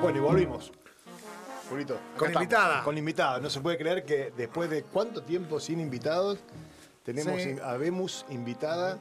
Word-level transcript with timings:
Bueno, 0.00 0.18
y 0.18 0.20
volvimos. 0.20 0.70
Con 1.68 1.80
estamos, 1.80 2.00
invitada. 2.34 2.82
Con 2.84 2.96
invitada. 2.96 3.40
No 3.40 3.50
se 3.50 3.60
puede 3.60 3.76
creer 3.76 4.04
que 4.04 4.32
después 4.36 4.70
de 4.70 4.84
cuánto 4.84 5.22
tiempo 5.22 5.58
sin 5.58 5.80
invitados, 5.80 6.38
tenemos 7.04 7.42
Sí. 7.42 7.50
in- 7.50 7.60
habemos 7.60 8.24
invitada. 8.30 8.98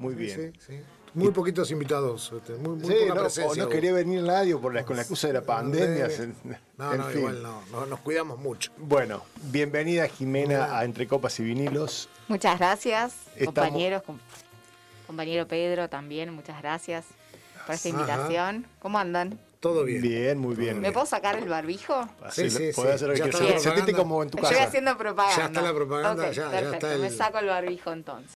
Muy 0.00 0.14
bien. 0.14 0.52
Sí, 0.58 0.60
sí. 0.66 0.80
Muy 1.14 1.30
poquitos 1.30 1.70
invitados, 1.70 2.32
este, 2.36 2.54
muy, 2.54 2.74
muy 2.76 2.88
Sí, 2.88 2.94
poca 3.02 3.14
no, 3.14 3.20
presencia. 3.20 3.52
o 3.52 3.54
no 3.54 3.62
hubo. 3.62 3.70
quería 3.70 3.92
venir 3.92 4.20
nadie 4.24 4.56
por 4.56 4.74
la, 4.74 4.84
con 4.84 4.96
la 4.96 5.02
excusa 5.02 5.28
de 5.28 5.34
la 5.34 5.42
pandemia. 5.42 6.08
No, 6.76 6.92
en 6.92 6.98
no, 6.98 7.04
fin. 7.04 7.18
igual 7.20 7.40
no, 7.40 7.62
no, 7.70 7.86
nos 7.86 8.00
cuidamos 8.00 8.40
mucho. 8.40 8.72
Bueno, 8.78 9.22
bienvenida 9.44 10.08
Jimena 10.08 10.76
a 10.76 10.84
Entre 10.84 11.06
Copas 11.06 11.38
y 11.38 11.44
Vinilos. 11.44 12.08
Muchas 12.26 12.58
gracias, 12.58 13.14
Estamos- 13.36 13.54
compañeros, 13.54 14.02
com- 14.02 14.18
compañero 15.06 15.46
Pedro 15.46 15.88
también, 15.88 16.34
muchas 16.34 16.60
gracias 16.60 17.04
por 17.66 17.74
esta 17.74 17.88
Ajá. 17.88 17.98
invitación. 17.98 18.66
¿Cómo 18.80 18.98
andan? 18.98 19.38
Todo 19.60 19.84
bien. 19.84 20.02
Bien, 20.02 20.38
muy 20.38 20.54
bien. 20.54 20.78
¿Me 20.80 20.92
puedo 20.92 21.06
sacar 21.06 21.36
el 21.36 21.48
barbijo? 21.48 22.06
Sí, 22.30 22.50
sí, 22.50 22.70
podés 22.74 22.74
sí. 22.74 22.80
hacer 22.96 23.08
lo 23.08 23.14
que 23.14 23.18
Ya 23.20 23.24
quieras. 23.30 23.40
está 23.40 23.40
la 23.40 23.58
Sentite 23.60 23.92
propaganda. 23.92 23.98
como 23.98 24.22
en 24.22 24.30
tu 24.30 24.36
Estoy 24.38 24.52
casa. 24.52 24.68
haciendo 24.68 24.98
propaganda. 24.98 25.36
Ya 25.38 25.44
está 25.46 25.62
la 25.62 25.74
propaganda, 25.74 26.22
Ok, 26.22 26.28
ya- 26.28 26.32
ya 26.32 26.50
perfecto, 26.50 26.74
está 26.74 26.94
el- 26.94 27.00
Me 27.00 27.10
saco 27.10 27.38
el 27.38 27.46
barbijo 27.46 27.92
entonces. 27.92 28.36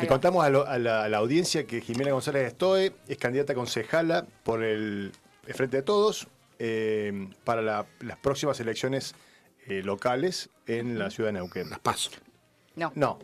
Le 0.00 0.06
contamos 0.06 0.44
a, 0.44 0.50
lo- 0.50 0.66
a 0.66 0.78
la, 0.78 1.04
a 1.04 1.08
la 1.08 1.16
audiencia 1.16 1.66
que 1.66 1.80
Jimena 1.80 2.12
González 2.12 2.46
Estoe 2.46 2.92
es 3.08 3.16
candidata 3.16 3.54
concejala 3.54 4.26
por 4.44 4.62
el, 4.62 5.12
el 5.46 5.54
Frente 5.54 5.78
de 5.78 5.82
Todos 5.82 6.28
eh, 6.58 7.28
para 7.44 7.62
la- 7.62 7.86
las 8.00 8.18
próximas 8.18 8.60
elecciones 8.60 9.14
eh, 9.66 9.82
locales 9.82 10.50
en 10.66 10.98
la 10.98 11.10
ciudad 11.10 11.28
de 11.28 11.34
Neuquén. 11.34 11.70
Las 11.70 11.78
paso. 11.78 12.10
No, 12.76 12.92
No, 12.94 13.18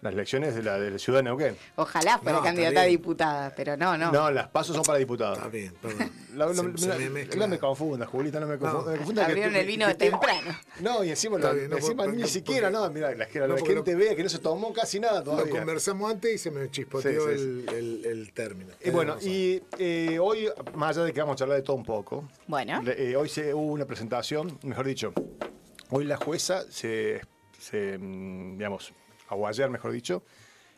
las 0.00 0.12
elecciones 0.12 0.54
de 0.54 0.62
la, 0.62 0.78
de 0.78 0.92
la 0.92 0.98
ciudad 0.98 1.18
de 1.18 1.22
Neuquén. 1.24 1.56
ojalá 1.76 2.18
fuera 2.18 2.38
No, 2.38 2.44
candidata 2.44 2.82
a 2.82 2.84
diputada, 2.84 3.52
pero 3.56 3.76
no, 3.76 3.96
no. 3.98 4.12
No, 4.12 4.30
las 4.30 4.46
pasos 4.48 4.76
son 4.76 4.84
para 4.84 4.98
diputados. 4.98 5.38
Está 5.38 5.48
bien, 5.50 5.74
perdón. 5.82 6.10
La- 6.34 6.46
la- 6.46 6.54
Se- 6.54 6.78
se 6.78 6.88
la- 6.88 6.94
me 6.96 7.10
mezcla. 7.10 7.36
no 7.40 7.48
me 7.48 7.58
confunda, 7.58 8.06
Julita, 8.06 8.38
no 8.38 8.46
me 8.46 8.58
confunda. 8.58 8.90
me 8.92 8.96
confunda 8.98 9.24
que- 9.26 9.30
Abrieron 9.32 9.56
el 9.56 9.66
vino 9.66 9.86
que- 9.88 9.94
temprano. 9.94 10.56
No, 10.80 11.02
y 11.02 11.10
encima, 11.10 11.38
lo- 11.38 11.52
bien, 11.52 11.70
no, 11.70 11.76
encima 11.78 12.06
ni 12.06 12.28
siquiera, 12.28 12.70
no, 12.70 12.88
mira, 12.90 13.12
la, 13.14 13.26
No, 13.48 13.56
gente 13.56 13.94
vea 13.96 14.14
que 14.14 14.22
no 14.22 14.28
se 14.28 14.38
tomó 14.38 14.72
casi 14.72 15.00
nada 15.00 15.18
Lo 15.18 15.24
todavía. 15.24 15.52
conversamos 15.52 16.10
antes 16.10 16.32
y 16.34 16.38
se 16.38 16.50
me 16.52 16.70
chispoteó 16.70 17.10
Sí, 17.28 17.36
sí, 17.36 17.42
el, 17.42 17.68
el- 17.74 18.06
el 18.06 18.32
término. 18.32 18.70
Y 18.84 18.90
bueno, 18.90 19.16
y 19.20 19.60
eh, 19.78 20.18
hoy, 20.20 20.48
más 20.74 20.96
allá 20.96 21.06
de 21.06 21.12
que 21.12 21.20
vamos 21.20 21.34
a 21.34 21.36
charlar 21.38 21.56
de 21.56 21.62
todo 21.62 21.76
un 21.76 21.84
poco, 21.84 22.28
Bueno. 22.46 22.82
eh, 22.86 23.16
hoy 23.16 23.28
se, 23.28 23.52
hubo 23.52 23.72
una 23.72 23.84
presentación, 23.84 24.58
mejor 24.62 24.86
dicho, 24.86 25.12
hoy 25.90 26.04
la 26.04 26.16
jueza 26.16 26.64
se, 26.70 27.20
se, 27.58 27.98
mm, 27.98 28.58
digamos, 28.58 28.92
o 29.30 29.46
ayer 29.46 29.68
mejor 29.70 29.92
dicho, 29.92 30.22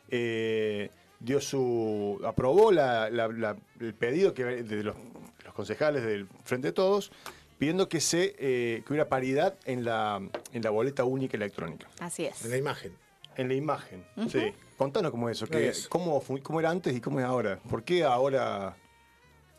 eh, 0.08 0.90
dio 1.18 1.40
su, 1.40 2.20
aprobó 2.24 2.72
la- 2.72 3.10
la- 3.10 3.28
la- 3.28 3.56
el 3.80 3.94
pedido 3.94 4.32
que 4.34 4.44
de 4.44 4.82
los, 4.82 4.96
los 5.44 5.54
concejales 5.54 6.02
del 6.04 6.26
Frente 6.44 6.68
de 6.68 6.72
Todos, 6.72 7.12
pidiendo 7.58 7.88
que 7.88 8.00
se 8.00 8.34
eh, 8.38 8.82
que 8.86 8.92
hubiera 8.92 9.08
paridad 9.08 9.54
en 9.66 9.84
la, 9.84 10.20
en 10.52 10.62
la 10.62 10.70
boleta 10.70 11.04
única 11.04 11.36
electrónica. 11.36 11.86
Así 12.00 12.24
es. 12.24 12.44
En 12.44 12.50
la 12.50 12.56
imagen. 12.56 12.92
En 13.36 13.48
la 13.48 13.54
imagen, 13.54 14.04
sí. 14.28 14.52
Contanos 14.76 15.10
cómo 15.10 15.28
es 15.28 15.36
eso, 15.36 15.46
que, 15.46 15.72
cómo, 15.88 16.22
cómo 16.42 16.58
era 16.60 16.70
antes 16.70 16.94
y 16.96 17.00
cómo 17.00 17.20
es 17.20 17.26
ahora. 17.26 17.58
¿Por 17.68 17.84
qué 17.84 18.02
ahora 18.02 18.74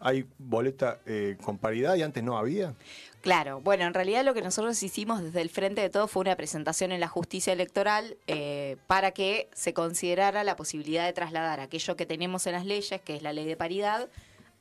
hay 0.01 0.25
boleta 0.37 0.99
eh, 1.05 1.37
con 1.43 1.57
paridad 1.57 1.95
y 1.95 2.01
antes 2.01 2.23
no 2.23 2.37
había? 2.37 2.73
Claro, 3.21 3.61
bueno, 3.61 3.85
en 3.85 3.93
realidad 3.93 4.25
lo 4.25 4.33
que 4.33 4.41
nosotros 4.41 4.81
hicimos 4.81 5.21
desde 5.21 5.41
el 5.41 5.49
Frente 5.49 5.81
de 5.81 5.89
Todo 5.91 6.07
fue 6.07 6.21
una 6.21 6.35
presentación 6.35 6.91
en 6.91 6.99
la 6.99 7.07
justicia 7.07 7.53
electoral 7.53 8.17
eh, 8.25 8.77
para 8.87 9.11
que 9.11 9.47
se 9.53 9.73
considerara 9.73 10.43
la 10.43 10.55
posibilidad 10.55 11.05
de 11.05 11.13
trasladar 11.13 11.59
aquello 11.59 11.95
que 11.95 12.07
tenemos 12.07 12.47
en 12.47 12.53
las 12.53 12.65
leyes, 12.65 12.99
que 13.01 13.15
es 13.15 13.21
la 13.21 13.31
ley 13.31 13.45
de 13.45 13.55
paridad, 13.55 14.09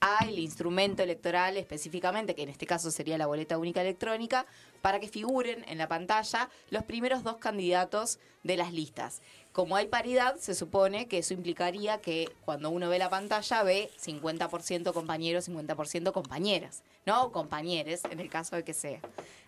al 0.00 0.38
instrumento 0.38 1.02
electoral 1.02 1.56
específicamente, 1.56 2.34
que 2.34 2.42
en 2.42 2.48
este 2.48 2.66
caso 2.66 2.90
sería 2.90 3.18
la 3.18 3.26
boleta 3.26 3.58
única 3.58 3.80
electrónica, 3.80 4.46
para 4.82 4.98
que 4.98 5.08
figuren 5.08 5.64
en 5.68 5.78
la 5.78 5.88
pantalla 5.88 6.48
los 6.70 6.84
primeros 6.84 7.22
dos 7.22 7.36
candidatos 7.36 8.18
de 8.42 8.56
las 8.56 8.72
listas. 8.72 9.20
Como 9.52 9.74
hay 9.74 9.88
paridad, 9.88 10.36
se 10.36 10.54
supone 10.54 11.08
que 11.08 11.18
eso 11.18 11.34
implicaría 11.34 12.00
que 12.00 12.30
cuando 12.44 12.70
uno 12.70 12.88
ve 12.88 12.98
la 12.98 13.10
pantalla 13.10 13.64
ve 13.64 13.90
50% 14.00 14.92
compañeros, 14.92 15.48
50% 15.48 16.12
compañeras, 16.12 16.84
¿no? 17.04 17.32
Compañeres, 17.32 18.02
en 18.10 18.20
el 18.20 18.30
caso 18.30 18.54
de 18.54 18.62
que 18.62 18.74
sea. 18.74 19.00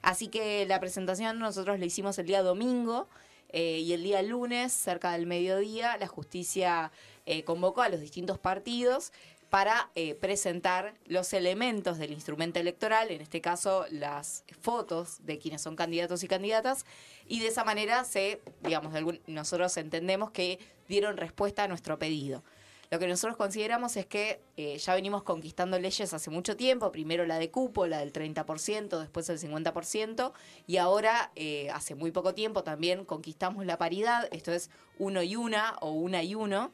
Así 0.02 0.26
que 0.26 0.66
la 0.66 0.80
presentación 0.80 1.38
nosotros 1.38 1.78
la 1.78 1.84
hicimos 1.84 2.18
el 2.18 2.26
día 2.26 2.42
domingo 2.42 3.06
eh, 3.50 3.78
y 3.78 3.92
el 3.92 4.02
día 4.02 4.22
lunes, 4.22 4.72
cerca 4.72 5.12
del 5.12 5.26
mediodía, 5.26 5.96
la 5.98 6.08
justicia 6.08 6.90
eh, 7.24 7.44
convocó 7.44 7.82
a 7.82 7.88
los 7.88 8.00
distintos 8.00 8.38
partidos 8.38 9.12
para 9.52 9.90
eh, 9.96 10.14
presentar 10.14 10.94
los 11.04 11.34
elementos 11.34 11.98
del 11.98 12.14
instrumento 12.14 12.58
electoral, 12.58 13.10
en 13.10 13.20
este 13.20 13.42
caso 13.42 13.84
las 13.90 14.44
fotos 14.62 15.18
de 15.26 15.38
quienes 15.38 15.60
son 15.60 15.76
candidatos 15.76 16.24
y 16.24 16.26
candidatas, 16.26 16.86
y 17.26 17.40
de 17.40 17.48
esa 17.48 17.62
manera 17.62 18.02
se, 18.04 18.40
digamos, 18.62 18.94
nosotros 19.26 19.76
entendemos 19.76 20.30
que 20.30 20.58
dieron 20.88 21.18
respuesta 21.18 21.64
a 21.64 21.68
nuestro 21.68 21.98
pedido. 21.98 22.42
Lo 22.90 22.98
que 22.98 23.06
nosotros 23.06 23.36
consideramos 23.36 23.94
es 23.98 24.06
que 24.06 24.40
eh, 24.56 24.78
ya 24.78 24.94
venimos 24.94 25.22
conquistando 25.22 25.78
leyes 25.78 26.14
hace 26.14 26.30
mucho 26.30 26.56
tiempo, 26.56 26.90
primero 26.90 27.26
la 27.26 27.38
de 27.38 27.50
cupo, 27.50 27.86
la 27.86 27.98
del 27.98 28.10
30%, 28.10 29.00
después 29.00 29.28
el 29.28 29.38
50%, 29.38 30.32
y 30.66 30.78
ahora, 30.78 31.30
eh, 31.36 31.69
hace 31.74 31.94
muy 31.94 32.10
poco 32.10 32.32
tiempo, 32.32 32.64
también 32.64 33.04
conquistamos 33.04 33.66
la 33.66 33.76
paridad, 33.76 34.30
esto 34.32 34.50
es 34.50 34.70
uno 34.98 35.22
y 35.22 35.36
una 35.36 35.76
o 35.82 35.90
una 35.90 36.22
y 36.22 36.34
uno, 36.34 36.72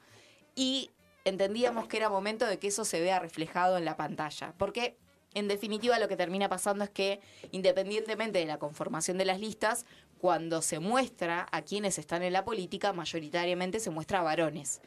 y 0.55 0.93
entendíamos 1.28 1.89
que 1.89 1.97
era 1.97 2.09
momento 2.09 2.47
de 2.47 2.59
que 2.59 2.69
eso 2.69 2.84
se 2.84 3.00
vea 3.00 3.19
reflejado 3.19 3.78
en 3.78 3.84
la 3.84 3.97
pantalla, 3.97 4.55
porque 4.59 4.97
en 5.34 5.49
definitiva 5.49 5.99
lo 5.99 6.09
que 6.09 6.16
termina 6.16 6.49
pasando 6.49 6.84
es 6.84 6.91
que 6.91 7.21
independientemente 7.53 8.39
de 8.39 8.47
la 8.47 8.59
conformación 8.59 9.19
de 9.19 9.25
las 9.25 9.41
listas, 9.41 9.87
cuando 10.19 10.62
se 10.62 10.81
muestra 10.81 11.47
a 11.53 11.62
quienes 11.62 11.99
están 11.99 12.22
en 12.22 12.33
la 12.33 12.44
política, 12.44 12.93
mayoritariamente 12.93 13.81
se 13.81 13.91
muestra 13.91 14.21
a 14.21 14.22
varones. 14.22 14.81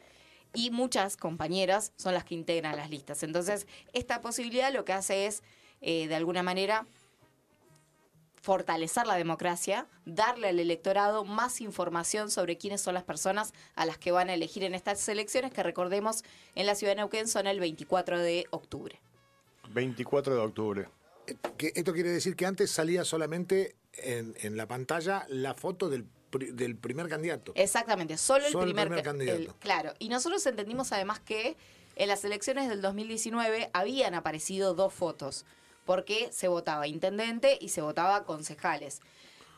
Y 0.54 0.70
muchas 0.70 1.16
compañeras 1.16 1.92
son 1.96 2.12
las 2.12 2.24
que 2.24 2.34
integran 2.34 2.76
las 2.76 2.90
listas. 2.90 3.22
Entonces, 3.22 3.66
esta 3.94 4.20
posibilidad 4.20 4.72
lo 4.72 4.84
que 4.84 4.92
hace 4.92 5.26
es, 5.26 5.42
eh, 5.80 6.06
de 6.08 6.14
alguna 6.14 6.42
manera, 6.42 6.86
fortalecer 8.42 9.06
la 9.06 9.14
democracia, 9.14 9.86
darle 10.04 10.48
al 10.48 10.58
electorado 10.58 11.24
más 11.24 11.60
información 11.60 12.28
sobre 12.30 12.58
quiénes 12.58 12.80
son 12.80 12.92
las 12.94 13.04
personas 13.04 13.54
a 13.76 13.86
las 13.86 13.98
que 13.98 14.10
van 14.10 14.28
a 14.30 14.34
elegir 14.34 14.64
en 14.64 14.74
estas 14.74 15.08
elecciones, 15.08 15.52
que 15.52 15.62
recordemos 15.62 16.24
en 16.56 16.66
la 16.66 16.74
ciudad 16.74 16.90
de 16.92 16.96
Neuquén 16.96 17.28
son 17.28 17.46
el 17.46 17.60
24 17.60 18.18
de 18.18 18.46
octubre. 18.50 19.00
24 19.70 20.34
de 20.34 20.40
octubre. 20.40 20.88
Esto 21.58 21.92
quiere 21.92 22.10
decir 22.10 22.34
que 22.34 22.44
antes 22.46 22.70
salía 22.72 23.04
solamente 23.04 23.76
en, 23.94 24.34
en 24.40 24.56
la 24.56 24.66
pantalla 24.66 25.24
la 25.28 25.54
foto 25.54 25.88
del, 25.88 26.04
pri- 26.30 26.50
del 26.50 26.76
primer 26.76 27.08
candidato. 27.08 27.52
Exactamente, 27.54 28.18
solo 28.18 28.44
el 28.44 28.50
Solo 28.52 28.64
el 28.64 28.70
primer, 28.70 28.88
primer 28.88 29.04
ca- 29.04 29.10
candidato. 29.10 29.38
el- 29.38 29.54
claro, 29.54 29.94
y 30.00 30.08
nosotros 30.08 30.44
entendimos 30.46 30.90
además 30.90 31.20
que 31.20 31.56
en 31.94 32.08
las 32.08 32.24
elecciones 32.24 32.68
del 32.68 32.82
2019 32.82 33.70
habían 33.72 34.14
aparecido 34.14 34.74
dos 34.74 34.92
fotos, 34.92 35.44
porque 35.84 36.30
se 36.32 36.48
votaba 36.48 36.86
intendente 36.86 37.58
y 37.60 37.68
se 37.70 37.80
votaba 37.82 38.24
concejales. 38.24 39.00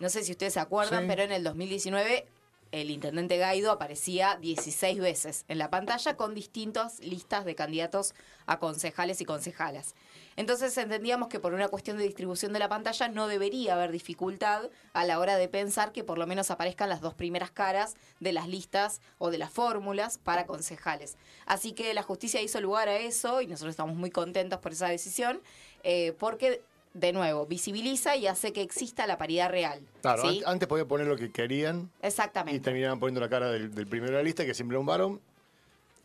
No 0.00 0.08
sé 0.08 0.24
si 0.24 0.32
ustedes 0.32 0.54
se 0.54 0.60
acuerdan, 0.60 1.02
Sí. 1.02 1.08
pero 1.08 1.22
en 1.22 1.32
el 1.32 1.44
2019 1.44 2.26
el 2.72 2.90
intendente 2.90 3.38
Gaido 3.38 3.70
aparecía 3.70 4.36
16 4.40 4.98
veces 4.98 5.44
en 5.46 5.58
la 5.58 5.70
pantalla 5.70 6.16
con 6.16 6.34
distintas 6.34 6.98
listas 6.98 7.44
de 7.44 7.54
candidatos 7.54 8.14
a 8.46 8.58
concejales 8.58 9.20
y 9.20 9.24
concejalas. 9.24 9.94
Entonces 10.34 10.76
entendíamos 10.76 11.28
que 11.28 11.38
por 11.38 11.54
una 11.54 11.68
cuestión 11.68 11.96
de 11.98 12.02
distribución 12.02 12.52
de 12.52 12.58
la 12.58 12.68
pantalla 12.68 13.06
no 13.06 13.28
debería 13.28 13.74
haber 13.74 13.92
dificultad 13.92 14.70
a 14.92 15.04
la 15.04 15.20
hora 15.20 15.36
de 15.36 15.48
pensar 15.48 15.92
que 15.92 16.02
por 16.02 16.18
lo 16.18 16.26
menos 16.26 16.50
aparezcan 16.50 16.88
las 16.88 17.00
dos 17.00 17.14
primeras 17.14 17.52
caras 17.52 17.94
de 18.18 18.32
las 18.32 18.48
listas 18.48 19.00
o 19.18 19.30
de 19.30 19.38
las 19.38 19.52
fórmulas 19.52 20.18
para 20.18 20.44
concejales. 20.44 21.16
Así 21.46 21.74
que 21.74 21.94
la 21.94 22.02
justicia 22.02 22.42
hizo 22.42 22.60
lugar 22.60 22.88
a 22.88 22.96
eso 22.96 23.40
y 23.40 23.46
nosotros 23.46 23.70
estamos 23.70 23.94
muy 23.94 24.10
contentos 24.10 24.58
por 24.58 24.72
esa 24.72 24.88
decisión 24.88 25.40
eh, 25.84 26.14
porque 26.18 26.62
de 26.94 27.12
nuevo, 27.12 27.44
visibiliza 27.46 28.16
y 28.16 28.28
hace 28.28 28.52
que 28.52 28.62
exista 28.62 29.06
la 29.06 29.18
paridad 29.18 29.50
real. 29.50 29.80
Claro, 30.00 30.22
antes 30.46 30.68
podían 30.68 30.86
poner 30.86 31.08
lo 31.08 31.16
que 31.16 31.30
querían 31.30 31.90
y 32.02 32.06
Exactamente. 32.06 32.60
terminaban 32.60 33.00
poniendo 33.00 33.20
la 33.20 33.28
cara 33.28 33.50
del, 33.50 33.74
del 33.74 33.86
primero 33.88 34.12
de 34.12 34.18
la 34.18 34.22
lista, 34.22 34.46
que 34.46 34.54
siempre 34.54 34.74
era 34.76 34.80
un 34.80 34.86
varón, 34.86 35.20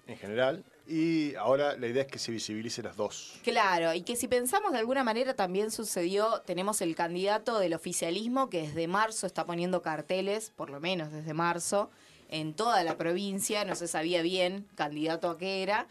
en 0.08 0.18
general. 0.18 0.64
Y 0.88 1.36
ahora 1.36 1.78
la 1.78 1.86
idea 1.86 2.02
es 2.02 2.08
que 2.08 2.18
se 2.18 2.31
visibilice 2.31 2.81
las 2.81 2.98
dos. 2.98 3.40
Claro, 3.44 3.94
y 3.94 4.02
que 4.02 4.16
si 4.16 4.28
pensamos 4.28 4.72
de 4.72 4.80
alguna 4.80 5.04
manera 5.04 5.36
también 5.36 5.70
sucedió, 5.70 6.42
tenemos 6.48 6.81
el 6.81 6.96
candidato 6.96 7.60
del 7.60 7.76
oficialismo 7.76 8.50
que 8.50 8.64
desde 8.64 8.88
marzo 8.88 9.28
está 9.28 9.46
poniendo 9.46 9.84
carteles, 9.84 10.52
por 10.56 10.72
lo 10.72 10.80
menos 10.80 11.12
desde 11.12 11.36
marzo, 11.36 11.92
en 12.31 12.56
toda 12.56 12.84
la 12.84 12.98
provincia, 12.98 13.66
no 13.66 13.76
se 13.76 13.88
sabía 13.88 14.24
bien 14.24 14.66
candidato 14.74 15.30
a 15.30 15.38
qué 15.38 15.62
era, 15.62 15.88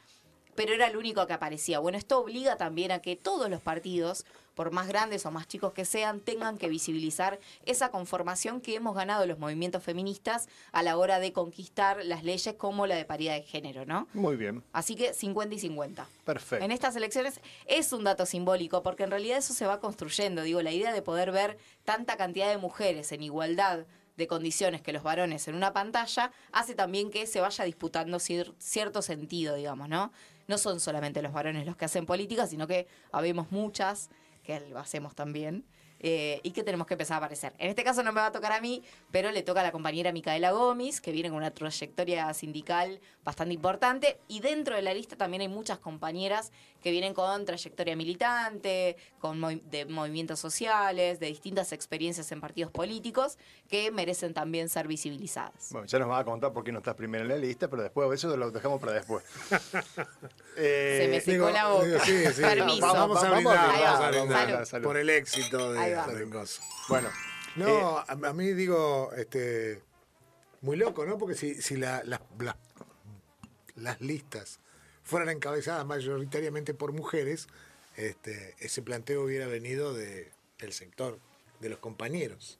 pero 0.58 0.74
era 0.74 0.88
el 0.88 0.96
único 0.96 1.24
que 1.28 1.32
aparecía. 1.34 1.78
Bueno, 1.78 1.98
esto 1.98 2.18
obliga 2.18 2.56
también 2.56 2.90
a 2.90 2.98
que 2.98 3.14
todos 3.14 3.48
los 3.48 3.60
partidos, 3.60 4.26
por 4.56 4.72
más 4.72 4.88
grandes 4.88 5.24
o 5.24 5.30
más 5.30 5.46
chicos 5.46 5.72
que 5.72 5.84
sean, 5.84 6.18
tengan 6.18 6.58
que 6.58 6.68
visibilizar 6.68 7.38
esa 7.64 7.92
conformación 7.92 8.60
que 8.60 8.74
hemos 8.74 8.96
ganado 8.96 9.24
los 9.24 9.38
movimientos 9.38 9.84
feministas 9.84 10.48
a 10.72 10.82
la 10.82 10.96
hora 10.96 11.20
de 11.20 11.32
conquistar 11.32 12.04
las 12.04 12.24
leyes 12.24 12.56
como 12.58 12.88
la 12.88 12.96
de 12.96 13.04
paridad 13.04 13.34
de 13.34 13.42
género, 13.42 13.86
¿no? 13.86 14.08
Muy 14.14 14.34
bien. 14.34 14.64
Así 14.72 14.96
que 14.96 15.14
50 15.14 15.54
y 15.54 15.60
50. 15.60 16.08
Perfecto. 16.24 16.64
En 16.64 16.72
estas 16.72 16.96
elecciones 16.96 17.40
es 17.66 17.92
un 17.92 18.02
dato 18.02 18.26
simbólico, 18.26 18.82
porque 18.82 19.04
en 19.04 19.12
realidad 19.12 19.38
eso 19.38 19.54
se 19.54 19.64
va 19.64 19.78
construyendo. 19.78 20.42
Digo, 20.42 20.60
la 20.60 20.72
idea 20.72 20.92
de 20.92 21.02
poder 21.02 21.30
ver 21.30 21.56
tanta 21.84 22.16
cantidad 22.16 22.48
de 22.48 22.58
mujeres 22.58 23.12
en 23.12 23.22
igualdad 23.22 23.86
de 24.16 24.26
condiciones 24.26 24.82
que 24.82 24.92
los 24.92 25.04
varones 25.04 25.46
en 25.46 25.54
una 25.54 25.72
pantalla 25.72 26.32
hace 26.50 26.74
también 26.74 27.12
que 27.12 27.28
se 27.28 27.40
vaya 27.40 27.64
disputando 27.64 28.18
cierto 28.18 29.02
sentido, 29.02 29.54
digamos, 29.54 29.88
¿no? 29.88 30.10
No 30.48 30.58
son 30.58 30.80
solamente 30.80 31.22
los 31.22 31.32
varones 31.32 31.64
los 31.66 31.76
que 31.76 31.84
hacen 31.84 32.06
política, 32.06 32.46
sino 32.46 32.66
que 32.66 32.88
habemos 33.12 33.52
muchas 33.52 34.10
que 34.42 34.58
lo 34.60 34.78
hacemos 34.78 35.14
también. 35.14 35.64
Eh, 36.00 36.40
y 36.44 36.52
que 36.52 36.62
tenemos 36.62 36.86
que 36.86 36.94
empezar 36.94 37.16
a 37.16 37.18
aparecer. 37.18 37.54
En 37.58 37.70
este 37.70 37.82
caso 37.82 38.04
no 38.04 38.12
me 38.12 38.20
va 38.20 38.26
a 38.26 38.32
tocar 38.32 38.52
a 38.52 38.60
mí, 38.60 38.84
pero 39.10 39.32
le 39.32 39.42
toca 39.42 39.60
a 39.60 39.62
la 39.64 39.72
compañera 39.72 40.12
Micaela 40.12 40.52
Gómez, 40.52 41.00
que 41.00 41.10
viene 41.10 41.28
con 41.28 41.38
una 41.38 41.50
trayectoria 41.50 42.32
sindical 42.34 43.00
bastante 43.24 43.52
importante, 43.52 44.20
y 44.28 44.38
dentro 44.38 44.76
de 44.76 44.82
la 44.82 44.94
lista 44.94 45.16
también 45.16 45.40
hay 45.40 45.48
muchas 45.48 45.80
compañeras 45.80 46.52
que 46.82 46.90
vienen 46.90 47.14
con 47.14 47.44
trayectoria 47.44 47.96
militante, 47.96 48.96
con 49.20 49.40
de 49.70 49.86
movimientos 49.86 50.38
sociales, 50.38 51.20
de 51.20 51.26
distintas 51.26 51.72
experiencias 51.72 52.30
en 52.32 52.40
partidos 52.40 52.70
políticos, 52.72 53.38
que 53.68 53.90
merecen 53.90 54.34
también 54.34 54.68
ser 54.68 54.86
visibilizadas. 54.86 55.68
Bueno, 55.70 55.86
ya 55.86 55.98
nos 55.98 56.08
va 56.08 56.20
a 56.20 56.24
contar 56.24 56.52
por 56.52 56.64
qué 56.64 56.72
no 56.72 56.78
estás 56.78 56.94
primero 56.94 57.24
en 57.24 57.30
la 57.30 57.36
lista, 57.36 57.68
pero 57.68 57.82
después 57.82 58.12
eso 58.12 58.36
lo 58.36 58.50
dejamos 58.50 58.80
para 58.80 58.92
después. 58.92 59.24
Se 60.56 61.08
me 61.10 61.20
secó 61.20 61.50
la 61.50 61.68
boca. 61.68 62.02
Permiso. 62.40 62.86
Vamos, 62.86 63.22
a 63.22 64.10
brindar, 64.10 64.82
por 64.82 64.96
el 64.96 65.10
éxito 65.10 65.72
de 65.72 65.98
bueno. 66.88 67.08
No, 67.56 68.00
eh, 68.00 68.04
a, 68.06 68.32
mí 68.32 68.52
digo, 68.52 69.12
este, 69.16 69.82
muy 70.60 70.76
loco, 70.76 71.04
¿no? 71.04 71.18
Porque 71.18 71.34
si, 71.34 71.60
si 71.60 71.76
la, 71.76 72.02
las 73.76 74.00
listas 74.00 74.60
fueran 75.08 75.30
encabezadas 75.30 75.86
mayoritariamente 75.86 76.74
por 76.74 76.92
mujeres, 76.92 77.48
este, 77.96 78.54
ese 78.58 78.82
planteo 78.82 79.24
hubiera 79.24 79.46
venido 79.46 79.94
de, 79.94 80.30
del 80.58 80.74
sector, 80.74 81.18
de 81.60 81.70
los 81.70 81.78
compañeros. 81.78 82.58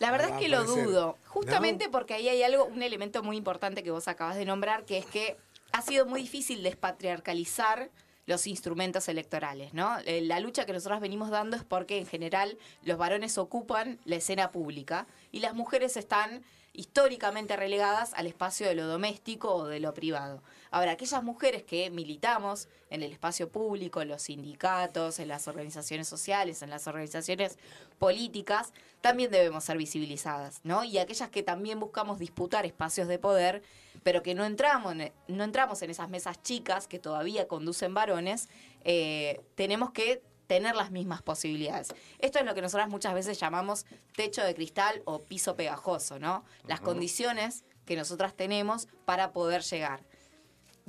La 0.00 0.10
verdad 0.10 0.30
es 0.30 0.40
que 0.40 0.48
lo 0.48 0.64
dudo, 0.64 1.16
justamente 1.26 1.88
porque 1.88 2.14
ahí 2.14 2.28
hay 2.28 2.42
algo, 2.42 2.64
un 2.64 2.82
elemento 2.82 3.22
muy 3.22 3.36
importante 3.36 3.84
que 3.84 3.92
vos 3.92 4.08
acabas 4.08 4.36
de 4.36 4.44
nombrar, 4.44 4.86
que 4.86 4.98
es 4.98 5.06
que 5.06 5.36
ha 5.70 5.80
sido 5.80 6.04
muy 6.04 6.22
difícil 6.22 6.64
despatriarcalizar 6.64 7.90
los 8.26 8.48
instrumentos 8.48 9.08
electorales, 9.08 9.72
¿no? 9.72 9.98
Eh, 10.04 10.20
la 10.20 10.40
lucha 10.40 10.66
que 10.66 10.72
nosotros 10.72 11.00
venimos 11.00 11.30
dando 11.30 11.56
es 11.56 11.62
porque 11.62 11.98
en 11.98 12.06
general 12.06 12.58
los 12.82 12.98
varones 12.98 13.38
ocupan 13.38 14.00
la 14.04 14.16
escena 14.16 14.50
pública 14.50 15.06
y 15.30 15.38
las 15.40 15.54
mujeres 15.54 15.96
están 15.96 16.42
históricamente 16.72 17.56
relegadas 17.56 18.14
al 18.14 18.26
espacio 18.26 18.66
de 18.66 18.74
lo 18.74 18.86
doméstico 18.86 19.54
o 19.54 19.66
de 19.66 19.78
lo 19.78 19.94
privado. 19.94 20.42
Ahora, 20.70 20.92
aquellas 20.92 21.22
mujeres 21.22 21.62
que 21.62 21.90
militamos 21.90 22.68
en 22.90 23.02
el 23.02 23.12
espacio 23.12 23.50
público, 23.50 24.02
en 24.02 24.08
los 24.08 24.22
sindicatos, 24.22 25.18
en 25.18 25.28
las 25.28 25.48
organizaciones 25.48 26.08
sociales, 26.08 26.62
en 26.62 26.70
las 26.70 26.86
organizaciones 26.86 27.58
políticas, 27.98 28.72
también 29.00 29.30
debemos 29.30 29.64
ser 29.64 29.76
visibilizadas, 29.78 30.60
¿no? 30.64 30.84
Y 30.84 30.98
aquellas 30.98 31.30
que 31.30 31.42
también 31.42 31.80
buscamos 31.80 32.18
disputar 32.18 32.66
espacios 32.66 33.08
de 33.08 33.18
poder, 33.18 33.62
pero 34.02 34.22
que 34.22 34.34
no 34.34 34.44
entramos, 34.44 34.92
en, 34.92 35.12
no 35.28 35.44
entramos 35.44 35.82
en 35.82 35.90
esas 35.90 36.08
mesas 36.08 36.42
chicas 36.42 36.88
que 36.88 36.98
todavía 36.98 37.48
conducen 37.48 37.94
varones, 37.94 38.48
eh, 38.84 39.40
tenemos 39.54 39.92
que 39.92 40.22
tener 40.48 40.74
las 40.74 40.90
mismas 40.90 41.22
posibilidades. 41.22 41.88
Esto 42.18 42.38
es 42.40 42.44
lo 42.44 42.54
que 42.54 42.62
nosotras 42.62 42.88
muchas 42.88 43.14
veces 43.14 43.38
llamamos 43.38 43.84
techo 44.16 44.42
de 44.42 44.54
cristal 44.54 45.02
o 45.04 45.20
piso 45.20 45.54
pegajoso, 45.54 46.18
¿no? 46.18 46.44
Las 46.66 46.80
condiciones 46.80 47.64
que 47.84 47.96
nosotras 47.96 48.34
tenemos 48.34 48.88
para 49.04 49.32
poder 49.32 49.62
llegar. 49.62 50.02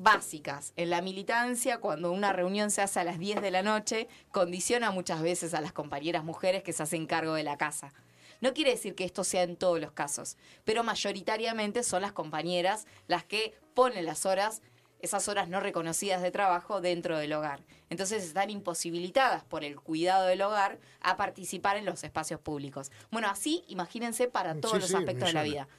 Básicas. 0.02 0.72
En 0.78 0.92
la 0.92 1.02
militancia, 1.02 1.80
cuando 1.80 2.14
una 2.14 2.32
reunión 2.32 2.72
se 2.72 2.82
hace 2.82 3.02
a 3.02 3.04
las 3.04 3.20
10 3.20 3.42
de 3.42 3.52
la 3.52 3.64
noche, 3.64 4.08
condiciona 4.32 4.92
muchas 4.92 5.22
veces 5.22 5.54
a 5.54 5.60
las 5.60 5.74
compañeras 5.74 6.24
mujeres 6.24 6.64
que 6.64 6.72
se 6.72 6.84
hacen 6.84 7.06
cargo 7.06 7.34
de 7.34 7.44
la 7.44 7.58
casa. 7.58 7.92
No 8.40 8.54
quiere 8.54 8.72
decir 8.72 8.96
que 8.96 9.04
esto 9.04 9.26
sea 9.26 9.44
en 9.44 9.58
todos 9.58 9.82
los 9.82 9.92
casos, 9.92 10.38
pero 10.64 10.86
mayoritariamente 10.86 11.84
son 11.84 12.02
las 12.02 12.14
compañeras 12.14 12.88
las 13.08 13.26
que 13.26 13.54
ponen 13.74 14.06
las 14.06 14.26
horas 14.26 14.62
esas 15.00 15.28
horas 15.28 15.48
no 15.48 15.60
reconocidas 15.60 16.22
de 16.22 16.32
trabajo 16.32 16.82
dentro 16.82 17.18
del 17.18 17.34
hogar. 17.34 17.62
Entonces 17.90 18.24
están 18.24 18.50
imposibilitadas 18.50 19.44
por 19.44 19.64
el 19.64 19.80
cuidado 19.80 20.26
del 20.28 20.42
hogar 20.42 20.78
a 21.02 21.18
participar 21.18 21.78
en 21.78 21.86
los 21.86 22.04
espacios 22.04 22.40
públicos. 22.40 22.92
Bueno, 23.10 23.30
así 23.30 23.64
imagínense 23.68 24.28
para 24.28 24.60
todos 24.60 24.80
los 24.80 24.94
aspectos 24.94 25.30
de 25.30 25.34
la 25.34 25.44
vida. 25.44 25.68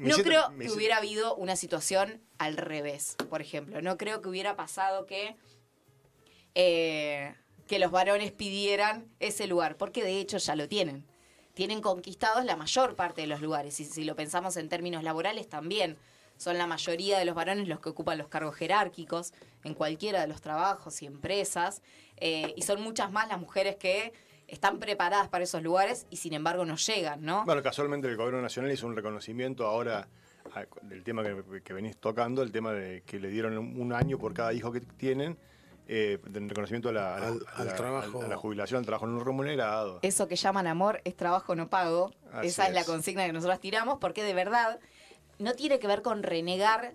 No 0.00 0.16
creo 0.16 0.50
que 0.58 0.70
hubiera 0.70 0.96
habido 0.96 1.36
una 1.36 1.56
situación 1.56 2.22
al 2.38 2.56
revés, 2.56 3.16
por 3.28 3.42
ejemplo. 3.42 3.82
No 3.82 3.98
creo 3.98 4.22
que 4.22 4.30
hubiera 4.30 4.56
pasado 4.56 5.04
que, 5.04 5.36
eh, 6.54 7.34
que 7.66 7.78
los 7.78 7.90
varones 7.90 8.32
pidieran 8.32 9.10
ese 9.20 9.46
lugar, 9.46 9.76
porque 9.76 10.02
de 10.02 10.18
hecho 10.18 10.38
ya 10.38 10.56
lo 10.56 10.68
tienen. 10.68 11.04
Tienen 11.52 11.82
conquistados 11.82 12.46
la 12.46 12.56
mayor 12.56 12.96
parte 12.96 13.20
de 13.20 13.26
los 13.26 13.42
lugares, 13.42 13.78
y 13.78 13.84
si 13.84 14.04
lo 14.04 14.16
pensamos 14.16 14.56
en 14.56 14.70
términos 14.70 15.02
laborales 15.04 15.50
también 15.50 15.98
son 16.40 16.56
la 16.56 16.66
mayoría 16.66 17.18
de 17.18 17.26
los 17.26 17.34
varones 17.34 17.68
los 17.68 17.80
que 17.80 17.90
ocupan 17.90 18.16
los 18.16 18.28
cargos 18.28 18.56
jerárquicos 18.56 19.34
en 19.62 19.74
cualquiera 19.74 20.22
de 20.22 20.26
los 20.26 20.40
trabajos 20.40 21.02
y 21.02 21.06
empresas, 21.06 21.82
eh, 22.16 22.54
y 22.56 22.62
son 22.62 22.80
muchas 22.80 23.12
más 23.12 23.28
las 23.28 23.38
mujeres 23.38 23.76
que 23.76 24.14
están 24.48 24.78
preparadas 24.78 25.28
para 25.28 25.44
esos 25.44 25.62
lugares 25.62 26.06
y 26.08 26.16
sin 26.16 26.32
embargo 26.32 26.64
no 26.64 26.76
llegan, 26.76 27.22
¿no? 27.22 27.44
Bueno, 27.44 27.62
casualmente 27.62 28.08
el 28.08 28.16
gobierno 28.16 28.40
nacional 28.40 28.72
hizo 28.72 28.86
un 28.86 28.96
reconocimiento 28.96 29.66
ahora 29.66 30.08
del 30.80 31.04
tema 31.04 31.22
que, 31.22 31.74
venís 31.74 31.98
tocando, 31.98 32.42
el 32.42 32.52
tema 32.52 32.72
de 32.72 33.02
que 33.02 33.20
le 33.20 33.28
dieron 33.28 33.58
un 33.58 33.92
año 33.92 34.18
por 34.18 34.32
cada 34.32 34.54
hijo 34.54 34.72
que 34.72 34.80
tienen. 34.80 35.36
Eh, 35.92 36.20
de 36.24 36.40
reconocimiento 36.40 36.90
a 36.90 36.92
la, 36.92 37.16
al, 37.16 37.74
trabajo. 37.74 38.22
a 38.22 38.28
la 38.28 38.36
jubilación, 38.36 38.78
al 38.78 38.86
trabajo 38.86 39.08
no 39.08 39.24
remunerado. 39.24 39.98
Eso 40.02 40.28
que 40.28 40.36
llaman 40.36 40.68
amor 40.68 41.00
es 41.04 41.16
trabajo 41.16 41.56
no 41.56 41.68
pago. 41.68 42.12
Esa 42.44 42.68
es 42.68 42.74
la 42.74 42.84
consigna 42.84 43.26
que 43.26 43.32
nosotros 43.32 43.58
tiramos, 43.58 43.98
porque 43.98 44.22
de 44.22 44.32
verdad 44.32 44.78
no 45.40 45.54
tiene 45.54 45.78
que 45.78 45.86
ver 45.86 46.02
con 46.02 46.22
renegar 46.22 46.94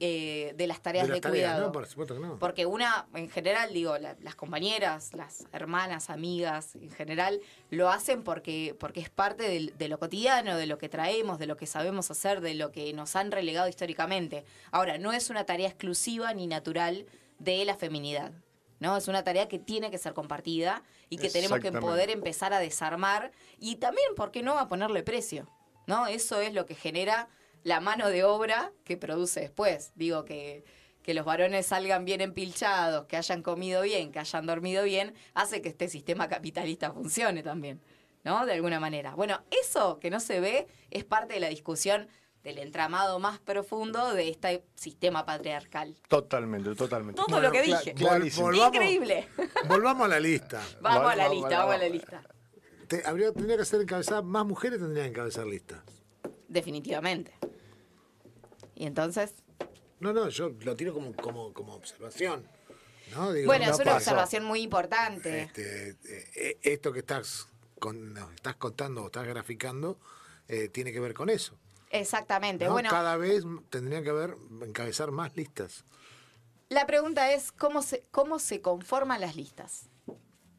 eh, 0.00 0.52
de 0.56 0.66
las 0.66 0.82
tareas 0.82 1.08
de, 1.08 1.20
cuidado. 1.20 1.72
por 1.72 1.86
supuesto 1.86 2.14
que 2.14 2.20
no. 2.20 2.38
Porque 2.38 2.66
una, 2.66 3.06
en 3.14 3.30
general, 3.30 3.72
digo, 3.72 3.96
las 3.98 4.34
compañeras, 4.34 5.14
las 5.14 5.46
hermanas, 5.52 6.10
amigas, 6.10 6.74
en 6.76 6.90
general, 6.90 7.40
lo 7.70 7.88
hacen 7.88 8.22
porque, 8.22 8.76
porque 8.78 9.00
es 9.00 9.08
parte 9.08 9.72
de, 9.76 9.88
lo 9.88 9.98
cotidiano, 9.98 10.56
de 10.56 10.66
lo 10.66 10.78
que 10.78 10.88
traemos, 10.88 11.38
de 11.38 11.46
lo 11.46 11.56
que 11.56 11.66
sabemos 11.66 12.10
hacer, 12.10 12.40
de 12.40 12.54
lo 12.54 12.72
que 12.72 12.92
nos 12.92 13.16
han 13.16 13.30
relegado 13.30 13.68
históricamente. 13.68 14.44
Ahora, 14.70 14.98
no 14.98 15.12
es 15.12 15.30
una 15.30 15.44
tarea 15.44 15.68
exclusiva 15.68 16.34
ni 16.34 16.46
natural 16.46 17.06
de 17.38 17.64
la 17.64 17.74
feminidad. 17.74 18.32
¿no? 18.80 18.96
Es 18.96 19.08
una 19.08 19.24
tarea 19.24 19.48
que 19.48 19.58
tiene 19.58 19.90
que 19.90 19.98
ser 19.98 20.12
compartida 20.12 20.82
y 21.08 21.16
que 21.16 21.30
tenemos 21.30 21.60
que 21.60 21.72
poder 21.72 22.10
empezar 22.10 22.52
a 22.52 22.58
desarmar 22.58 23.32
y 23.58 23.76
también, 23.76 24.14
¿por 24.14 24.30
qué 24.30 24.42
no?, 24.42 24.58
a 24.58 24.68
ponerle 24.68 25.02
precio. 25.02 25.48
¿no? 25.86 26.06
Eso 26.06 26.40
es 26.40 26.52
lo 26.52 26.66
que 26.66 26.74
genera 26.74 27.28
la 27.66 27.80
mano 27.80 28.10
de 28.10 28.22
obra 28.22 28.70
que 28.84 28.96
produce 28.96 29.40
después. 29.40 29.90
Digo 29.96 30.24
que, 30.24 30.64
que 31.02 31.14
los 31.14 31.24
varones 31.24 31.66
salgan 31.66 32.04
bien 32.04 32.20
empilchados, 32.20 33.06
que 33.06 33.16
hayan 33.16 33.42
comido 33.42 33.82
bien, 33.82 34.12
que 34.12 34.20
hayan 34.20 34.46
dormido 34.46 34.84
bien, 34.84 35.14
hace 35.34 35.62
que 35.62 35.70
este 35.70 35.88
sistema 35.88 36.28
capitalista 36.28 36.92
funcione 36.92 37.42
también, 37.42 37.80
¿no? 38.22 38.46
De 38.46 38.52
alguna 38.52 38.78
manera. 38.78 39.16
Bueno, 39.16 39.42
eso 39.64 39.98
que 39.98 40.10
no 40.10 40.20
se 40.20 40.38
ve 40.38 40.68
es 40.92 41.04
parte 41.04 41.34
de 41.34 41.40
la 41.40 41.48
discusión 41.48 42.06
del 42.44 42.58
entramado 42.58 43.18
más 43.18 43.40
profundo 43.40 44.14
de 44.14 44.28
este 44.28 44.62
sistema 44.76 45.26
patriarcal. 45.26 45.96
Totalmente, 46.06 46.72
totalmente. 46.76 47.20
Todo 47.26 47.40
lo 47.40 47.50
que 47.50 47.62
dije. 47.62 47.96
Increíble. 48.64 49.26
Volvamos 49.66 50.04
a 50.04 50.08
la 50.08 50.20
lista. 50.20 50.62
Vamos 50.80 51.10
a 51.10 51.16
la 51.16 51.28
lista, 51.28 51.58
vamos 51.58 51.74
a 51.74 51.78
la 51.78 51.88
lista. 51.88 52.22
habría, 53.06 53.32
tendría 53.32 53.56
que 53.56 53.64
ser 53.64 53.80
encabezada, 53.80 54.22
más 54.22 54.46
mujeres 54.46 54.78
tendrían 54.78 55.06
que 55.06 55.10
encabezar 55.10 55.48
listas. 55.48 55.80
Definitivamente. 56.46 57.32
Y 58.76 58.86
entonces... 58.86 59.34
No, 59.98 60.12
no, 60.12 60.28
yo 60.28 60.50
lo 60.60 60.76
tiro 60.76 60.92
como, 60.92 61.14
como, 61.14 61.52
como 61.52 61.74
observación. 61.74 62.46
bueno, 63.46 63.64
es 63.64 63.78
una 63.80 63.94
observación 63.94 64.44
muy 64.44 64.60
importante. 64.60 65.42
Este, 65.42 65.96
eh, 66.04 66.58
esto 66.62 66.92
que 66.92 66.98
estás, 67.00 67.48
con, 67.78 68.16
estás 68.34 68.56
contando 68.56 69.02
o 69.02 69.06
estás 69.06 69.26
graficando 69.26 69.98
eh, 70.48 70.68
tiene 70.68 70.92
que 70.92 71.00
ver 71.00 71.14
con 71.14 71.30
eso. 71.30 71.56
Exactamente. 71.90 72.68
Bueno, 72.68 72.90
Cada 72.90 73.16
vez 73.16 73.44
tendrían 73.70 74.04
que 74.04 74.10
haber, 74.10 74.36
encabezar 74.62 75.10
más 75.10 75.34
listas. 75.36 75.84
La 76.68 76.86
pregunta 76.86 77.32
es 77.32 77.52
cómo 77.52 77.80
se, 77.80 78.02
cómo 78.10 78.38
se 78.38 78.60
conforman 78.60 79.20
las 79.20 79.36
listas. 79.36 79.88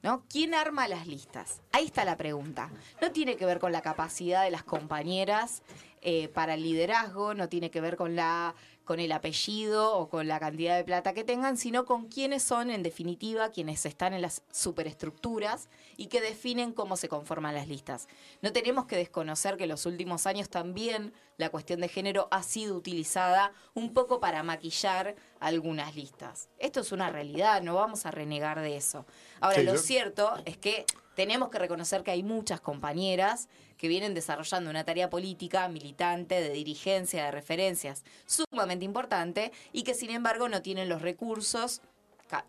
¿No? 0.03 0.23
¿Quién 0.29 0.53
arma 0.53 0.87
las 0.87 1.07
listas? 1.07 1.61
Ahí 1.71 1.85
está 1.85 2.05
la 2.05 2.15
pregunta. 2.15 2.69
No 3.01 3.11
tiene 3.11 3.35
que 3.35 3.45
ver 3.45 3.59
con 3.59 3.71
la 3.71 3.81
capacidad 3.81 4.43
de 4.43 4.51
las 4.51 4.63
compañeras 4.63 5.63
eh, 6.01 6.27
para 6.29 6.55
el 6.55 6.63
liderazgo, 6.63 7.33
no 7.33 7.49
tiene 7.49 7.71
que 7.71 7.81
ver 7.81 7.97
con 7.97 8.15
la 8.15 8.55
con 8.87 9.01
el 9.01 9.11
apellido 9.11 9.95
o 9.97 10.07
con 10.07 10.29
la 10.29 10.39
cantidad 10.39 10.77
de 10.77 10.85
plata 10.85 11.13
que 11.13 11.25
tengan, 11.25 11.57
sino 11.57 11.83
con 11.83 12.07
quiénes 12.07 12.41
son, 12.41 12.71
en 12.71 12.83
definitiva, 12.83 13.51
quienes 13.51 13.85
están 13.85 14.13
en 14.13 14.21
las 14.21 14.43
superestructuras 14.49 15.69
y 15.97 16.07
que 16.07 16.21
definen 16.21 16.71
cómo 16.71 16.95
se 16.95 17.09
conforman 17.09 17.53
las 17.53 17.67
listas. 17.67 18.07
No 18.41 18.53
tenemos 18.53 18.85
que 18.85 18.95
desconocer 18.95 19.57
que 19.57 19.63
en 19.63 19.71
los 19.71 19.85
últimos 19.85 20.25
años 20.25 20.49
también 20.49 21.13
la 21.35 21.49
cuestión 21.49 21.81
de 21.81 21.89
género 21.89 22.29
ha 22.31 22.43
sido 22.43 22.77
utilizada 22.77 23.51
un 23.73 23.93
poco 23.93 24.21
para 24.21 24.41
maquillar 24.41 25.15
algunas 25.41 25.93
listas. 25.97 26.47
Esto 26.57 26.79
es 26.79 26.93
una 26.93 27.09
realidad, 27.09 27.61
no 27.61 27.75
vamos 27.75 28.05
a 28.05 28.11
renegar 28.11 28.61
de 28.61 28.77
eso. 28.77 29.05
Ahora, 29.41 29.61
lo 29.63 29.77
cierto 29.77 30.33
es 30.45 30.57
que 30.57 30.85
tenemos 31.13 31.49
que 31.49 31.59
reconocer 31.59 32.03
que 32.03 32.11
hay 32.11 32.23
muchas 32.23 32.61
compañeras 32.61 33.49
que 33.77 33.87
vienen 33.87 34.13
desarrollando 34.13 34.69
una 34.69 34.83
tarea 34.83 35.09
política, 35.09 35.67
militante, 35.69 36.41
de 36.41 36.49
dirigencia, 36.49 37.25
de 37.25 37.31
referencias 37.31 38.03
sumamente 38.25 38.85
importante 38.85 39.51
y 39.71 39.83
que 39.83 39.93
sin 39.93 40.09
embargo 40.09 40.49
no 40.49 40.61
tienen 40.61 40.89
los 40.89 41.01
recursos 41.01 41.81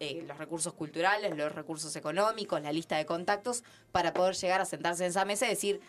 eh, 0.00 0.24
los 0.26 0.38
recursos 0.38 0.74
culturales, 0.74 1.36
los 1.36 1.54
recursos 1.54 1.94
económicos, 1.94 2.60
la 2.60 2.72
lista 2.72 2.96
de 2.96 3.06
contactos 3.06 3.62
para 3.92 4.12
poder 4.12 4.34
llegar 4.34 4.60
a 4.60 4.64
sentarse 4.64 5.04
en 5.04 5.10
esa 5.10 5.24
mesa 5.24 5.46
y 5.46 5.50
decir, 5.50 5.80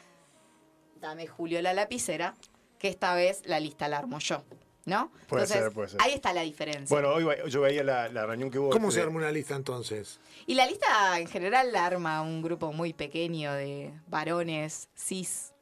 dame 1.01 1.25
Julio 1.25 1.59
la 1.61 1.73
lapicera, 1.73 2.35
que 2.77 2.87
esta 2.87 3.15
vez 3.15 3.41
la 3.45 3.59
lista 3.59 3.87
la 3.87 3.97
armo 3.97 4.19
yo. 4.19 4.43
¿No? 4.89 5.11
Puede 5.27 5.45
ser, 5.45 5.71
puede 5.71 5.89
ser. 5.89 6.01
Ahí 6.01 6.13
está 6.13 6.33
la 6.33 6.41
diferencia. 6.41 6.93
Bueno, 6.93 7.13
hoy 7.13 7.25
yo 7.47 7.61
veía 7.61 7.83
la, 7.83 8.25
reunión 8.25 8.49
que 8.49 8.57
hubo. 8.57 8.71
¿Cómo 8.71 8.89
se 8.91 9.01
arma 9.01 9.17
una 9.17 9.31
lista 9.31 9.55
entonces? 9.55 10.19
Y 10.47 10.55
la 10.55 10.65
lista 10.65 11.19
en 11.19 11.27
general 11.27 11.71
la 11.71 11.85
arma 11.85 12.21
un 12.21 12.41
grupo 12.41 12.73
muy 12.73 12.93
pequeño 12.93 13.53
de 13.53 13.93
varones 14.07 14.89
cis 14.95 15.53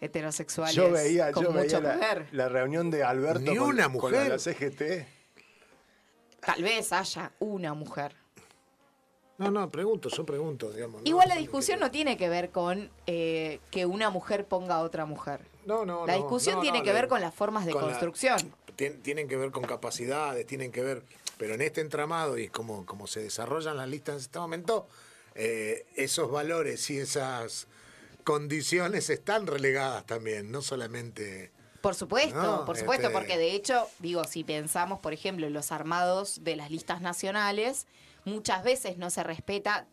heterosexuales. 0.00 0.74
Yo 0.74 0.90
veía, 0.90 1.30
yo 1.30 1.52
veía 1.52 1.80
la, 2.32 2.48
reunión 2.48 2.90
de 2.90 3.04
Alberto 3.04 3.52
Ni 3.52 3.58
una 3.58 3.88
mujer. 3.88 4.28
la 4.28 4.38
CGT. 4.38 5.06
Tal 6.40 6.62
vez 6.62 6.92
haya 6.92 7.32
una 7.38 7.74
mujer. 7.74 8.16
No, 9.38 9.50
no, 9.50 9.68
pregunto, 9.68 10.08
yo 10.08 10.24
pregunto, 10.24 10.70
digamos. 10.70 11.02
Igual 11.04 11.28
la 11.28 11.36
discusión 11.36 11.80
no 11.80 11.90
tiene 11.90 12.16
que 12.16 12.28
ver 12.28 12.50
con 12.50 12.90
eh, 13.06 13.60
que 13.70 13.84
una 13.86 14.10
mujer 14.10 14.46
ponga 14.46 14.76
a 14.76 14.80
otra 14.82 15.06
mujer. 15.06 15.40
No, 15.66 15.84
no, 15.84 16.06
La 16.06 16.14
discusión 16.14 16.60
tiene 16.60 16.82
que 16.82 16.92
ver 16.92 17.08
con 17.08 17.20
las 17.20 17.34
formas 17.34 17.66
de 17.66 17.72
construcción. 17.72 18.38
Tienen 18.76 19.28
que 19.28 19.36
ver 19.36 19.50
con 19.50 19.64
capacidades, 19.64 20.46
tienen 20.46 20.72
que 20.72 20.82
ver. 20.82 21.02
Pero 21.36 21.54
en 21.54 21.62
este 21.62 21.80
entramado 21.80 22.38
y 22.38 22.48
como, 22.48 22.86
como 22.86 23.06
se 23.06 23.22
desarrollan 23.22 23.76
las 23.76 23.88
listas 23.88 24.14
en 24.14 24.20
este 24.20 24.38
momento, 24.38 24.86
eh, 25.34 25.86
esos 25.96 26.30
valores 26.30 26.88
y 26.90 26.98
esas 26.98 27.66
condiciones 28.22 29.10
están 29.10 29.46
relegadas 29.46 30.06
también, 30.06 30.50
no 30.50 30.62
solamente. 30.62 31.50
Por 31.80 31.94
supuesto, 31.94 32.64
por 32.64 32.78
supuesto, 32.78 33.08
este 33.08 33.18
porque 33.18 33.36
de 33.36 33.52
hecho, 33.52 33.86
digo, 33.98 34.24
si 34.24 34.42
pensamos, 34.42 35.00
por 35.00 35.12
ejemplo, 35.12 35.46
en 35.46 35.52
los 35.52 35.70
armados 35.70 36.42
de 36.42 36.56
las 36.56 36.70
listas 36.70 37.02
nacionales, 37.02 37.86
muchas 38.24 38.64
veces 38.64 38.96
no 38.96 39.10
se 39.10 39.22
respeta. 39.22 39.86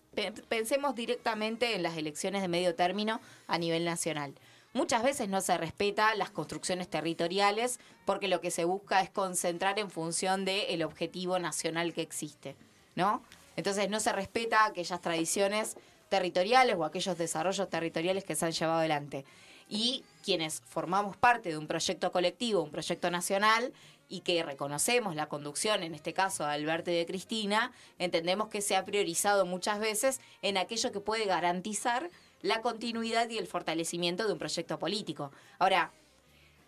Pensemos 0.47 0.95
directamente 0.95 1.75
en 1.75 1.83
las 1.83 1.97
elecciones 1.97 2.41
de 2.41 2.47
medio 2.47 2.75
término 2.75 3.19
a 3.47 3.57
nivel 3.57 3.83
nacional. 3.83 4.33
Muchas 4.73 5.03
veces 5.03 5.27
no 5.27 5.41
se 5.41 5.57
respeta 5.57 6.15
las 6.15 6.31
construcciones 6.31 6.89
territoriales 6.89 7.79
porque 8.05 8.29
lo 8.29 8.39
que 8.39 8.51
se 8.51 8.63
busca 8.63 9.01
es 9.01 9.09
concentrar 9.09 9.79
en 9.79 9.89
función 9.89 10.45
del 10.45 10.83
objetivo 10.83 11.39
nacional 11.39 11.93
que 11.93 12.01
existe, 12.01 12.55
¿no? 12.95 13.21
Entonces 13.57 13.89
no 13.89 13.99
se 13.99 14.13
respeta 14.13 14.65
aquellas 14.65 15.01
tradiciones 15.01 15.75
territoriales 16.07 16.77
o 16.77 16.85
aquellos 16.85 17.17
desarrollos 17.17 17.69
territoriales 17.69 18.23
que 18.23 18.35
se 18.35 18.45
han 18.45 18.53
llevado 18.53 18.79
adelante. 18.79 19.25
Y 19.67 20.05
quienes 20.23 20.61
formamos 20.61 21.17
parte 21.17 21.49
de 21.49 21.57
un 21.57 21.67
proyecto 21.67 22.11
colectivo, 22.11 22.61
un 22.61 22.71
proyecto 22.71 23.11
nacional, 23.11 23.73
y 24.11 24.19
que 24.21 24.43
reconocemos 24.43 25.15
la 25.15 25.27
conducción, 25.27 25.83
en 25.83 25.95
este 25.95 26.13
caso 26.13 26.43
de 26.43 26.51
Alberto 26.51 26.91
y 26.91 26.95
de 26.95 27.05
Cristina, 27.05 27.71
entendemos 27.97 28.49
que 28.49 28.59
se 28.59 28.75
ha 28.75 28.83
priorizado 28.83 29.45
muchas 29.45 29.79
veces 29.79 30.19
en 30.41 30.57
aquello 30.57 30.91
que 30.91 30.99
puede 30.99 31.25
garantizar 31.25 32.11
la 32.41 32.62
continuidad 32.62 33.29
y 33.29 33.38
el 33.38 33.48
fortalecimiento 33.48 34.27
de 34.27 34.33
un 34.33 34.39
proyecto 34.39 34.79
político. 34.79 35.31
Ahora, 35.60 35.91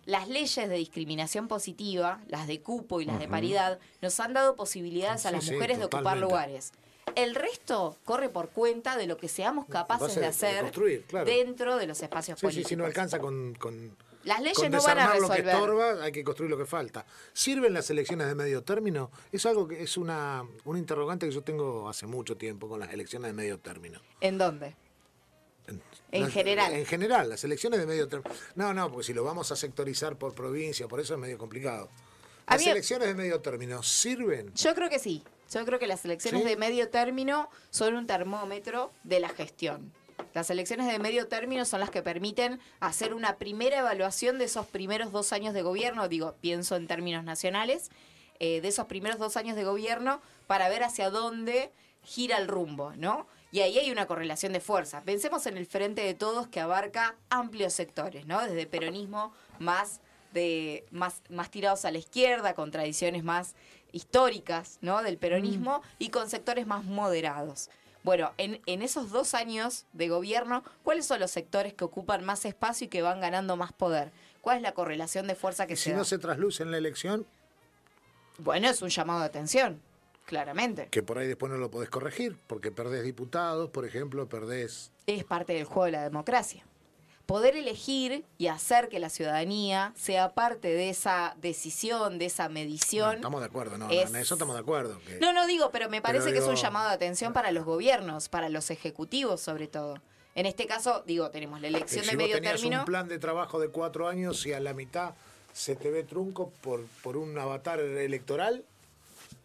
las 0.06 0.28
leyes 0.28 0.70
de 0.70 0.76
discriminación 0.76 1.48
positiva, 1.48 2.22
las 2.28 2.48
de 2.48 2.62
cupo 2.62 3.02
y 3.02 3.06
las 3.06 3.20
de 3.20 3.28
paridad, 3.28 3.80
nos 4.02 4.20
han 4.20 4.34
dado 4.34 4.56
posibilidades 4.56 5.26
a 5.26 5.32
las 5.32 5.50
mujeres 5.50 5.80
de 5.80 5.86
ocupar 5.86 6.18
lugares. 6.18 6.74
El 7.16 7.36
resto 7.36 7.98
corre 8.06 8.30
por 8.30 8.50
cuenta 8.50 8.98
de 8.98 9.08
lo 9.08 9.18
que 9.18 9.28
seamos 9.28 9.66
capaces 9.68 10.16
de 10.16 10.26
hacer 10.26 10.72
dentro 11.26 11.78
de 11.78 11.88
los 11.88 12.02
espacios 12.02 12.40
políticos. 12.40 12.70
Sí, 12.70 12.74
si 12.74 12.76
no 12.76 12.86
alcanza 12.86 13.20
con, 13.20 13.56
las 14.24 14.42
leyes 14.42 14.70
no 14.70 14.82
van 14.82 15.00
a 15.00 15.14
resolver. 15.14 15.46
lo 15.68 15.78
que 15.78 16.04
hay 16.04 16.12
que 16.12 16.24
construir 16.24 16.50
lo 16.50 16.58
que 16.58 16.66
falta. 16.66 17.06
¿Sirven 17.34 17.74
las 17.74 17.90
elecciones 17.90 18.28
de 18.28 18.36
medio 18.36 18.64
término? 18.64 19.12
Es 19.32 19.46
algo 19.46 19.68
que 19.68 19.84
es 19.84 19.98
una, 19.98 20.46
un 20.64 20.78
interrogante 20.78 21.28
que 21.28 21.34
yo 21.34 21.42
tengo 21.42 21.90
hace 21.90 22.08
mucho 22.08 22.38
tiempo 22.38 22.70
con 22.70 22.80
las 22.80 22.94
elecciones 22.94 23.30
de 23.30 23.34
medio 23.34 23.60
término. 23.60 24.00
¿En 24.22 24.38
dónde? 24.38 24.76
En, 26.14 26.30
general. 26.30 26.74
En 26.74 26.86
general, 26.86 27.30
las 27.30 27.44
elecciones 27.44 27.80
de 27.80 27.88
medio 27.88 28.08
término. 28.08 28.36
No, 28.56 28.74
no, 28.74 28.90
porque 28.92 29.08
si 29.08 29.14
lo 29.14 29.24
vamos 29.24 29.52
a 29.52 29.56
sectorizar 29.56 30.16
por 30.16 30.34
provincia, 30.36 30.88
por 30.88 31.00
eso 31.00 31.16
es 31.16 31.20
medio 31.20 31.38
complicado. 31.38 31.90
¿Las 32.48 32.66
elecciones 32.68 33.08
de 33.08 33.16
medio 33.16 33.40
término 33.42 33.82
sirven? 33.82 34.54
Yo 34.54 34.76
creo 34.76 34.90
que 34.90 35.00
sí. 35.00 35.24
Yo 35.52 35.66
creo 35.66 35.80
que 35.80 35.88
las 35.88 36.06
elecciones 36.06 36.46
de 36.46 36.56
medio 36.56 36.90
término 36.90 37.50
son 37.70 37.96
un 37.96 38.08
termómetro 38.08 38.92
de 39.04 39.20
la 39.20 39.30
gestión. 39.30 39.92
Las 40.34 40.50
elecciones 40.50 40.88
de 40.88 41.00
medio 41.00 41.28
término 41.28 41.66
son 41.66 41.80
las 41.80 41.90
que 41.90 42.02
permiten 42.02 42.60
hacer 42.80 43.14
una 43.14 43.38
primera 43.38 43.80
evaluación 43.80 44.38
de 44.38 44.46
esos 44.46 44.66
primeros 44.66 45.12
dos 45.12 45.34
años 45.34 45.54
de 45.54 45.62
gobierno, 45.62 46.08
digo, 46.08 46.36
pienso 46.42 46.76
en 46.76 46.88
términos 46.88 47.24
nacionales, 47.24 47.90
eh, 48.40 48.62
de 48.62 48.68
esos 48.68 48.88
primeros 48.88 49.20
dos 49.20 49.38
años 49.38 49.56
de 49.56 49.64
gobierno 49.64 50.22
para 50.48 50.70
ver 50.70 50.84
hacia 50.84 51.10
dónde 51.10 51.72
gira 52.04 52.38
el 52.38 52.48
rumbo, 52.48 52.94
¿no? 52.96 53.28
Y 53.54 53.62
ahí 53.62 53.78
hay 53.78 53.92
una 53.92 54.08
correlación 54.08 54.52
de 54.52 54.60
fuerza. 54.60 55.02
Pensemos 55.02 55.46
en 55.46 55.58
el 55.58 55.68
frente 55.68 56.02
de 56.02 56.16
todos 56.16 56.48
que 56.48 56.60
abarca 56.60 57.16
amplios 57.30 57.74
sectores, 57.74 58.26
¿no? 58.26 58.42
Desde 58.42 58.66
peronismo 58.66 59.32
más 59.60 60.02
de 60.34 60.88
más, 60.90 61.22
más 61.30 61.52
tirados 61.52 61.86
a 61.86 61.92
la 61.92 62.00
izquierda, 62.00 62.56
con 62.56 62.72
tradiciones 62.72 63.24
más 63.24 63.54
históricas, 63.92 64.80
¿no? 64.82 65.04
Del 65.04 65.20
peronismo 65.20 65.78
mm. 65.78 65.82
y 66.00 66.10
con 66.10 66.32
sectores 66.32 66.66
más 66.66 66.84
moderados. 66.84 67.70
Bueno, 68.02 68.32
en, 68.40 68.60
en, 68.66 68.82
esos 68.82 69.12
dos 69.12 69.36
años 69.36 69.86
de 69.94 70.10
gobierno, 70.10 70.64
¿cuáles 70.82 71.06
son 71.06 71.20
los 71.20 71.30
sectores 71.30 71.76
que 71.76 71.84
ocupan 71.84 72.26
más 72.26 72.46
espacio 72.46 72.86
y 72.86 72.88
que 72.88 73.04
van 73.04 73.22
ganando 73.22 73.56
más 73.56 73.72
poder? 73.72 74.12
¿Cuál 74.42 74.58
es 74.58 74.64
la 74.64 74.72
correlación 74.72 75.28
de 75.28 75.36
fuerza 75.36 75.68
que 75.68 75.76
se 75.76 75.92
Si 75.92 75.96
no 75.96 76.06
se 76.06 76.18
trasluce 76.18 76.64
en 76.64 76.72
la 76.72 76.80
elección. 76.80 77.28
Bueno, 78.40 78.68
es 78.68 78.82
un 78.82 78.90
llamado 78.90 79.20
de 79.20 79.28
atención, 79.28 79.80
claramente. 80.26 80.88
Que 80.90 81.04
por 81.04 81.18
ahí 81.18 81.28
después 81.28 81.52
no 81.52 81.58
lo 81.58 81.70
podés 81.72 81.90
corregir, 81.90 82.38
porque 82.48 82.72
perdés 82.72 83.04
diputados, 83.04 83.70
por 83.70 83.86
ejemplo, 83.86 84.28
perdés. 84.28 84.92
Es 85.08 85.24
parte 85.24 85.54
del 85.54 85.66
juego 85.66 85.86
de 85.86 85.92
la 85.92 86.04
democracia 86.04 86.64
poder 87.26 87.56
elegir 87.56 88.26
y 88.38 88.48
hacer 88.48 88.90
que 88.90 89.00
la 89.00 89.10
ciudadanía 89.10 89.94
sea 89.96 90.34
parte 90.34 90.68
de 90.68 90.90
esa 90.90 91.36
decisión, 91.42 92.20
de 92.20 92.26
esa 92.26 92.50
medición. 92.50 93.16
estamos 93.16 93.42
de 93.42 93.48
acuerdo, 93.48 93.78
no, 93.78 93.90
en 93.90 94.16
eso 94.16 94.36
estamos 94.36 94.56
de 94.56 94.62
acuerdo. 94.62 95.00
No, 95.22 95.34
no 95.34 95.48
digo, 95.48 95.72
pero 95.72 95.90
me 95.90 96.02
parece 96.02 96.34
que 96.34 96.40
es 96.40 96.46
un 96.46 96.56
llamado 96.56 96.90
de 96.90 96.96
atención 96.96 97.34
para 97.34 97.52
los 97.52 97.66
gobiernos, 97.66 98.30
para 98.30 98.50
los 98.50 98.70
ejecutivos 98.72 99.42
sobre 99.42 99.68
todo. 99.68 99.96
En 100.36 100.48
este 100.48 100.66
caso, 100.66 101.04
digo, 101.06 101.30
tenemos 101.30 101.62
la 101.62 101.68
elección 101.68 102.06
de 102.08 102.18
medio 102.18 102.42
término. 102.42 102.78
Si 102.78 102.80
un 102.80 102.86
plan 102.86 103.08
de 103.08 103.20
trabajo 103.20 103.60
de 103.60 103.70
cuatro 103.70 104.08
años 104.08 104.46
y 104.48 104.54
a 104.54 104.60
la 104.60 104.74
mitad 104.74 105.14
se 105.54 105.76
te 105.76 105.92
ve 105.92 106.04
trunco 106.04 106.52
por, 106.62 106.84
por 107.04 107.18
un 107.18 107.38
avatar 107.38 107.80
electoral, 107.80 108.66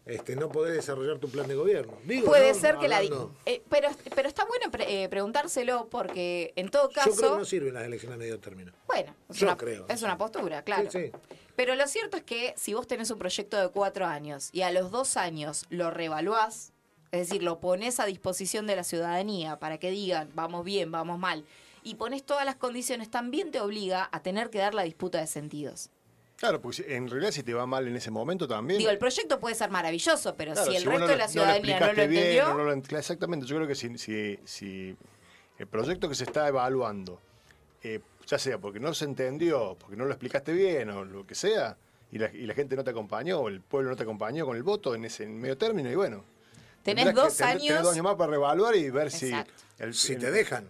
este, 0.09 0.35
no 0.35 0.49
podés 0.49 0.73
desarrollar 0.73 1.19
tu 1.19 1.29
plan 1.29 1.47
de 1.47 1.55
gobierno. 1.55 1.93
Puede 2.25 2.53
ser 2.53 2.77
que 2.77 2.87
la... 2.87 3.01
Eh, 3.45 3.61
pero, 3.69 3.89
pero 4.15 4.27
está 4.27 4.45
bueno 4.45 4.65
eh, 4.79 5.07
preguntárselo 5.09 5.87
porque 5.89 6.51
en 6.55 6.69
todo 6.69 6.89
caso... 6.89 7.11
Yo 7.11 7.15
creo 7.15 7.31
que 7.33 7.37
no 7.39 7.45
sirven 7.45 7.73
las 7.75 7.85
elecciones 7.85 8.15
a 8.15 8.17
medio 8.17 8.39
término. 8.39 8.71
Bueno, 8.87 9.13
es, 9.29 9.41
una, 9.41 9.55
creo. 9.55 9.85
es 9.87 10.01
una 10.01 10.17
postura, 10.17 10.63
claro. 10.63 10.89
Pero 11.55 11.75
lo 11.75 11.87
cierto 11.87 12.17
es 12.17 12.23
que 12.23 12.53
si 12.57 12.73
vos 12.73 12.87
tenés 12.87 13.11
un 13.11 13.19
proyecto 13.19 13.59
de 13.59 13.69
cuatro 13.69 14.05
años 14.05 14.49
y 14.51 14.61
a 14.61 14.71
los 14.71 14.91
dos 14.91 15.15
años 15.15 15.65
lo 15.69 15.91
revaluás, 15.91 16.73
es 17.11 17.27
decir, 17.27 17.43
lo 17.43 17.59
pones 17.59 17.99
a 17.99 18.05
disposición 18.05 18.65
de 18.65 18.75
la 18.75 18.83
ciudadanía 18.83 19.59
para 19.59 19.77
que 19.77 19.91
digan, 19.91 20.29
vamos 20.33 20.63
bien, 20.63 20.91
vamos 20.91 21.19
mal, 21.19 21.45
y 21.83 21.95
pones 21.95 22.23
todas 22.23 22.45
las 22.45 22.55
condiciones, 22.55 23.09
también 23.09 23.51
te 23.51 23.59
obliga 23.59 24.09
a 24.11 24.21
tener 24.21 24.49
que 24.49 24.59
dar 24.59 24.73
la 24.73 24.83
disputa 24.83 25.19
de 25.19 25.27
sentidos. 25.27 25.89
Claro, 26.39 26.61
pues 26.61 26.79
en 26.79 27.09
realidad 27.09 27.31
si 27.31 27.43
te 27.43 27.53
va 27.53 27.65
mal 27.65 27.85
en 27.85 27.97
ese 27.97 28.11
momento 28.11 28.47
también. 28.47 28.77
Digo, 28.77 28.89
el 28.89 28.97
proyecto 28.97 29.41
puede 29.41 29.55
ser 29.55 29.69
maravilloso, 29.71 30.35
pero 30.35 30.55
si 30.55 30.73
el 30.73 30.85
resto 30.85 31.07
de 31.07 31.17
la 31.17 31.27
ciudadanía 31.27 31.79
no 31.81 31.85
lo, 31.87 32.71
entendió. 32.71 32.97
exactamente, 32.97 33.45
yo 33.45 33.57
creo 33.57 33.67
que 33.67 33.75
si, 33.75 34.39
si, 34.45 34.95
el 35.57 35.67
proyecto 35.67 36.07
que 36.07 36.15
se 36.15 36.23
está 36.23 36.47
evaluando, 36.47 37.19
eh, 37.83 37.99
ya 38.25 38.39
sea 38.39 38.57
porque 38.57 38.79
no 38.79 38.93
se 38.93 39.03
entendió, 39.03 39.75
porque 39.77 39.97
no 39.97 40.05
lo 40.05 40.11
explicaste 40.11 40.53
bien 40.53 40.89
o 40.91 41.03
lo 41.03 41.27
que 41.27 41.35
sea, 41.35 41.75
y 42.09 42.19
la, 42.19 42.33
y 42.33 42.45
la 42.45 42.53
gente 42.53 42.77
no 42.77 42.85
te 42.85 42.91
acompañó, 42.91 43.39
o 43.39 43.49
el 43.49 43.59
pueblo 43.59 43.89
no 43.89 43.97
te 43.97 44.03
acompañó 44.03 44.45
con 44.45 44.55
el 44.55 44.63
voto 44.63 44.95
en 44.95 45.03
ese 45.03 45.27
medio 45.27 45.57
término, 45.57 45.91
y 45.91 45.95
bueno. 45.95 46.23
Tenés 46.83 47.13
dos 47.13 47.41
años. 47.41 47.63
Tenés 47.63 47.83
dos 47.83 47.91
años 47.91 48.03
más 48.05 48.15
para 48.15 48.31
reevaluar 48.31 48.77
y 48.77 48.89
ver 48.89 49.11
si. 49.11 49.33
si 49.91 50.15
te 50.15 50.31
dejan 50.31 50.69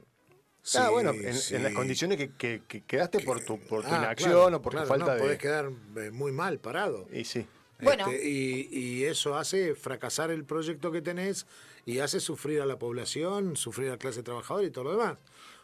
ah, 0.76 0.90
bueno, 0.90 1.12
en, 1.12 1.64
las 1.64 1.74
condiciones 1.74 2.18
que, 2.38 2.62
quedaste 2.88 3.20
por 3.22 3.42
tu, 3.42 3.60
por 3.60 3.84
tu 3.84 3.94
ah, 3.94 3.98
inacción 3.98 4.54
o 4.54 4.62
por 4.62 4.76
tu 4.76 4.86
falta 4.86 5.16
de. 5.16 5.22
Podés 5.22 5.38
quedar 5.38 5.72
eh, 5.98 6.12
muy 6.12 6.32
mal 6.32 6.60
parado. 6.60 7.08
Y 7.12 7.26
sí. 7.26 7.46
Bueno. 7.82 8.10
Este, 8.10 8.28
y, 8.28 9.04
eso 9.06 9.36
hace 9.36 9.76
fracasar 9.76 10.32
el 10.32 10.44
proyecto 10.44 10.92
que 10.92 11.02
tenés 11.02 11.46
y 11.86 12.00
hace 12.00 12.20
sufrir 12.20 12.62
a 12.62 12.66
la 12.66 12.78
población, 12.78 13.56
sufrir 13.56 13.88
a 13.88 13.92
la 13.92 13.98
clase 13.98 14.22
trabajadora 14.22 14.68
y 14.68 14.72
todo 14.72 14.86
lo 14.86 14.92
demás. 14.92 15.14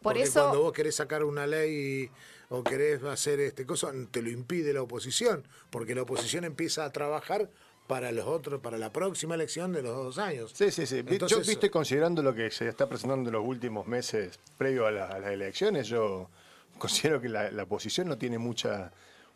Por 0.01 0.13
Porque 0.13 0.23
eso... 0.23 0.41
cuando 0.41 0.61
vos 0.61 0.73
querés 0.73 0.95
sacar 0.95 1.23
una 1.23 1.45
ley 1.45 2.09
o 2.49 2.63
querés 2.63 3.03
hacer 3.03 3.39
este 3.39 3.65
cosa, 3.65 3.91
te 4.11 4.21
lo 4.21 4.29
impide 4.29 4.73
la 4.73 4.81
oposición, 4.81 5.47
porque 5.69 5.95
la 5.95 6.03
oposición 6.03 6.45
empieza 6.45 6.85
a 6.85 6.91
trabajar 6.91 7.49
para 7.87 8.11
los 8.11 8.25
otros, 8.25 8.61
para 8.61 8.77
la 8.77 8.91
próxima 8.91 9.35
elección 9.35 9.71
de 9.71 9.83
los 9.83 9.95
dos 9.95 10.17
años. 10.17 10.51
Sí, 10.53 10.71
sí, 10.71 10.85
sí. 10.85 11.03
yo, 11.27 11.39
viste, 11.41 11.69
considerando 11.69 12.23
lo 12.23 12.33
que 12.33 12.49
se 12.51 12.67
está 12.67 12.87
presentando 12.87 13.29
en 13.29 13.33
los 13.33 13.45
últimos 13.45 13.85
meses 13.87 14.39
previo 14.57 14.87
a, 14.87 14.91
las 14.91 15.25
elecciones, 15.25 15.87
yo 15.87 16.29
considero 16.77 17.21
que 17.21 17.29
la, 17.29 17.63
oposición 17.63 18.07
no 18.07 18.17
tiene 18.17 18.37
mucha, 18.37 18.91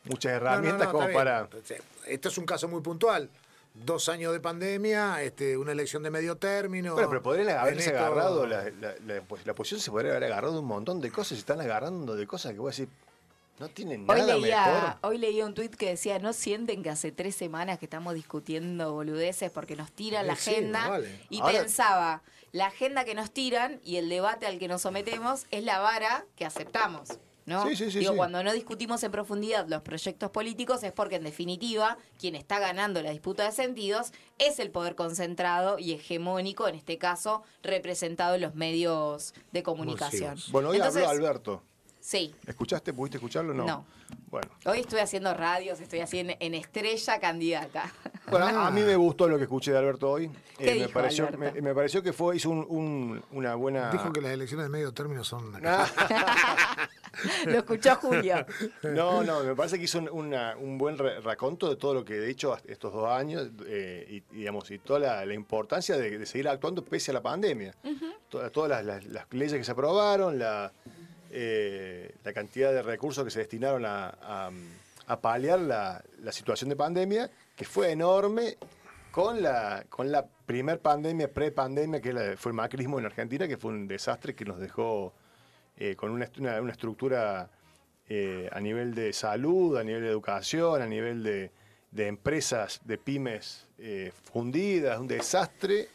muchas 0.06 0.34
herramientas 0.34 0.88
como 0.88 1.12
para... 1.12 1.48
Esto 2.08 2.30
es 2.30 2.38
un 2.38 2.46
caso 2.46 2.68
muy 2.68 2.82
puntual 2.82 3.30
dos 3.74 4.10
años 4.10 4.34
de 4.34 4.40
pandemia, 4.40 5.22
este, 5.24 5.58
una 5.58 5.72
elección 5.72 6.04
de 6.04 6.10
medio 6.10 6.38
término. 6.38 6.94
Bueno, 6.94 7.10
pero 7.10 7.22
podrían 7.22 7.50
haberse 7.50 7.96
agarrado, 7.96 8.46
la, 8.46 8.66
la, 9.06 9.52
oposición 9.52 9.80
se 9.80 9.92
podría 9.92 10.12
haber 10.12 10.26
agarrado 10.26 10.60
un 10.60 10.66
montón 10.66 11.00
de 11.00 11.12
cosas, 11.12 11.30
se 11.30 11.42
están 11.42 11.62
agarrando 11.62 12.16
de 12.16 12.28
cosas 12.28 12.54
que 12.54 12.60
voy 12.60 12.70
a 12.70 12.72
decir, 12.72 12.90
no 13.60 13.68
tienen 13.68 14.06
nada 14.06 14.22
hoy 14.22 14.42
leía, 14.42 14.66
mejor. 14.66 14.98
Hoy 15.02 15.18
leía 15.18 15.46
un 15.46 15.54
tuit 15.54 15.76
que 15.76 15.90
decía, 15.90 16.18
¿no 16.20 16.34
sienten 16.34 16.82
que 16.82 16.90
hace 16.90 17.12
tres 17.12 17.36
semanas 17.36 17.78
que 17.78 17.86
estamos 17.86 18.14
discutiendo 18.14 18.94
boludeces 18.94 19.52
porque 19.52 19.76
nos 19.76 19.92
tiran 19.92 20.28
la 20.28 20.34
agenda? 20.34 21.00
Y 21.30 21.42
pensaba, 21.42 22.24
la 22.52 22.68
agenda 22.68 23.04
que 23.04 23.16
nos 23.16 23.32
tiran 23.32 23.82
y 23.84 23.98
el 23.98 24.08
debate 24.10 24.46
al 24.48 24.60
que 24.60 24.68
nos 24.68 24.82
sometemos 24.82 25.46
es 25.52 25.64
la 25.64 25.80
vara 25.80 26.26
que 26.36 26.46
aceptamos. 26.46 27.20
¿no? 27.46 27.68
Sí, 27.76 27.86
Digo, 27.86 28.16
cuando 28.16 28.44
no 28.44 28.54
discutimos 28.54 29.04
en 29.04 29.12
profundidad 29.12 29.68
los 29.68 29.82
proyectos 29.82 30.30
políticos 30.30 30.84
es 30.84 30.92
porque 30.92 31.16
en 31.16 31.24
definitiva 31.24 31.98
quien 32.20 32.36
está 32.36 32.60
ganando 32.60 33.02
la 33.02 33.10
disputa 33.10 33.44
de 33.44 33.52
sentidos 33.52 34.14
es 34.38 34.60
el 34.60 34.70
poder 34.70 34.96
concentrado 34.96 35.80
y 35.80 35.94
hegemónico, 35.94 36.68
en 36.68 36.76
este 36.76 37.00
caso 37.00 37.42
representado 37.64 38.36
en 38.36 38.42
los 38.42 38.54
medios 38.54 39.34
de 39.52 39.64
comunicación. 39.64 40.38
Bueno, 40.52 40.70
hoy 40.70 40.80
habló 40.80 41.10
Alberto. 41.10 41.64
Sí. 42.00 42.34
¿Escuchaste? 42.48 42.94
¿Pudiste 42.94 43.18
escucharlo? 43.18 43.54
No. 43.54 43.66
No. 43.66 43.86
Bueno. 44.30 44.50
Hoy 44.66 44.80
estoy 44.80 45.00
haciendo 45.00 45.34
radios, 45.34 45.80
estoy 45.80 46.00
así 46.00 46.20
en, 46.20 46.54
estrella 46.54 47.20
candidata. 47.20 47.92
Bueno, 48.30 48.46
a 48.46 48.70
mí 48.70 48.82
me 48.82 48.96
gustó 48.96 49.28
lo 49.28 49.38
que 49.38 49.46
escuché 49.46 49.72
de 49.72 49.80
Alberto 49.80 50.12
hoy. 50.12 50.30
¿Qué 50.56 50.74
eh, 50.74 50.80
me, 50.82 50.90
pareció, 50.90 51.28
Me, 51.36 51.74
pareció 51.74 52.04
que 52.04 52.14
fue, 52.14 52.36
hizo 52.36 52.52
una 52.52 53.56
buena. 53.56 53.90
Dijo 53.90 54.14
que 54.14 54.22
las 54.22 54.34
elecciones 54.34 54.68
de 54.68 54.70
medio 54.70 54.94
término 54.94 55.24
son. 55.24 55.52
lo 57.48 57.58
escuchó 57.58 57.96
Julio. 57.96 58.46
No, 58.84 59.24
no, 59.24 59.44
me 59.44 59.56
parece 59.56 59.80
que 59.80 59.86
hizo 59.86 59.98
un 59.98 60.78
buen 60.78 61.00
raconto 61.24 61.70
de 61.70 61.76
todo 61.76 61.96
lo 61.96 62.06
que 62.06 62.20
de 62.20 62.30
hecho 62.30 62.56
estos 62.68 62.94
dos 62.94 63.10
años 63.10 63.50
eh, 63.66 64.06
y, 64.08 64.36
digamos, 64.36 64.70
y 64.70 64.78
toda 64.78 65.26
la, 65.26 65.34
importancia 65.34 65.98
de, 65.98 66.24
seguir 66.28 66.50
actuando 66.50 66.86
pese 66.86 67.10
a 67.10 67.16
la 67.16 67.24
pandemia. 67.24 67.74
todas 68.30 68.86
las 68.86 69.04
leyes 69.32 69.54
que 69.58 69.64
se 69.64 69.72
aprobaron, 69.72 70.38
la 70.38 70.72
eh, 71.32 72.16
la 72.24 72.34
cantidad 72.34 72.72
de 72.72 72.82
recursos 72.82 73.24
que 73.24 73.30
se 73.30 73.40
destinaron 73.40 73.86
a, 73.86 74.50
paliar 75.22 75.60
la, 75.60 76.04
situación 76.32 76.70
de 76.70 76.76
pandemia, 76.76 77.30
que 77.56 77.66
fue 77.66 77.92
enorme 77.92 78.58
con 79.12 79.42
la, 79.42 79.86
con 79.90 80.12
la 80.12 80.26
primer 80.26 80.80
pandemia, 80.80 81.32
pre-pandemia, 81.32 82.02
que 82.02 82.36
fue 82.38 82.52
el 82.52 82.56
macrismo 82.56 83.00
en 83.00 83.06
Argentina, 83.06 83.48
que 83.48 83.58
fue 83.58 83.72
un 83.72 83.88
desastre 83.88 84.36
que 84.36 84.46
nos 84.46 84.60
dejó 84.60 85.14
eh, 85.78 85.96
con 85.96 86.12
una, 86.12 86.26
estructura 86.70 87.50
eh, 88.08 88.50
a 88.52 88.60
nivel 88.60 88.94
de 88.94 89.14
salud, 89.14 89.78
a 89.78 89.84
nivel 89.84 90.04
de 90.04 90.10
educación, 90.10 90.82
a 90.82 90.88
nivel 90.88 91.24
de, 91.24 91.52
empresas, 92.08 92.82
de 92.86 92.98
pymes 92.98 93.68
fundidas, 94.32 95.00
un 95.00 95.08
desastre, 95.08 95.88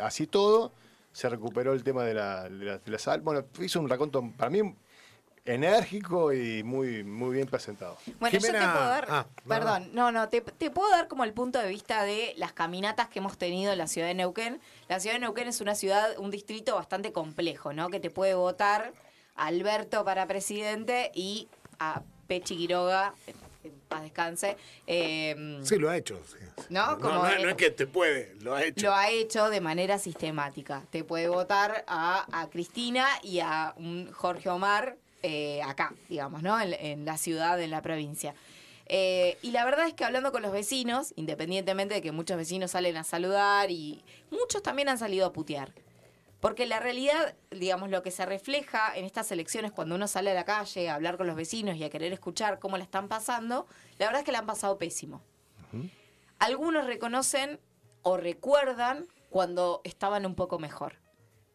así 0.00 0.26
todo 0.26 0.72
se 1.18 1.28
recuperó 1.28 1.72
el 1.72 1.82
tema 1.82 2.04
de 2.04 2.14
la, 2.14 2.48
de 2.48 2.80
la, 2.84 2.98
sal. 3.00 3.22
Bueno, 3.22 3.44
hizo 3.58 3.80
un 3.80 3.88
raconto 3.88 4.22
para 4.36 4.50
mí 4.50 4.60
enérgico 5.44 6.32
y 6.32 6.62
muy, 6.62 7.02
muy 7.02 7.34
bien 7.34 7.48
presentado. 7.48 7.96
Bueno, 8.20 8.38
yo 8.38 8.40
te 8.40 8.52
puedo 8.52 8.62
dar, 8.62 9.06
ah, 9.10 9.26
perdón, 9.48 9.90
no, 9.92 10.12
no, 10.12 10.28
te, 10.28 10.40
puedo 10.40 10.88
dar 10.90 11.08
como 11.08 11.24
el 11.24 11.32
punto 11.32 11.58
de 11.58 11.68
vista 11.68 12.04
de 12.04 12.34
las 12.36 12.52
caminatas 12.52 13.08
que 13.08 13.18
hemos 13.18 13.36
tenido 13.36 13.72
en 13.72 13.78
la 13.78 13.88
ciudad 13.88 14.06
de 14.06 14.14
Neuquén. 14.14 14.60
La 14.88 15.00
ciudad 15.00 15.16
de 15.16 15.20
Neuquén 15.20 15.48
es 15.48 15.60
una 15.60 15.74
ciudad, 15.74 16.16
un 16.18 16.30
distrito 16.30 16.76
bastante 16.76 17.12
complejo, 17.12 17.72
¿no? 17.72 17.88
Que 17.88 17.98
te 17.98 18.10
puede 18.10 18.34
votar 18.34 18.92
a 19.34 19.46
Alberto 19.46 20.04
para 20.04 20.28
presidente 20.28 21.10
y 21.16 21.48
a 21.80 22.02
Pechi 22.28 22.56
Quiroga 22.56 23.12
paz 23.88 24.02
descanse. 24.02 24.56
Em, 24.86 25.64
sí, 25.64 25.76
lo 25.76 25.90
ha 25.90 25.96
hecho. 25.96 26.20
¿no? 26.70 26.96
no, 26.96 27.26
es 27.26 27.54
que 27.54 27.70
te 27.70 27.86
puede, 27.86 28.34
lo 28.40 28.54
ha 28.54 28.64
hecho. 28.64 28.86
Lo 28.86 28.94
ha 28.94 29.10
hecho 29.10 29.50
de 29.50 29.60
manera 29.60 29.98
sistemática. 29.98 30.82
Te 30.90 31.04
puede 31.04 31.28
votar 31.28 31.84
a, 31.86 32.48
Cristina 32.52 33.06
y 33.22 33.40
a 33.40 33.74
un 33.76 34.10
Jorge 34.12 34.48
Omar 34.48 34.96
eh, 35.22 35.60
acá, 35.62 35.94
digamos, 36.08 36.42
¿no? 36.42 36.60
En, 36.60 37.04
la 37.04 37.18
ciudad, 37.18 37.60
en 37.60 37.70
la 37.70 37.82
provincia. 37.82 38.34
Eh, 38.86 39.36
y 39.42 39.50
la 39.50 39.64
verdad 39.64 39.86
es 39.86 39.94
que 39.94 40.04
hablando 40.04 40.32
con 40.32 40.42
los 40.42 40.52
vecinos, 40.52 41.12
independientemente 41.16 41.94
de 41.94 42.02
que 42.02 42.12
muchos 42.12 42.36
vecinos 42.36 42.70
salen 42.70 42.96
a 42.96 43.04
saludar 43.04 43.70
y 43.70 44.02
muchos 44.30 44.62
también 44.62 44.88
han 44.88 44.98
salido 44.98 45.26
a 45.26 45.32
putear. 45.32 45.72
Porque 46.40 46.66
la 46.66 46.78
realidad, 46.78 47.34
digamos, 47.50 47.90
lo 47.90 48.02
que 48.02 48.10
se 48.10 48.24
refleja 48.24 48.96
en 48.96 49.04
estas 49.04 49.32
elecciones 49.32 49.72
cuando 49.72 49.96
uno 49.96 50.06
sale 50.06 50.30
a 50.30 50.34
la 50.34 50.44
calle 50.44 50.88
a 50.88 50.94
hablar 50.94 51.16
con 51.16 51.26
los 51.26 51.34
vecinos 51.34 51.76
y 51.76 51.84
a 51.84 51.90
querer 51.90 52.12
escuchar 52.12 52.60
cómo 52.60 52.76
la 52.76 52.84
están 52.84 53.08
pasando, 53.08 53.66
la 53.98 54.06
verdad 54.06 54.20
es 54.20 54.24
que 54.24 54.32
la 54.32 54.38
han 54.38 54.46
pasado 54.46 54.78
pésimo. 54.78 55.22
Algunos 56.38 56.86
reconocen 56.86 57.58
o 58.02 58.16
recuerdan 58.16 59.06
cuando 59.30 59.80
estaban 59.82 60.24
un 60.24 60.36
poco 60.36 60.60
mejor, 60.60 60.94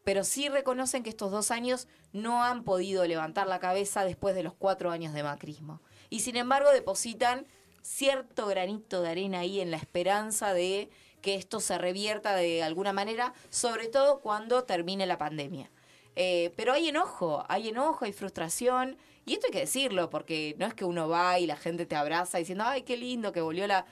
pero 0.03 0.25
sí 0.25 0.49
reconocen 0.49 1.03
que 1.03 1.09
estos 1.09 1.31
dos 1.31 1.51
años 1.51 1.87
no 2.11 2.43
han 2.43 2.63
podido 2.63 3.05
levantar 3.07 3.47
la 3.47 3.59
cabeza 3.59 4.03
después 4.03 4.35
de 4.35 4.43
los 4.43 4.53
cuatro 4.53 4.91
años 4.91 5.13
de 5.13 5.23
macrismo. 5.23 5.81
Y 6.09 6.19
sin 6.19 6.35
embargo 6.35 6.71
depositan 6.71 7.47
cierto 7.81 8.47
granito 8.47 9.01
de 9.01 9.09
arena 9.09 9.39
ahí 9.39 9.61
en 9.61 9.71
la 9.71 9.77
esperanza 9.77 10.53
de 10.53 10.89
que 11.23 11.35
esto 11.35 11.61
se 11.61 11.77
revierta 11.77 12.35
de 12.35 12.61
alguna 12.61 12.93
manera, 12.93 13.33
sobre 13.49 13.87
todo 13.87 14.19
cuando 14.19 14.65
termine 14.65 15.07
la 15.07 15.17
pandemia. 15.17 15.71
Eh, 16.15 16.53
pero 16.57 16.73
hay 16.73 16.89
enojo, 16.89 17.45
hay 17.47 17.69
enojo, 17.69 18.05
hay 18.05 18.11
frustración, 18.11 18.97
y 19.25 19.33
esto 19.33 19.47
hay 19.47 19.53
que 19.53 19.59
decirlo, 19.59 20.09
porque 20.09 20.53
no 20.59 20.65
es 20.65 20.73
que 20.73 20.83
uno 20.83 21.07
va 21.07 21.39
y 21.39 21.47
la 21.47 21.55
gente 21.55 21.85
te 21.85 21.95
abraza 21.95 22.37
diciendo, 22.37 22.65
ay, 22.67 22.83
qué 22.83 22.97
lindo 22.97 23.31
que 23.31 23.41
volvió 23.41 23.65
la... 23.65 23.85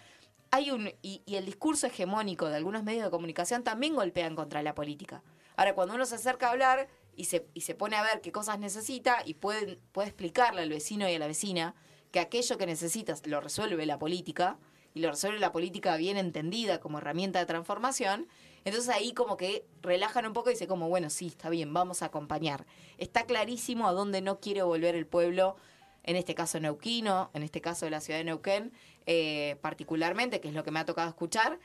Hay 0.52 0.72
un, 0.72 0.92
y, 1.02 1.24
el 1.26 1.46
discurso 1.46 1.88
hegemónico 1.88 2.50
de 2.50 2.58
algunos 2.58 2.84
medios 2.84 3.06
de 3.06 3.10
comunicación 3.10 3.64
también 3.64 3.96
golpean 3.96 4.36
contra 4.36 4.62
la 4.62 4.76
política. 4.76 5.24
Ahora, 5.56 5.74
cuando 5.74 5.96
uno 5.96 6.06
se 6.06 6.16
acerca 6.16 6.48
a 6.48 6.52
hablar 6.52 6.90
y 7.16 7.26
se, 7.26 7.48
y 7.54 7.62
se 7.62 7.76
pone 7.76 7.96
a 7.96 8.04
ver 8.04 8.20
qué 8.20 8.34
cosas 8.34 8.60
necesita 8.60 9.24
y 9.26 9.36
puede, 9.36 9.80
puede 9.94 10.10
explicarle 10.10 10.62
al 10.62 10.70
vecino 10.70 11.10
y 11.10 11.16
a 11.16 11.20
la 11.20 11.28
vecina 11.28 11.74
que 12.12 12.20
aquello 12.20 12.58
que 12.58 12.66
necesitas 12.66 13.26
lo 13.26 13.40
resuelve 13.40 13.86
la 13.86 13.98
política, 13.98 14.58
y 14.94 15.00
lo 15.02 15.10
resuelve 15.10 15.40
la 15.40 15.52
política 15.52 15.96
bien 15.98 16.18
entendida 16.18 16.80
como 16.80 16.98
herramienta 16.98 17.40
de 17.40 17.46
transformación, 17.46 18.28
entonces 18.64 18.90
ahí 18.90 19.14
como 19.14 19.38
que 19.38 19.66
relajan 19.82 20.26
un 20.26 20.34
poco 20.34 20.50
y 20.50 20.54
dice 20.54 20.68
como, 20.68 20.90
bueno, 20.90 21.10
sí, 21.10 21.28
está 21.28 21.50
bien, 21.50 21.74
vamos 21.74 22.02
a 22.02 22.08
acompañar. 22.08 22.66
Está 22.98 23.26
clarísimo 23.26 23.88
a 23.88 23.92
dónde 23.94 24.22
no 24.22 24.40
quiere 24.40 24.62
volver 24.62 24.96
el 24.96 25.08
pueblo, 25.08 25.56
en 26.04 26.16
este 26.16 26.36
caso 26.36 26.60
neuquino, 26.60 27.30
en 27.34 27.44
este 27.44 27.62
caso 27.62 27.86
de 27.86 27.92
la 27.92 28.02
ciudad 28.02 28.20
de 28.20 28.26
Neuquén, 28.26 28.72
eh, 29.06 29.58
particularmente, 29.62 30.42
que 30.42 30.50
es 30.50 30.54
lo 30.54 30.64
que 30.64 30.72
me 30.72 30.80
ha 30.80 30.86
tocado 30.86 31.10
escuchar, 31.10 31.60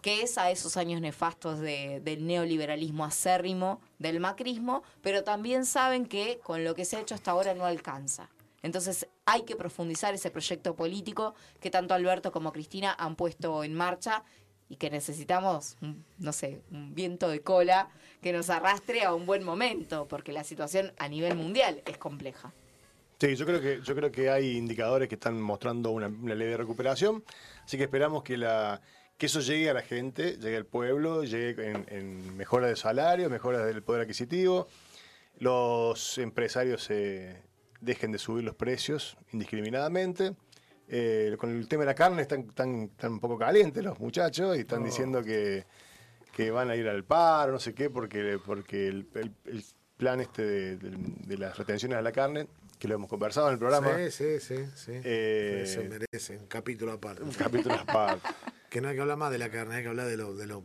que 0.00 0.22
es 0.22 0.38
a 0.38 0.50
esos 0.50 0.76
años 0.76 1.00
nefastos 1.00 1.60
del 1.60 2.26
neoliberalismo 2.26 3.04
acérrimo, 3.04 3.80
del 3.98 4.18
macrismo, 4.18 4.82
pero 5.02 5.24
también 5.24 5.66
saben 5.66 6.06
que 6.06 6.38
con 6.42 6.64
lo 6.64 6.74
que 6.74 6.84
se 6.84 6.96
ha 6.96 7.00
hecho 7.00 7.14
hasta 7.14 7.32
ahora 7.32 7.54
no 7.54 7.66
alcanza. 7.66 8.30
Entonces 8.62 9.06
hay 9.24 9.42
que 9.42 9.56
profundizar 9.56 10.14
ese 10.14 10.30
proyecto 10.30 10.74
político 10.74 11.34
que 11.60 11.70
tanto 11.70 11.94
Alberto 11.94 12.32
como 12.32 12.52
Cristina 12.52 12.94
han 12.98 13.16
puesto 13.16 13.64
en 13.64 13.74
marcha 13.74 14.24
y 14.68 14.76
que 14.76 14.88
necesitamos, 14.88 15.76
no 16.18 16.32
sé, 16.32 16.62
un 16.70 16.94
viento 16.94 17.28
de 17.28 17.40
cola 17.40 17.88
que 18.22 18.32
nos 18.32 18.50
arrastre 18.50 19.02
a 19.02 19.12
un 19.12 19.26
buen 19.26 19.42
momento, 19.42 20.06
porque 20.06 20.32
la 20.32 20.44
situación 20.44 20.92
a 20.98 21.08
nivel 21.08 21.34
mundial 21.34 21.82
es 21.86 21.98
compleja. 21.98 22.52
Sí, 23.20 23.34
yo 23.34 23.44
creo 23.44 23.60
que, 23.60 23.80
yo 23.82 23.94
creo 23.96 24.12
que 24.12 24.30
hay 24.30 24.56
indicadores 24.56 25.08
que 25.08 25.16
están 25.16 25.40
mostrando 25.42 25.90
una, 25.90 26.08
ley 26.08 26.48
de 26.48 26.56
recuperación, 26.56 27.24
así 27.64 27.76
que 27.76 27.84
esperamos 27.84 28.22
que, 28.22 28.36
la, 28.36 28.80
que 29.18 29.26
eso 29.26 29.40
llegue 29.40 29.68
a 29.68 29.74
la 29.74 29.82
gente, 29.82 30.36
llegue 30.38 30.56
al 30.56 30.66
pueblo, 30.66 31.24
llegue 31.24 31.70
en, 31.70 31.86
en 31.88 32.36
mejora 32.36 32.68
de 32.68 32.76
salario, 32.76 33.28
mejora 33.28 33.66
del 33.66 33.82
poder 33.82 34.02
adquisitivo. 34.02 34.68
Los 35.38 36.16
empresarios 36.18 36.84
se 36.84 37.42
dejen 37.80 38.12
de 38.12 38.18
subir 38.18 38.44
los 38.44 38.54
precios 38.54 39.16
indiscriminadamente. 39.32 40.34
Eh, 40.92 41.36
con 41.38 41.50
el 41.50 41.68
tema 41.68 41.82
de 41.82 41.86
la 41.86 41.94
carne 41.94 42.22
están, 42.22 42.40
están, 42.48 42.90
un 43.12 43.20
poco 43.20 43.38
calientes 43.38 43.82
los 43.84 44.00
muchachos 44.00 44.56
y 44.56 44.60
están 44.60 44.82
diciendo 44.82 45.22
que, 45.22 45.64
van 46.50 46.70
a 46.70 46.76
ir 46.76 46.88
al 46.88 47.04
paro, 47.04 47.52
no 47.52 47.58
sé 47.58 47.74
qué, 47.74 47.90
porque, 47.90 48.38
porque 48.44 49.04
plan 49.96 50.20
este 50.20 50.76
de, 50.76 51.36
las 51.36 51.56
retenciones 51.58 51.98
a 51.98 52.02
la 52.02 52.10
carne, 52.10 52.48
que 52.78 52.88
lo 52.88 52.94
hemos 52.94 53.08
conversado 53.08 53.48
en 53.48 53.52
el 53.52 53.58
programa. 53.58 53.94
Sí, 54.10 54.10
sí, 54.10 54.40
sí. 54.40 54.64
sí. 54.74 54.92
Eh, 55.04 55.64
se 55.66 55.86
merece 55.86 56.38
un 56.38 56.46
capítulo 56.46 56.92
aparte. 56.92 57.22
Un 57.22 57.32
capítulo 57.32 57.74
aparte. 57.86 58.26
que 58.70 58.80
no 58.80 58.88
hay 58.88 58.94
que 58.94 59.02
hablar 59.02 59.18
más 59.18 59.30
de 59.30 59.38
la 59.38 59.50
carne, 59.50 59.76
hay 59.76 59.82
que 59.82 59.88
hablar 59.88 60.06
de 60.06 60.16
lo, 60.16 60.34
de 60.34 60.46
lo 60.46 60.64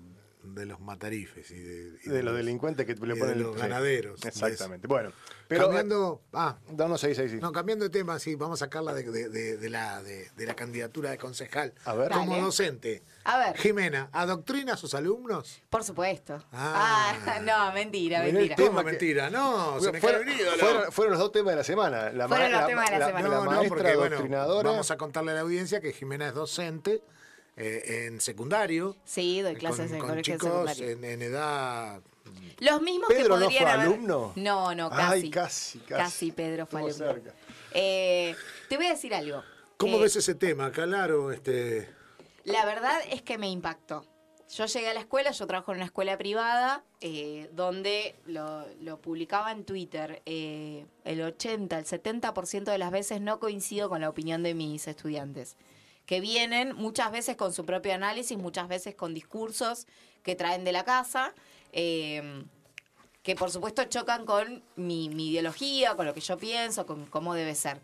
de 0.54 0.66
los 0.66 0.80
matarifes 0.80 1.50
y 1.52 1.60
de, 1.60 2.24
los, 2.24 2.36
delincuentes 2.36 2.86
que 2.86 2.94
le 2.94 3.16
ponen 3.16 3.42
los 3.42 3.58
ganaderos. 3.58 4.24
exactamente. 4.26 4.88
Bueno, 4.88 5.12
pero 5.48 5.66
cambiando, 5.66 6.22
ah, 6.34 6.58
no, 6.76 6.98
sí, 6.98 7.14
sí, 7.14 7.30
sí. 7.30 7.38
no, 7.38 7.52
cambiando 7.52 7.86
de 7.86 7.90
tema, 7.90 8.20
sí, 8.20 8.36
vamos 8.36 8.62
a 8.62 8.66
sacarla 8.66 8.94
de, 8.94 9.70
la 9.70 10.02
de, 10.02 10.30
la 10.38 10.56
candidatura 10.56 11.12
de 11.12 11.18
concejal 11.18 11.74
a 11.86 11.94
ver. 11.94 12.12
como 12.12 12.36
docente. 12.38 13.04
A 13.24 13.38
ver. 13.38 13.58
Jimena, 13.58 14.10
¿adoctrina 14.12 14.74
a 14.74 14.78
sus 14.78 14.94
alumnos? 14.94 15.62
Por 15.70 15.84
supuesto. 15.84 16.44
Ah, 16.52 17.16
ah 17.26 17.40
no, 17.44 17.74
mentira, 17.74 18.22
mentira. 18.22 18.56
¿Cómo 18.56 18.84
mentira? 18.84 19.30
No, 19.30 19.80
se 19.80 19.92
me 19.92 20.00
fueron, 20.00 20.24
fueron, 20.28 20.92
fueron, 20.92 21.12
los 21.14 21.20
dos 21.20 21.32
temas 21.32 21.52
de 21.52 21.58
la 21.58 21.64
semana. 21.64 22.12
La 22.12 22.28
fueron 22.28 22.52
los 22.52 22.68
temas 22.68 22.90
de 22.90 23.00
la, 23.00 23.06
semana. 23.08 23.28
No, 23.28 23.46
no, 23.46 23.64
porque, 23.64 23.96
bueno, 23.96 24.28
vamos 24.64 24.92
a 24.92 24.98
contarle 24.98 25.32
a 25.32 25.36
la 25.36 25.42
audiencia 25.42 25.80
que 25.82 25.94
Jimena 25.94 26.28
es 26.28 26.34
docente 26.34 27.04
eh, 27.58 28.08
en 28.08 28.20
secundario. 28.20 28.98
Sí, 29.06 29.42
doy 29.42 29.56
clases 29.56 29.92
en 29.92 30.00
con 30.00 30.22
chicos 30.22 30.80
en, 30.80 31.22
edad. 31.22 32.02
Los 32.60 32.82
mismos 32.82 33.08
que 33.08 33.24
podrían 33.26 33.40
no 33.40 33.50
fue 33.50 33.60
haber... 33.60 33.88
alumno? 33.88 34.34
No, 34.36 34.76
no, 34.76 34.90
casi. 34.90 35.30
casi, 35.30 35.80
casi. 35.80 36.32
Pedro 36.32 36.66
fue 36.66 36.82
alumno. 36.82 37.32
Eh, 37.72 38.36
te 38.68 38.76
voy 38.76 38.88
a 38.88 38.90
decir 38.90 39.14
algo. 39.14 39.42
¿Cómo 39.78 40.00
ves 40.00 40.16
ese 40.18 40.36
tema, 40.36 40.72
Calaro? 40.72 41.32
Este... 41.32 41.90
La 42.44 42.66
verdad 42.66 43.00
es 43.10 43.22
que 43.22 43.38
me 43.38 43.50
impactó. 43.50 44.06
Yo 44.50 44.66
llegué 44.66 44.90
a 44.90 44.94
la 44.94 45.00
escuela, 45.00 45.32
yo 45.32 45.48
trabajo 45.48 45.72
en 45.72 45.78
una 45.78 45.86
escuela 45.86 46.18
privada, 46.18 46.84
eh, 47.02 47.50
donde 47.54 48.16
lo, 48.28 48.66
lo, 48.82 49.02
publicaba 49.02 49.52
en 49.52 49.66
Twitter. 49.66 50.22
el 50.26 51.22
80, 51.22 51.80
el 51.80 51.86
70% 51.86 52.64
de 52.66 52.78
las 52.78 52.92
veces 52.92 53.22
no 53.22 53.40
coincido 53.40 53.90
con 53.90 54.02
la 54.02 54.10
opinión 54.10 54.44
de 54.44 54.54
mis 54.54 54.88
estudiantes 54.88 55.56
que 56.06 56.22
vienen 56.22 56.76
muchas 56.76 57.12
veces 57.12 57.36
con 57.36 57.54
su 57.54 57.66
propio 57.66 57.94
análisis, 57.94 58.38
muchas 58.38 58.68
veces 58.68 58.96
con 58.96 59.14
discursos 59.14 59.88
que 60.24 60.36
traen 60.36 60.64
de 60.64 60.72
la 60.72 60.84
casa, 60.84 61.34
em, 61.72 62.46
que 63.24 63.36
por 63.36 63.52
supuesto 63.52 63.84
chocan 63.86 64.26
con 64.26 64.64
mi, 64.76 65.06
ideología, 65.06 65.96
con 65.96 66.06
lo 66.06 66.14
que 66.14 66.22
yo 66.22 66.38
pienso, 66.38 66.86
con 66.86 67.06
cómo 67.08 67.34
debe 67.34 67.56
ser. 67.56 67.82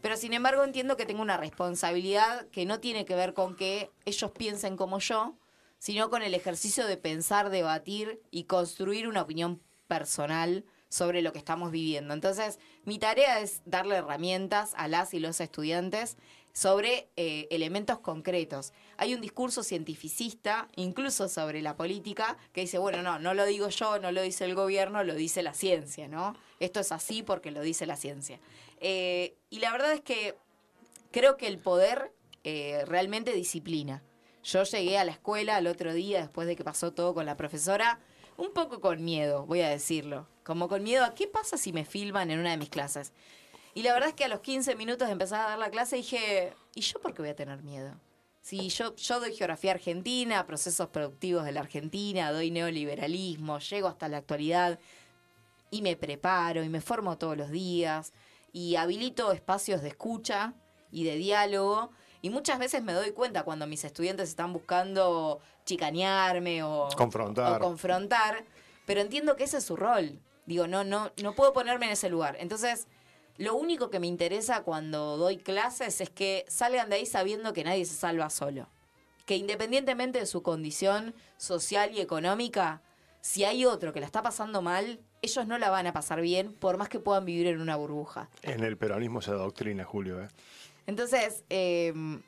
Pero 0.00 0.16
sin 0.16 0.34
embargo 0.34 0.62
entiendo 0.62 0.96
que 0.96 1.06
tengo 1.06 1.22
una 1.22 1.36
responsabilidad 1.36 2.46
que 2.48 2.66
no 2.66 2.78
tiene 2.78 3.04
que 3.04 3.14
ver 3.14 3.34
con 3.34 3.56
que 3.56 3.90
ellos 4.04 4.30
piensen 4.32 4.76
como 4.76 4.98
yo, 5.00 5.34
sino 5.78 6.10
con 6.10 6.22
el 6.22 6.34
ejercicio 6.34 6.86
de 6.86 6.96
pensar, 6.96 7.50
debatir 7.50 8.20
y 8.30 8.44
construir 8.44 9.08
una 9.08 9.22
opinión 9.22 9.60
personal 9.88 10.64
sobre 10.94 11.22
lo 11.22 11.32
que 11.32 11.38
estamos 11.38 11.72
viviendo. 11.72 12.14
Entonces, 12.14 12.60
mi 12.84 13.00
tarea 13.00 13.40
es 13.40 13.62
darle 13.64 13.96
herramientas 13.96 14.74
a 14.76 14.86
las 14.86 15.12
y 15.12 15.18
los 15.18 15.40
estudiantes 15.40 16.16
sobre 16.52 17.08
eh, 17.16 17.48
elementos 17.50 17.98
concretos. 17.98 18.72
Hay 18.96 19.12
un 19.12 19.20
discurso 19.20 19.64
cientificista, 19.64 20.68
incluso 20.76 21.28
sobre 21.28 21.62
la 21.62 21.76
política, 21.76 22.38
que 22.52 22.60
dice, 22.60 22.78
bueno, 22.78 23.02
no, 23.02 23.18
no 23.18 23.34
lo 23.34 23.44
digo 23.44 23.70
yo, 23.70 23.98
no 23.98 24.12
lo 24.12 24.22
dice 24.22 24.44
el 24.44 24.54
gobierno, 24.54 25.02
lo 25.02 25.16
dice 25.16 25.42
la 25.42 25.52
ciencia, 25.52 26.06
¿no? 26.06 26.36
Esto 26.60 26.78
es 26.78 26.92
así 26.92 27.24
porque 27.24 27.50
lo 27.50 27.60
dice 27.60 27.86
la 27.86 27.96
ciencia. 27.96 28.38
Eh, 28.78 29.34
y 29.50 29.58
la 29.58 29.72
verdad 29.72 29.94
es 29.94 30.00
que 30.00 30.36
creo 31.10 31.36
que 31.36 31.48
el 31.48 31.58
poder 31.58 32.12
eh, 32.44 32.84
realmente 32.86 33.32
disciplina. 33.32 34.04
Yo 34.44 34.62
llegué 34.62 34.96
a 34.96 35.04
la 35.04 35.10
escuela 35.10 35.58
el 35.58 35.66
otro 35.66 35.92
día, 35.92 36.20
después 36.20 36.46
de 36.46 36.54
que 36.54 36.62
pasó 36.62 36.92
todo 36.92 37.14
con 37.14 37.26
la 37.26 37.36
profesora, 37.36 37.98
un 38.36 38.52
poco 38.52 38.80
con 38.80 39.04
miedo, 39.04 39.46
voy 39.46 39.60
a 39.60 39.68
decirlo. 39.68 40.26
Como 40.44 40.68
con 40.68 40.82
miedo 40.82 41.04
a 41.04 41.14
qué 41.14 41.26
pasa 41.26 41.56
si 41.56 41.72
me 41.72 41.84
filman 41.84 42.30
en 42.30 42.38
una 42.38 42.50
de 42.50 42.58
mis 42.58 42.68
clases. 42.68 43.12
Y 43.74 43.82
la 43.82 43.92
verdad 43.92 44.10
es 44.10 44.14
que 44.14 44.24
a 44.24 44.28
los 44.28 44.40
15 44.40 44.76
minutos 44.76 45.08
de 45.08 45.12
empezar 45.12 45.40
a 45.40 45.50
dar 45.50 45.58
la 45.58 45.70
clase 45.70 45.96
dije, 45.96 46.52
¿y 46.74 46.80
yo 46.80 47.00
por 47.00 47.14
qué 47.14 47.22
voy 47.22 47.30
a 47.30 47.36
tener 47.36 47.62
miedo? 47.62 47.92
Si 48.40 48.68
yo, 48.68 48.94
yo 48.94 49.20
doy 49.20 49.34
geografía 49.34 49.72
argentina, 49.72 50.46
procesos 50.46 50.88
productivos 50.88 51.44
de 51.44 51.52
la 51.52 51.60
Argentina, 51.60 52.30
doy 52.30 52.50
neoliberalismo, 52.50 53.58
llego 53.58 53.88
hasta 53.88 54.08
la 54.08 54.18
actualidad 54.18 54.78
y 55.70 55.82
me 55.82 55.96
preparo 55.96 56.62
y 56.62 56.68
me 56.68 56.82
formo 56.82 57.16
todos 57.16 57.36
los 57.36 57.50
días 57.50 58.12
y 58.52 58.76
habilito 58.76 59.32
espacios 59.32 59.82
de 59.82 59.88
escucha 59.88 60.54
y 60.92 61.04
de 61.04 61.16
diálogo. 61.16 61.90
Y 62.24 62.30
muchas 62.30 62.58
veces 62.58 62.82
me 62.82 62.94
doy 62.94 63.10
cuenta 63.10 63.42
cuando 63.42 63.66
mis 63.66 63.84
estudiantes 63.84 64.30
están 64.30 64.54
buscando 64.54 65.42
chicanearme 65.66 66.62
o 66.62 66.88
confrontar. 66.96 67.60
o 67.60 67.62
confrontar, 67.62 68.46
pero 68.86 69.02
entiendo 69.02 69.36
que 69.36 69.44
ese 69.44 69.58
es 69.58 69.64
su 69.64 69.76
rol. 69.76 70.18
Digo, 70.46 70.66
no, 70.66 70.84
no, 70.84 71.12
no 71.22 71.34
puedo 71.34 71.52
ponerme 71.52 71.84
en 71.84 71.92
ese 71.92 72.08
lugar. 72.08 72.38
Entonces, 72.40 72.86
lo 73.36 73.54
único 73.54 73.90
que 73.90 74.00
me 74.00 74.06
interesa 74.06 74.62
cuando 74.62 75.18
doy 75.18 75.36
clases 75.36 76.00
es 76.00 76.08
que 76.08 76.46
salgan 76.48 76.88
de 76.88 76.96
ahí 76.96 77.04
sabiendo 77.04 77.52
que 77.52 77.62
nadie 77.62 77.84
se 77.84 77.94
salva 77.94 78.30
solo. 78.30 78.68
Que 79.26 79.36
independientemente 79.36 80.18
de 80.18 80.24
su 80.24 80.42
condición 80.42 81.14
social 81.36 81.92
y 81.92 82.00
económica, 82.00 82.80
si 83.20 83.44
hay 83.44 83.66
otro 83.66 83.92
que 83.92 84.00
la 84.00 84.06
está 84.06 84.22
pasando 84.22 84.62
mal, 84.62 84.98
ellos 85.20 85.46
no 85.46 85.58
la 85.58 85.68
van 85.68 85.86
a 85.88 85.92
pasar 85.92 86.22
bien 86.22 86.54
por 86.54 86.78
más 86.78 86.88
que 86.88 87.00
puedan 87.00 87.26
vivir 87.26 87.48
en 87.48 87.60
una 87.60 87.76
burbuja. 87.76 88.30
En 88.42 88.64
el 88.64 88.78
peronismo 88.78 89.20
se 89.20 89.32
doctrina, 89.32 89.84
Julio. 89.84 90.22
¿eh? 90.22 90.28
Entonces, 90.86 91.44
em, 91.48 92.22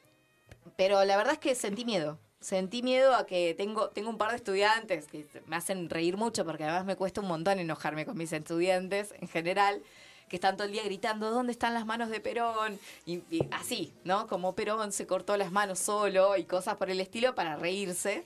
pero 0.77 1.05
la 1.05 1.17
verdad 1.17 1.35
es 1.35 1.39
que 1.39 1.55
sentí 1.55 1.85
miedo. 1.85 2.19
Sentí 2.41 2.83
miedo 2.83 3.15
a 3.15 3.27
que 3.27 3.55
tengo, 3.55 3.89
tengo 3.89 4.11
un 4.11 4.19
par 4.19 4.31
de 4.31 4.37
estudiantes 4.37 5.07
que 5.07 5.27
me 5.47 5.57
hacen 5.57 5.91
reír 5.91 6.17
mucho 6.17 6.45
porque 6.45 6.65
además 6.65 6.85
me 6.85 6.97
cuesta 6.97 7.21
un 7.21 7.29
montón 7.29 7.59
enojarme 7.59 8.07
con 8.07 8.17
mis 8.17 8.33
estudiantes 8.33 9.15
en 9.21 9.29
general 9.29 9.83
que 10.29 10.37
están 10.37 10.57
todo 10.57 10.67
el 10.67 10.73
día 10.73 10.83
gritando, 10.85 11.31
¿dónde 11.31 11.53
están 11.53 11.75
las 11.75 11.87
manos 11.87 12.11
de 12.11 12.21
Perón? 12.21 12.79
Y, 13.05 13.23
así, 13.53 13.95
¿no? 14.05 14.27
Como 14.27 14.55
Perón 14.55 14.93
se 14.93 15.07
cortó 15.07 15.37
las 15.37 15.53
manos 15.53 15.79
solo 15.79 16.37
y 16.37 16.45
cosas 16.45 16.77
por 16.77 16.91
el 16.91 17.01
estilo 17.01 17.35
para 17.35 17.57
reírse. 17.57 18.25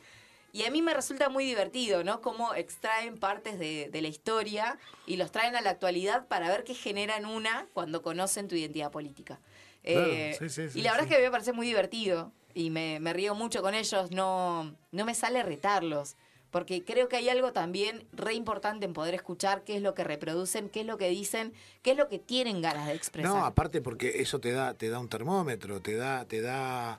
Y 0.52 0.64
a 0.64 0.70
mí 0.70 0.82
me 0.82 0.94
resulta 0.94 1.28
muy 1.28 1.44
divertido, 1.44 2.02
¿no? 2.02 2.20
Cómo 2.20 2.54
extraen 2.54 3.18
partes 3.18 3.58
de, 3.58 3.90
la 3.92 4.08
historia 4.08 4.78
y 5.06 5.16
los 5.16 5.30
traen 5.30 5.54
a 5.54 5.60
la 5.60 5.70
actualidad 5.70 6.26
para 6.26 6.48
ver 6.48 6.64
qué 6.64 6.74
generan 6.74 7.26
una 7.26 7.66
cuando 7.72 8.02
conocen 8.02 8.48
tu 8.48 8.56
identidad 8.56 8.90
política. 8.90 9.38
Eh, 9.82 10.38
y 10.74 10.82
la 10.82 10.92
verdad 10.92 11.06
es 11.06 11.08
que 11.08 11.14
a 11.14 11.18
mí 11.18 11.24
me 11.24 11.30
parece 11.30 11.52
muy 11.52 11.66
divertido 11.66 12.32
y 12.54 12.70
me, 12.70 13.00
me 13.00 13.12
río 13.12 13.34
mucho 13.34 13.62
con 13.62 13.74
ellos, 13.74 14.10
no, 14.10 14.74
no 14.92 15.04
me 15.04 15.14
sale 15.14 15.42
retarlos 15.42 16.16
porque 16.50 16.84
creo 16.84 17.08
que 17.08 17.16
hay 17.16 17.28
algo 17.28 17.52
también 17.52 18.06
re 18.12 18.34
importante 18.34 18.84
en 18.84 18.92
poder 18.92 19.14
escuchar 19.14 19.62
qué 19.62 19.76
es 19.76 19.82
lo 19.82 19.94
que 19.94 20.04
reproducen, 20.04 20.68
qué 20.68 20.80
es 20.80 20.86
lo 20.86 20.98
que 20.98 21.08
dicen, 21.08 21.52
qué 21.82 21.92
es 21.92 21.96
lo 21.96 22.08
que 22.08 22.18
tienen 22.18 22.60
ganas 22.60 22.88
de 22.88 22.94
expresar. 22.94 23.30
No, 23.30 23.44
aparte 23.44 23.80
porque 23.80 24.20
eso 24.20 24.40
te 24.40 24.50
da, 24.50 24.74
te 24.74 24.88
da 24.88 24.98
un 24.98 25.08
termómetro, 25.08 25.80
te 25.80 25.94
da, 25.94 26.24
te 26.24 26.40
da 26.40 26.98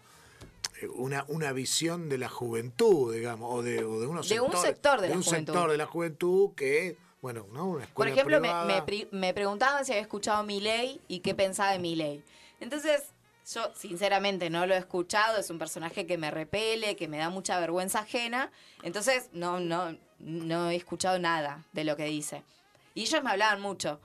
eh, 0.81 0.87
una, 0.87 1.25
una 1.27 1.51
visión 1.51 2.07
de 2.07 2.17
la 2.17 2.29
juventud, 2.29 3.13
digamos, 3.13 3.53
o 3.53 3.61
de, 3.61 3.83
o 3.83 3.99
de, 3.99 4.07
unos 4.07 4.29
de 4.29 4.39
un 4.39 4.55
sector 4.55 5.01
de, 5.01 5.09
de 5.09 5.15
un 5.15 5.23
sector 5.23 5.69
de 5.69 5.77
la 5.77 5.85
juventud 5.85 6.51
que 6.55 6.97
bueno, 7.21 7.45
¿no? 7.53 7.67
Una 7.67 7.85
Por 7.87 8.07
ejemplo, 8.07 8.39
me, 8.41 8.51
me, 8.65 9.07
me, 9.11 9.33
preguntaban 9.33 9.85
si 9.85 9.91
había 9.91 10.01
escuchado 10.01 10.43
mi 10.43 10.59
ley 10.59 10.99
y 11.07 11.19
qué 11.19 11.35
pensaba 11.35 11.71
de 11.71 11.77
mi 11.77 11.95
ley. 11.95 12.23
Entonces, 12.61 13.03
yo 13.53 13.71
sinceramente 13.75 14.49
no 14.49 14.65
lo 14.65 14.73
he 14.73 14.77
escuchado, 14.77 15.37
es 15.37 15.49
un 15.49 15.59
personaje 15.59 16.05
que 16.05 16.17
me 16.17 16.31
repele, 16.31 16.95
que 16.95 17.09
me 17.09 17.17
da 17.17 17.29
mucha 17.29 17.59
vergüenza 17.59 17.99
ajena, 17.99 18.51
entonces 18.83 19.29
no, 19.33 19.59
no, 19.59 19.97
no 20.19 20.69
he 20.69 20.75
escuchado 20.75 21.19
nada 21.19 21.65
de 21.73 21.83
lo 21.83 21.97
que 21.97 22.05
dice. 22.05 22.43
Y 22.93 23.01
ellos 23.01 23.23
me 23.23 23.31
hablaban 23.31 23.61
mucho. 23.61 23.99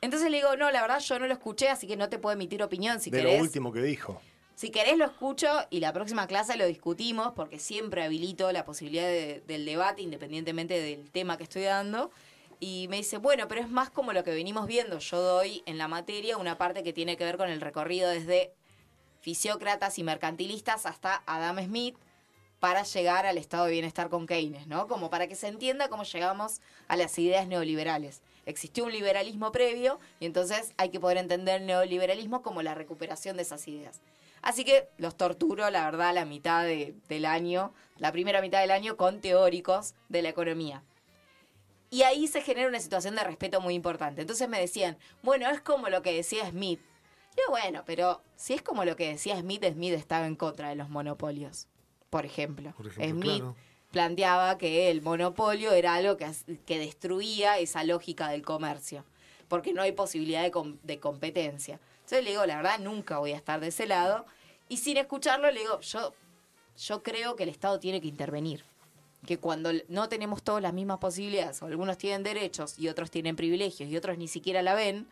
Entonces 0.00 0.30
le 0.30 0.36
digo, 0.36 0.54
no, 0.56 0.70
la 0.70 0.82
verdad 0.82 1.00
yo 1.00 1.18
no 1.18 1.26
lo 1.26 1.32
escuché, 1.32 1.68
así 1.68 1.86
que 1.88 1.96
no 1.96 2.08
te 2.08 2.18
puedo 2.18 2.34
emitir 2.34 2.62
opinión. 2.62 3.00
Si 3.00 3.10
de 3.10 3.22
lo 3.22 3.32
último 3.34 3.72
que 3.72 3.82
dijo. 3.82 4.20
Si 4.54 4.70
querés 4.70 4.98
lo 4.98 5.04
escucho 5.04 5.48
y 5.70 5.80
la 5.80 5.92
próxima 5.92 6.26
clase 6.26 6.56
lo 6.56 6.66
discutimos, 6.66 7.32
porque 7.34 7.58
siempre 7.58 8.02
habilito 8.02 8.50
la 8.52 8.64
posibilidad 8.64 9.08
del 9.46 9.64
debate 9.64 10.02
independientemente 10.02 10.80
del 10.80 11.10
tema 11.10 11.36
que 11.36 11.44
estoy 11.44 11.62
dando. 11.62 12.10
Y 12.60 12.88
me 12.88 12.96
dice, 12.96 13.18
bueno, 13.18 13.46
pero 13.48 13.60
es 13.60 13.68
más 13.68 13.90
como 13.90 14.12
lo 14.12 14.24
que 14.24 14.32
venimos 14.32 14.66
viendo. 14.66 14.98
Yo 14.98 15.20
doy 15.20 15.62
en 15.66 15.78
la 15.78 15.88
materia 15.88 16.36
una 16.36 16.58
parte 16.58 16.82
que 16.82 16.92
tiene 16.92 17.16
que 17.16 17.24
ver 17.24 17.36
con 17.36 17.48
el 17.50 17.60
recorrido 17.60 18.10
desde 18.10 18.52
fisiócratas 19.20 19.98
y 19.98 20.02
mercantilistas 20.02 20.86
hasta 20.86 21.22
Adam 21.26 21.62
Smith 21.64 21.96
para 22.60 22.82
llegar 22.82 23.26
al 23.26 23.38
estado 23.38 23.66
de 23.66 23.72
bienestar 23.72 24.08
con 24.08 24.26
Keynes, 24.26 24.66
¿no? 24.66 24.88
Como 24.88 25.10
para 25.10 25.28
que 25.28 25.36
se 25.36 25.46
entienda 25.46 25.88
cómo 25.88 26.02
llegamos 26.02 26.60
a 26.88 26.96
las 26.96 27.16
ideas 27.18 27.46
neoliberales. 27.46 28.20
Existió 28.46 28.84
un 28.84 28.92
liberalismo 28.92 29.52
previo 29.52 30.00
y 30.18 30.26
entonces 30.26 30.72
hay 30.76 30.88
que 30.88 30.98
poder 30.98 31.18
entender 31.18 31.60
el 31.60 31.66
neoliberalismo 31.66 32.42
como 32.42 32.62
la 32.62 32.74
recuperación 32.74 33.36
de 33.36 33.42
esas 33.42 33.68
ideas. 33.68 34.00
Así 34.42 34.64
que 34.64 34.88
los 34.98 35.16
torturo, 35.16 35.68
la 35.70 35.84
verdad, 35.84 36.14
la 36.14 36.24
mitad 36.24 36.64
del 36.64 37.24
año, 37.26 37.72
la 37.96 38.12
primera 38.12 38.40
mitad 38.40 38.60
del 38.60 38.70
año 38.70 38.96
con 38.96 39.20
teóricos 39.20 39.94
de 40.08 40.22
la 40.22 40.28
economía. 40.30 40.82
Y 41.90 42.02
ahí 42.02 42.26
se 42.26 42.42
genera 42.42 42.68
una 42.68 42.80
situación 42.80 43.14
de 43.14 43.24
respeto 43.24 43.60
muy 43.60 43.74
importante. 43.74 44.20
Entonces 44.20 44.48
me 44.48 44.60
decían, 44.60 44.98
bueno, 45.22 45.48
es 45.48 45.60
como 45.60 45.88
lo 45.88 46.02
que 46.02 46.12
decía 46.12 46.48
Smith. 46.50 46.80
Yo, 47.36 47.42
bueno, 47.50 47.82
pero 47.86 48.20
si 48.36 48.54
es 48.54 48.62
como 48.62 48.84
lo 48.84 48.96
que 48.96 49.08
decía 49.08 49.38
Smith, 49.38 49.64
Smith 49.64 49.94
estaba 49.94 50.26
en 50.26 50.36
contra 50.36 50.68
de 50.68 50.74
los 50.74 50.90
monopolios, 50.90 51.68
por 52.10 52.26
ejemplo. 52.26 52.74
Smith 52.94 53.44
planteaba 53.90 54.58
que 54.58 54.90
el 54.90 55.00
monopolio 55.02 55.72
era 55.72 55.94
algo 55.94 56.16
que, 56.16 56.30
que 56.66 56.78
destruía 56.78 57.58
esa 57.58 57.84
lógica 57.84 58.28
del 58.28 58.42
comercio, 58.42 59.04
porque 59.48 59.72
no 59.72 59.82
hay 59.82 59.92
posibilidad 59.92 60.42
de, 60.42 60.74
de 60.82 61.00
competencia. 61.00 61.80
Entonces 62.00 62.24
le 62.24 62.30
digo, 62.30 62.44
la 62.44 62.56
verdad, 62.56 62.78
nunca 62.80 63.18
voy 63.18 63.32
a 63.32 63.36
estar 63.36 63.60
de 63.60 63.68
ese 63.68 63.86
lado. 63.86 64.26
Y 64.68 64.78
sin 64.78 64.96
escucharlo, 64.96 65.50
le 65.50 65.60
digo, 65.60 65.80
yo, 65.80 66.14
yo 66.76 67.02
creo 67.02 67.36
que 67.36 67.44
el 67.44 67.48
Estado 67.48 67.78
tiene 67.78 68.00
que 68.00 68.08
intervenir. 68.08 68.64
Que 69.26 69.38
cuando 69.38 69.70
no 69.88 70.08
tenemos 70.08 70.42
todas 70.42 70.62
las 70.62 70.72
mismas 70.72 70.98
posibilidades, 70.98 71.60
o 71.62 71.66
algunos 71.66 71.98
tienen 71.98 72.22
derechos 72.22 72.78
y 72.78 72.88
otros 72.88 73.10
tienen 73.10 73.36
privilegios 73.36 73.90
y 73.90 73.96
otros 73.96 74.16
ni 74.16 74.28
siquiera 74.28 74.62
la 74.62 74.74
ven, 74.74 75.06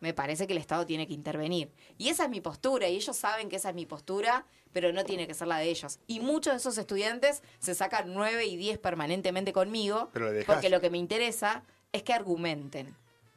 me 0.00 0.12
parece 0.12 0.46
que 0.46 0.52
el 0.52 0.58
Estado 0.58 0.86
tiene 0.86 1.06
que 1.06 1.14
intervenir. 1.14 1.70
Y 1.98 2.08
esa 2.08 2.24
es 2.24 2.30
mi 2.30 2.40
postura, 2.40 2.88
y 2.88 2.96
ellos 2.96 3.16
saben 3.16 3.48
que 3.48 3.56
esa 3.56 3.70
es 3.70 3.74
mi 3.74 3.86
postura, 3.86 4.44
pero 4.72 4.92
no 4.92 5.04
tiene 5.04 5.26
que 5.26 5.34
ser 5.34 5.48
la 5.48 5.58
de 5.58 5.70
ellos. 5.70 5.98
Y 6.06 6.20
muchos 6.20 6.52
de 6.52 6.58
esos 6.58 6.76
estudiantes 6.76 7.42
se 7.58 7.74
sacan 7.74 8.12
9 8.12 8.44
y 8.44 8.56
10 8.56 8.78
permanentemente 8.78 9.52
conmigo, 9.52 10.10
porque 10.46 10.68
lo 10.68 10.80
que 10.80 10.90
me 10.90 10.98
interesa 10.98 11.62
es 11.92 12.02
que 12.02 12.12
argumenten. 12.12 12.94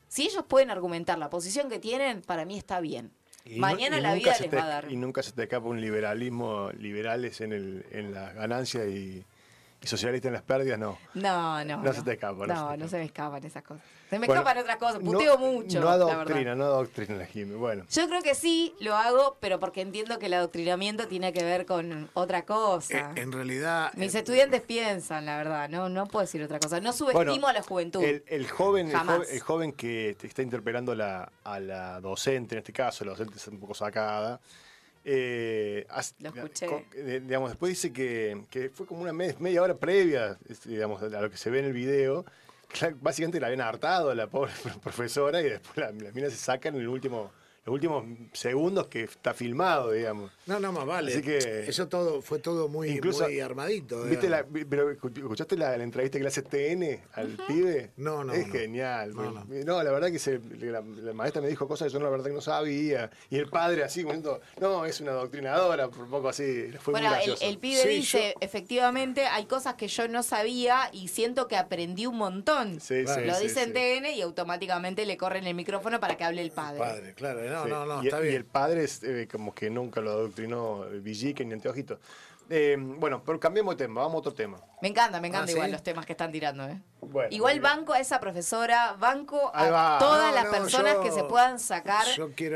Si 0.10 0.24
ellos 0.24 0.44
pueden 0.48 0.70
argumentar 0.72 1.18
la 1.18 1.30
posición 1.30 1.70
que 1.70 1.80
tienen, 1.80 2.22
para 2.22 2.44
mí 2.44 2.58
está 2.58 2.82
bien. 2.82 3.12
Mañana 3.56 4.00
la 4.00 4.14
vida 4.14 4.36
les 4.40 4.54
va 4.54 4.64
a 4.64 4.68
dar. 4.68 4.92
Y 4.92 4.98
nunca 4.98 5.24
se 5.24 5.32
te 5.32 5.44
escapa 5.44 5.68
un 5.68 5.80
liberalismo, 5.80 6.72
liberales 6.78 7.42
en, 7.42 7.54
el, 7.54 7.86
en 7.92 8.14
la 8.14 8.34
ganancia 8.34 8.86
y, 8.86 9.24
y 9.82 9.88
socialista 9.88 10.28
en 10.28 10.34
las 10.34 10.44
pérdidas, 10.44 10.78
no. 10.78 10.98
No, 11.14 11.64
no. 11.64 11.82
No, 11.82 11.94
se 11.94 12.02
te 12.02 12.14
escapa. 12.14 12.46
No, 12.46 12.76
no, 12.76 12.88
se, 12.90 12.98
me 12.98 13.06
escapan 13.06 13.44
esas 13.46 13.64
cosas. 13.64 13.82
Se 14.10 14.20
me 14.20 14.26
escapan 14.28 14.58
otras 14.58 14.76
cosas. 14.76 15.00
Puteo 15.00 15.38
mucho. 15.38 15.80
No 15.80 15.88
adoctrina, 15.88 16.54
no 16.54 16.66
adoctrina 16.66 17.16
la 17.16 17.26
Jimmy. 17.26 17.56
Bueno. 17.56 17.86
Yo 17.90 18.08
creo 18.08 18.22
que 18.22 18.36
sí 18.36 18.76
lo 18.82 18.96
hago, 18.96 19.38
pero 19.40 19.60
porque 19.60 19.82
entiendo 19.82 20.20
que 20.20 20.26
el 20.26 20.34
adoctrinamiento 20.34 21.08
tiene 21.08 21.32
que 21.32 21.44
ver 21.44 21.66
con 21.66 22.10
otra 22.14 22.44
cosa. 22.44 23.14
Eh, 23.16 23.22
en 23.22 23.32
realidad. 23.32 23.94
Mis 23.96 24.16
eh, 24.16 24.20
estudiantes 24.20 24.62
piensan, 24.62 25.26
la 25.26 25.38
verdad. 25.38 25.70
No, 25.70 25.88
no 25.88 26.08
puedo 26.08 26.26
decir 26.26 26.44
otra 26.44 26.60
cosa. 26.60 26.82
No 26.82 26.92
subestimo 26.92 27.48
a 27.48 27.54
la 27.54 27.64
juventud. 27.64 28.04
El, 28.04 28.48
joven, 28.50 28.92
el, 28.92 29.40
joven, 29.40 29.72
que 29.72 30.18
está 30.22 30.42
interpelando 30.42 30.94
la, 30.94 31.32
a 31.46 31.60
la 31.62 32.02
docente, 32.02 32.56
en 32.56 32.60
este 32.60 32.74
caso, 32.74 33.06
la 33.06 33.12
docente 33.12 33.38
está 33.38 33.50
un 33.50 33.60
poco 33.60 33.74
sacada 33.74 34.42
eh, 35.12 35.88
lo 36.20 36.30
escuché. 36.30 36.68
digamos, 37.22 37.50
después 37.50 37.72
dice 37.72 37.92
que, 37.92 38.72
fue 38.74 38.86
como 38.86 39.02
una 39.02 39.14
media 39.14 39.64
hora 39.64 39.76
previa 39.76 40.38
digamos, 40.66 41.02
a 41.02 41.08
lo 41.08 41.32
que 41.32 41.38
se 41.38 41.50
ve 41.50 41.60
en 41.60 41.66
el 41.66 41.74
video. 41.74 42.26
básicamente 43.02 43.40
la 43.40 43.48
habían 43.48 43.62
hartado 43.62 44.12
a 44.12 44.16
la 44.16 44.28
pobre 44.28 44.52
profesora 44.84 45.42
y 45.42 45.50
después 45.50 45.78
la, 45.78 45.92
la 45.92 46.12
mina 46.12 46.30
se 46.30 46.36
saca 46.36 46.70
en 46.70 46.76
el 46.76 46.88
último 46.88 47.32
los 47.70 47.76
últimos 47.76 48.04
segundos 48.34 48.88
que 48.88 49.04
está 49.04 49.34
filmado, 49.34 49.92
digamos. 49.92 50.32
No, 50.48 50.60
no, 50.60 50.72
más 50.72 50.86
vale. 50.88 51.12
Así 51.12 51.22
que, 51.22 51.38
Eso 51.68 51.88
todo 51.88 52.22
fue 52.22 52.40
todo 52.40 52.68
muy, 52.68 52.90
incluso, 52.90 53.26
muy 53.26 53.40
armadito. 53.40 54.04
¿viste 54.04 54.28
la, 54.28 54.44
pero, 54.68 54.90
¿Escuchaste 54.90 55.56
la, 55.56 55.76
entrevista 55.76 56.18
que 56.18 56.24
le 56.24 56.28
hace 56.30 56.42
TN 56.42 57.00
al 57.14 57.38
pibe? 57.48 57.92
No, 57.98 58.24
no. 58.24 58.34
Es 58.34 58.52
genial. 58.52 59.14
No, 59.14 59.84
la 59.84 59.92
verdad 59.92 60.10
que 60.12 60.42
la, 60.66 60.82
maestra 61.14 61.42
me 61.42 61.48
dijo 61.48 61.68
cosas 61.68 61.88
que 61.88 61.94
yo 61.94 62.00
la 62.00 62.10
verdad 62.10 62.26
que 62.26 62.34
no 62.34 62.42
sabía. 62.42 63.12
Y 63.30 63.38
el 63.38 63.48
padre 63.48 63.84
así, 63.84 64.04
momento, 64.04 64.42
no, 64.60 64.86
es 64.86 65.00
una 65.00 65.12
adoctrinadora, 65.12 65.90
por 65.90 66.08
poco 66.08 66.30
así. 66.30 66.72
Fue 66.80 66.94
bueno, 66.94 67.14
el, 67.24 67.36
el, 67.40 67.58
pibe 67.60 67.86
dice, 67.88 68.34
efectivamente, 68.40 69.26
hay 69.26 69.46
cosas 69.46 69.76
que 69.76 69.88
yo 69.88 70.08
no 70.08 70.24
sabía 70.24 70.90
y 70.92 71.10
siento 71.10 71.48
que 71.48 71.56
aprendí 71.56 72.08
un 72.08 72.18
montón. 72.18 72.80
Sí, 72.80 73.04
Lo 73.04 73.40
dice 73.40 73.62
en 73.62 73.74
TN 73.74 74.08
y 74.16 74.22
automáticamente 74.22 75.06
le 75.06 75.18
corren 75.18 75.46
el 75.46 75.54
micrófono 75.54 76.00
para 76.00 76.18
que 76.18 76.24
hable 76.24 76.42
el 76.42 76.52
padre. 76.52 76.82
El 76.82 76.90
padre, 76.90 77.14
claro 77.14 77.59
no, 77.68 77.86
no, 77.86 77.96
no, 77.96 78.04
y, 78.04 78.08
está 78.08 78.20
bien. 78.20 78.34
Y 78.34 78.38
el 78.38 78.46
padre 78.46 78.84
es 78.84 79.04
eh, 79.04 79.28
como 79.32 79.54
que 79.54 79.70
nunca 79.70 80.02
lo 80.02 80.12
adoctrinó 80.12 80.86
Villique 81.02 81.46
ni 81.46 81.54
Anteojito. 81.54 82.00
Eh, 82.50 82.78
bueno, 82.80 83.22
pero 83.24 83.40
cambiemos 83.40 83.78
de 83.78 83.86
tema, 83.86 84.02
vamos 84.02 84.16
a 84.16 84.20
otro 84.20 84.34
tema. 84.34 84.60
Me 84.82 84.88
encanta, 84.88 85.22
me 85.22 85.28
encanta 85.28 85.52
ah, 85.52 85.54
igual 85.54 85.72
los 85.72 85.84
temas 85.84 86.06
que 86.06 86.14
están 86.14 86.32
tirando. 86.32 86.68
¿eh? 86.68 86.82
igual 87.30 87.60
banco 87.60 87.94
a 87.94 88.00
esa 88.00 88.20
profesora, 88.20 88.96
banco 89.00 89.52
a 89.54 89.98
todas 90.00 90.34
las 90.34 90.46
personas 90.48 90.98
que 90.98 91.12
se 91.12 91.24
puedan 91.24 91.60
sacar, 91.60 92.06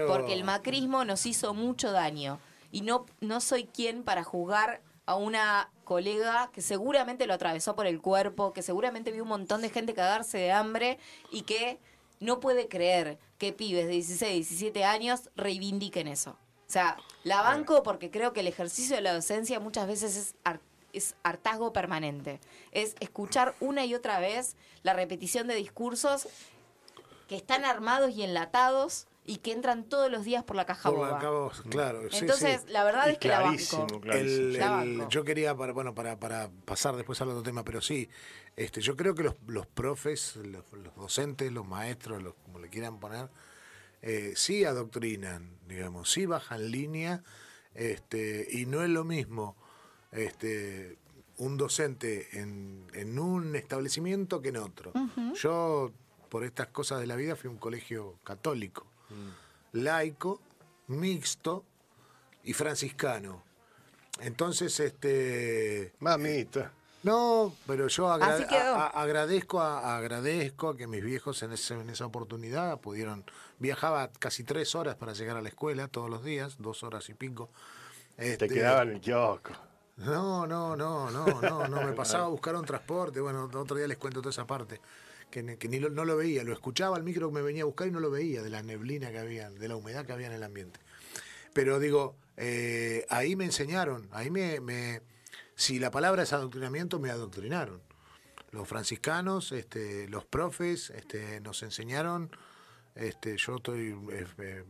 porque 0.07 0.33
el 0.33 0.43
macrismo 0.43 1.05
nos 1.05 1.25
hizo 1.25 1.53
mucho 1.53 1.91
daño. 1.91 2.39
Y 2.71 2.81
no, 2.81 3.05
no 3.21 3.39
soy 3.39 3.65
quien 3.65 4.03
para 4.03 4.23
juzgar 4.23 4.81
a 5.05 5.15
una 5.15 5.69
colega 5.83 6.49
que 6.53 6.61
seguramente 6.61 7.27
lo 7.27 7.35
atravesó 7.35 7.75
por 7.75 7.85
el 7.85 8.01
cuerpo, 8.01 8.51
que 8.51 8.63
seguramente 8.63 9.11
vio 9.11 9.23
un 9.23 9.29
montón 9.29 9.61
de 9.61 9.69
gente 9.69 9.93
cagarse 9.93 10.39
de 10.39 10.51
hambre 10.51 10.97
y 11.29 11.43
que 11.43 11.77
no 12.23 12.39
puede 12.39 12.67
creer 12.67 13.19
que 13.37 13.53
pibes 13.53 13.85
de 13.85 13.93
16, 13.93 14.49
17 14.49 14.83
años 14.83 15.29
reivindiquen 15.35 16.07
eso. 16.07 16.31
O 16.31 16.71
sea, 16.73 16.97
la 17.23 17.41
banco 17.41 17.83
porque 17.83 18.09
creo 18.09 18.33
que 18.33 18.39
el 18.39 18.47
ejercicio 18.47 18.95
de 18.95 19.01
la 19.01 19.13
docencia 19.13 19.59
muchas 19.59 19.87
veces 19.87 20.15
es, 20.15 20.35
es 20.93 21.15
hartazgo 21.23 21.73
permanente. 21.73 22.39
Es 22.71 22.95
escuchar 22.99 23.53
una 23.59 23.85
y 23.85 23.93
otra 23.93 24.19
vez 24.19 24.55
la 24.81 24.93
repetición 24.93 25.47
de 25.47 25.55
discursos 25.55 26.27
que 27.27 27.35
están 27.35 27.65
armados 27.65 28.11
y 28.15 28.23
enlatados 28.23 29.07
y 29.25 29.37
que 29.37 29.53
entran 29.53 29.85
todos 29.85 30.11
los 30.11 30.25
días 30.25 30.43
por 30.43 30.55
la 30.55 30.65
caja 30.65 30.91
por 30.91 30.99
La 30.99 31.19
caja, 31.19 31.63
claro, 31.69 32.01
Entonces, 32.11 32.65
la 32.69 32.83
verdad 32.83 33.09
es 33.09 33.17
que 33.17 33.29
la 33.29 33.39
banco. 33.39 33.87
yo 35.09 35.23
quería, 35.23 35.55
para, 35.55 35.71
bueno, 35.71 35.95
para, 35.95 36.19
para 36.19 36.49
pasar 36.65 36.95
después 36.95 37.21
al 37.21 37.29
otro 37.29 37.43
tema, 37.43 37.63
pero 37.63 37.81
sí, 37.81 38.09
este, 38.57 38.81
yo 38.81 38.97
creo 38.97 39.15
que 39.15 39.23
los, 39.23 39.35
los 39.47 39.65
profes, 39.65 40.35
los, 40.35 40.63
docentes, 40.95 41.51
los 41.51 41.65
maestros, 41.65 42.21
los, 42.21 42.33
como 42.43 42.59
le 42.59 42.69
quieran 42.69 42.99
poner, 42.99 43.29
eh, 44.01 44.33
sí 44.35 44.65
adoctrinan, 44.65 45.57
digamos, 45.67 46.11
sí 46.11 46.25
bajan 46.25 46.69
línea, 46.69 47.23
este, 47.73 48.47
y 48.51 48.65
no 48.65 48.83
es 48.83 48.89
lo 48.89 49.05
mismo 49.05 49.55
este, 50.11 50.97
un 51.37 51.57
docente 51.57 52.39
en, 52.39 52.87
en 52.93 53.17
un 53.17 53.55
establecimiento 53.55 54.41
que 54.41 54.49
en 54.49 54.57
otro. 54.57 54.91
Yo, 55.35 55.91
por 56.27 56.43
estas 56.43 56.67
cosas 56.67 56.99
de 56.99 57.07
la 57.07 57.15
vida, 57.15 57.37
fui 57.37 57.47
a 57.47 57.51
un 57.51 57.57
colegio 57.57 58.19
católico 58.23 58.92
laico, 59.73 60.39
mixto 60.87 61.63
y 62.43 62.53
franciscano. 62.53 63.43
Entonces, 64.21 64.79
este. 64.79 65.93
Mamita. 65.99 66.71
No, 67.03 67.53
pero 67.67 67.89
yo 67.89 68.09
agradezco, 68.09 68.55
a, 69.59 69.97
agradezco 69.97 70.69
a 70.69 70.77
que 70.77 70.87
mis 70.87 71.03
viejos 71.03 71.43
en, 71.43 71.51
en 71.51 71.89
esa 71.89 72.05
oportunidad 72.05 72.79
pudieron. 72.79 73.25
Viajaba 73.59 74.09
casi 74.19 74.43
tres 74.43 74.73
horas 74.75 74.95
para 74.95 75.13
llegar 75.13 75.35
a 75.35 75.41
la 75.41 75.49
escuela 75.49 75.87
todos 75.87 76.09
los 76.09 76.23
días, 76.23 76.55
dos 76.59 76.83
horas 76.83 77.09
y 77.09 77.13
pico. 77.13 77.49
Te 78.15 78.33
este, 78.33 78.47
quedaba 78.47 78.83
en 78.83 78.89
el 78.91 79.01
kiosco. 79.01 79.51
No, 79.97 80.47
no, 80.47 80.75
no, 80.75 81.11
no, 81.11 81.41
no, 81.41 81.67
no. 81.67 81.81
Me 81.81 81.91
pasaba 81.95 82.25
a 82.25 82.29
buscar 82.29 82.55
un 82.55 82.65
transporte. 82.65 83.19
Bueno, 83.19 83.49
otro 83.53 83.75
día 83.75 83.87
les 83.87 83.97
cuento 83.97 84.21
toda 84.21 84.31
esa 84.31 84.47
parte 84.47 84.79
que, 85.41 85.67
ni 85.67 85.79
no 85.79 86.05
lo 86.05 86.15
veía, 86.15 86.43
lo 86.43 86.53
escuchaba 86.53 86.95
al 86.95 87.03
micro 87.03 87.29
que 87.29 87.33
me 87.33 87.41
venía 87.41 87.63
a 87.63 87.65
buscar 87.65 87.87
y 87.87 87.91
no 87.91 87.99
lo 87.99 88.11
veía, 88.11 88.43
de 88.43 88.51
la 88.51 88.61
neblina 88.61 89.11
que 89.11 89.17
había, 89.17 89.49
de 89.49 89.67
la 89.67 89.75
humedad 89.75 90.05
que 90.05 90.13
había 90.13 90.27
en 90.27 90.33
el 90.33 90.43
ambiente. 90.43 90.79
Pero 91.53 91.79
digo, 91.79 92.15
eh, 92.37 93.05
ahí 93.09 93.35
me 93.35 93.45
enseñaron, 93.45 94.07
ahí 94.11 94.29
me, 94.29 94.59
me, 94.59 95.01
si 95.55 95.79
la 95.79 95.89
palabra 95.89 96.23
es 96.23 96.33
adoctrinamiento, 96.33 96.99
me 96.99 97.09
adoctrinaron. 97.09 97.81
Los 98.51 98.67
franciscanos, 98.67 99.51
este, 99.51 100.07
los 100.07 100.23
profes, 100.23 100.91
este, 100.91 101.41
nos 101.41 101.63
enseñaron, 101.63 102.29
este, 102.93 103.35
yo 103.37 103.55
estoy, 103.55 103.97
eh, 104.11 104.27
eh, 104.37 104.63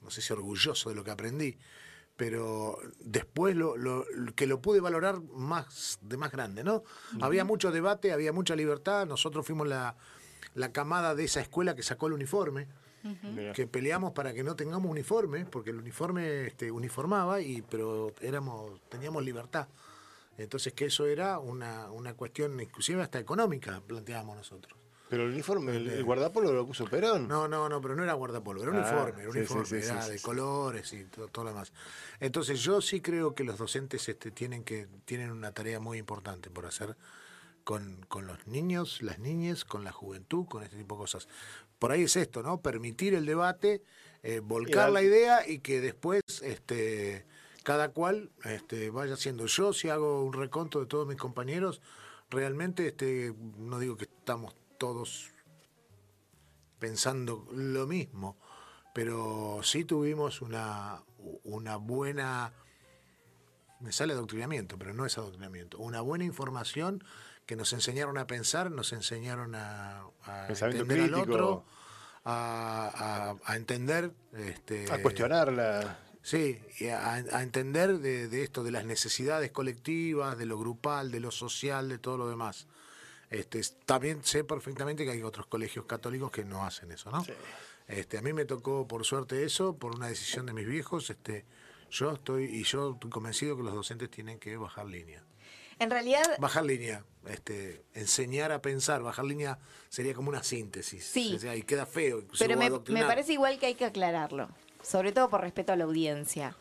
no 0.00 0.10
sé 0.10 0.22
si 0.22 0.32
orgulloso 0.32 0.88
de 0.88 0.94
lo 0.94 1.04
que 1.04 1.10
aprendí, 1.10 1.58
pero 2.20 2.76
después 2.98 3.56
lo, 3.56 4.04
que 4.34 4.46
lo 4.46 4.60
pude 4.60 4.78
valorar 4.80 5.22
más 5.22 5.98
de 6.02 6.18
más 6.18 6.30
grande, 6.30 6.62
¿no? 6.62 6.84
Había 7.22 7.46
mucho 7.46 7.72
debate, 7.72 8.12
había 8.12 8.30
mucha 8.30 8.54
libertad, 8.54 9.06
nosotros 9.06 9.46
fuimos 9.46 9.66
la, 9.66 9.96
camada 10.70 11.14
de 11.14 11.24
esa 11.24 11.40
escuela 11.40 11.74
que 11.74 11.82
sacó 11.82 12.08
el 12.08 12.12
uniforme, 12.12 12.66
que 13.54 13.66
peleamos 13.66 14.12
para 14.12 14.34
que 14.34 14.44
no 14.44 14.54
tengamos 14.54 14.90
uniforme, 14.90 15.46
porque 15.46 15.70
el 15.70 15.78
uniforme 15.78 16.48
este, 16.48 16.70
uniformaba, 16.70 17.40
y, 17.40 17.62
pero 17.62 18.12
éramos, 18.20 18.78
teníamos 18.90 19.24
libertad. 19.24 19.66
Entonces 20.36 20.74
que 20.74 20.84
eso 20.84 21.06
era 21.06 21.38
una, 21.38 21.90
una 21.90 22.12
cuestión 22.12 22.60
inclusive 22.60 23.00
hasta 23.00 23.18
económica, 23.18 23.80
planteábamos 23.86 24.36
nosotros. 24.36 24.79
Pero 25.10 25.24
el 25.24 25.30
uniforme, 25.30 25.76
el, 25.76 26.04
guardapolvo 26.04 26.52
lo 26.52 26.64
puso 26.64 26.84
Perón. 26.84 27.26
No, 27.26 27.48
no, 27.48 27.68
no, 27.68 27.80
pero 27.80 27.96
no 27.96 28.04
era 28.04 28.12
guardapolvo, 28.12 28.62
era 28.62 28.70
uniforme, 28.70 29.22
era 29.22 29.30
uniforme, 29.30 29.78
era 29.80 30.06
de 30.06 30.20
colores 30.20 30.92
y 30.92 31.02
todo, 31.06 31.28
lo 31.42 31.50
demás. 31.50 31.72
Entonces 32.20 32.60
yo 32.60 32.80
sí 32.80 33.00
creo 33.00 33.34
que 33.34 33.42
los 33.42 33.58
docentes 33.58 34.08
este, 34.08 34.30
tienen, 34.30 34.62
que, 34.62 34.86
tienen 35.04 35.32
una 35.32 35.50
tarea 35.50 35.80
muy 35.80 35.98
importante 35.98 36.48
por 36.48 36.64
hacer 36.64 36.96
con, 37.64 38.06
con 38.06 38.28
los 38.28 38.46
niños, 38.46 39.02
las 39.02 39.18
niñas, 39.18 39.64
con 39.64 39.82
la 39.82 39.90
juventud, 39.90 40.46
con 40.46 40.62
este 40.62 40.76
tipo 40.76 40.94
de 40.94 41.00
cosas. 41.00 41.26
Por 41.80 41.90
ahí 41.90 42.02
es 42.02 42.14
esto, 42.14 42.44
¿no? 42.44 42.60
Permitir 42.60 43.14
el 43.14 43.26
debate, 43.26 43.82
eh, 44.22 44.38
volcar 44.38 44.92
la 44.92 45.02
idea 45.02 45.44
y 45.44 45.58
que 45.58 45.80
después 45.80 46.22
este, 46.44 47.26
cada 47.64 47.88
cual 47.88 48.30
este, 48.44 48.90
vaya 48.90 49.14
haciendo. 49.14 49.46
Yo 49.46 49.72
si 49.72 49.88
hago 49.88 50.22
un 50.22 50.34
reconto 50.34 50.78
de 50.78 50.86
todos 50.86 51.08
mis 51.08 51.16
compañeros, 51.16 51.80
realmente 52.30 52.86
este, 52.86 53.34
no 53.58 53.80
digo 53.80 53.96
que 53.96 54.04
estamos 54.04 54.54
todos 54.80 55.30
pensando 56.78 57.46
lo 57.52 57.86
mismo, 57.86 58.38
pero 58.94 59.60
sí 59.62 59.84
tuvimos 59.84 60.40
una, 60.40 61.04
una 61.44 61.76
buena 61.76 62.54
me 63.80 63.92
sale 63.92 64.14
adoctrinamiento, 64.14 64.78
pero 64.78 64.94
no 64.94 65.06
es 65.06 65.16
adoctrinamiento. 65.18 65.78
Una 65.78 66.00
buena 66.00 66.24
información 66.24 67.04
que 67.46 67.56
nos 67.56 67.72
enseñaron 67.72 68.18
a 68.18 68.26
pensar, 68.26 68.70
nos 68.70 68.92
enseñaron 68.92 69.54
a, 69.54 70.06
entender 70.48 71.00
al 71.00 71.14
otro, 71.14 71.64
a, 72.24 73.34
entender... 73.54 74.12
Este, 74.32 74.90
a 74.90 75.02
cuestionarla. 75.02 75.98
Sí, 76.22 76.60
y 76.78 76.88
a, 76.88 77.18
entender 77.18 77.98
de, 77.98 78.42
esto, 78.42 78.62
de 78.62 78.70
las 78.70 78.84
necesidades 78.84 79.50
colectivas, 79.50 80.38
de 80.38 80.46
lo 80.46 80.58
grupal, 80.58 81.10
de 81.10 81.20
lo 81.20 81.30
social, 81.30 81.88
de 81.88 81.98
todo 81.98 82.18
lo 82.18 82.28
demás. 82.28 82.66
Este, 83.30 83.60
también 83.86 84.24
sé 84.24 84.42
perfectamente 84.42 85.04
que 85.04 85.12
hay 85.12 85.22
otros 85.22 85.46
colegios 85.46 85.86
católicos 85.86 86.32
que 86.32 86.44
no 86.44 86.64
hacen 86.64 86.90
eso, 86.90 87.10
¿no? 87.12 87.24
Este, 87.86 88.18
a 88.18 88.22
mí 88.22 88.32
me 88.32 88.44
tocó, 88.44 88.86
por 88.86 89.04
suerte, 89.04 89.44
eso, 89.44 89.76
por 89.76 89.94
una 89.94 90.08
decisión 90.08 90.46
de 90.46 90.52
mis 90.52 90.66
viejos. 90.66 91.10
Este, 91.10 91.44
yo 91.90 92.12
estoy, 92.12 92.44
y 92.44 92.64
yo 92.64 92.92
estoy 92.94 93.10
convencido 93.10 93.56
que 93.56 93.62
los 93.62 93.72
docentes 93.72 94.10
tienen 94.10 94.38
que 94.38 94.56
bajar 94.56 94.86
línea. 94.86 95.24
En 95.78 95.90
realidad. 95.90 96.24
Bajar 96.38 96.64
línea, 96.64 97.04
este, 97.26 97.84
enseñar 97.94 98.52
a 98.52 98.60
pensar, 98.60 99.02
bajar 99.02 99.24
línea 99.24 99.58
sería 99.88 100.12
como 100.12 100.28
una 100.28 100.42
síntesis. 100.42 101.04
Sí. 101.04 101.38
y 101.56 101.62
queda 101.62 101.86
feo. 101.86 102.24
Pero 102.38 102.56
me, 102.56 102.68
me 102.68 103.04
parece 103.04 103.32
igual 103.32 103.58
que 103.58 103.66
hay 103.66 103.74
que 103.74 103.86
aclararlo, 103.86 104.50
sobre 104.82 105.12
todo 105.12 105.30
por 105.30 105.40
respeto 105.40 105.72
a 105.72 105.76
la 105.76 105.84
audiencia 105.84 106.54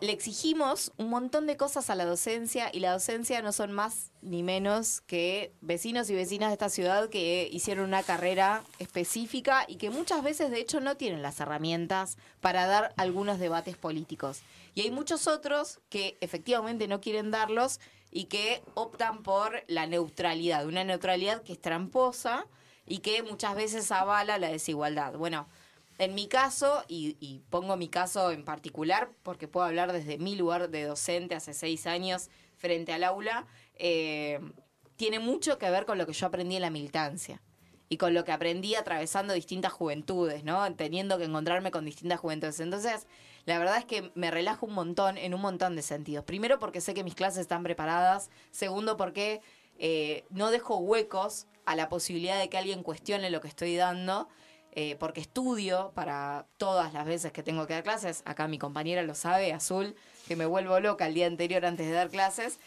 le 0.00 0.12
exigimos 0.12 0.92
un 0.96 1.08
montón 1.08 1.46
de 1.46 1.56
cosas 1.56 1.88
a 1.90 1.94
la 1.94 2.04
docencia 2.04 2.70
y 2.72 2.80
la 2.80 2.92
docencia 2.92 3.40
no 3.42 3.52
son 3.52 3.72
más 3.72 4.10
ni 4.22 4.42
menos 4.42 5.00
que 5.02 5.52
vecinos 5.60 6.10
y 6.10 6.14
vecinas 6.14 6.50
de 6.50 6.54
esta 6.54 6.68
ciudad 6.68 7.08
que 7.08 7.48
hicieron 7.50 7.86
una 7.86 8.02
carrera 8.02 8.64
específica 8.78 9.64
y 9.68 9.76
que 9.76 9.90
muchas 9.90 10.22
veces 10.22 10.50
de 10.50 10.60
hecho 10.60 10.80
no 10.80 10.96
tienen 10.96 11.22
las 11.22 11.40
herramientas 11.40 12.18
para 12.40 12.66
dar 12.66 12.92
algunos 12.96 13.38
debates 13.38 13.76
políticos. 13.76 14.42
Y 14.74 14.82
hay 14.82 14.90
muchos 14.90 15.26
otros 15.26 15.80
que 15.88 16.18
efectivamente 16.20 16.88
no 16.88 17.00
quieren 17.00 17.30
darlos 17.30 17.80
y 18.10 18.24
que 18.24 18.62
optan 18.74 19.22
por 19.22 19.64
la 19.68 19.86
neutralidad, 19.86 20.66
una 20.66 20.84
neutralidad 20.84 21.42
que 21.42 21.54
es 21.54 21.60
tramposa 21.60 22.46
y 22.86 22.98
que 22.98 23.22
muchas 23.22 23.54
veces 23.54 23.90
avala 23.90 24.38
la 24.38 24.48
desigualdad. 24.48 25.14
Bueno, 25.14 25.48
en 25.98 26.14
mi 26.14 26.26
caso, 26.26 26.84
y, 26.88 27.42
pongo 27.50 27.76
mi 27.76 27.88
caso 27.88 28.30
en 28.30 28.44
particular, 28.44 29.10
porque 29.22 29.48
puedo 29.48 29.66
hablar 29.66 29.92
desde 29.92 30.18
mi 30.18 30.34
lugar 30.34 30.70
de 30.70 30.84
docente 30.84 31.34
hace 31.34 31.54
seis 31.54 31.86
años 31.86 32.30
frente 32.56 32.92
al 32.92 33.04
aula, 33.04 33.46
eh, 33.76 34.40
tiene 34.96 35.18
mucho 35.18 35.58
que 35.58 35.70
ver 35.70 35.86
con 35.86 35.98
lo 35.98 36.06
que 36.06 36.12
yo 36.12 36.26
aprendí 36.26 36.56
en 36.56 36.62
la 36.62 36.70
militancia 36.70 37.40
y 37.88 37.96
con 37.96 38.14
lo 38.14 38.24
que 38.24 38.32
aprendí 38.32 38.74
atravesando 38.74 39.34
distintas 39.34 39.72
juventudes, 39.72 40.44
¿no? 40.44 40.74
Teniendo 40.74 41.18
que 41.18 41.24
encontrarme 41.24 41.70
con 41.70 41.84
distintas 41.84 42.18
juventudes. 42.18 42.60
Entonces, 42.60 43.06
la 43.44 43.58
verdad 43.58 43.78
es 43.78 43.84
que 43.84 44.10
me 44.14 44.30
relajo 44.30 44.66
un 44.66 44.74
montón 44.74 45.18
en 45.18 45.34
un 45.34 45.40
montón 45.40 45.76
de 45.76 45.82
sentidos. 45.82 46.24
Primero 46.24 46.58
porque 46.58 46.80
sé 46.80 46.94
que 46.94 47.04
mis 47.04 47.14
clases 47.14 47.40
están 47.40 47.62
preparadas. 47.62 48.30
Segundo 48.50 48.96
porque 48.96 49.42
eh, 49.78 50.24
no 50.30 50.50
dejo 50.50 50.78
huecos 50.78 51.46
a 51.66 51.76
la 51.76 51.88
posibilidad 51.88 52.38
de 52.38 52.48
que 52.48 52.58
alguien 52.58 52.82
cuestione 52.82 53.30
lo 53.30 53.40
que 53.40 53.48
estoy 53.48 53.76
dando. 53.76 54.28
Eh, 54.76 54.96
porque 54.98 55.20
estudio 55.20 55.92
para 55.94 56.46
todas 56.56 56.92
las 56.92 57.06
veces 57.06 57.30
que 57.30 57.44
tengo 57.44 57.66
que 57.66 57.74
dar 57.74 57.84
clases. 57.84 58.22
Acá 58.24 58.48
mi 58.48 58.58
compañera 58.58 59.02
lo 59.02 59.14
sabe, 59.14 59.52
Azul, 59.52 59.94
que 60.26 60.34
me 60.34 60.46
vuelvo 60.46 60.80
loca 60.80 61.06
el 61.06 61.14
día 61.14 61.28
anterior 61.28 61.64
antes 61.64 61.86
de 61.86 61.92
dar 61.92 62.10
clases. 62.10 62.58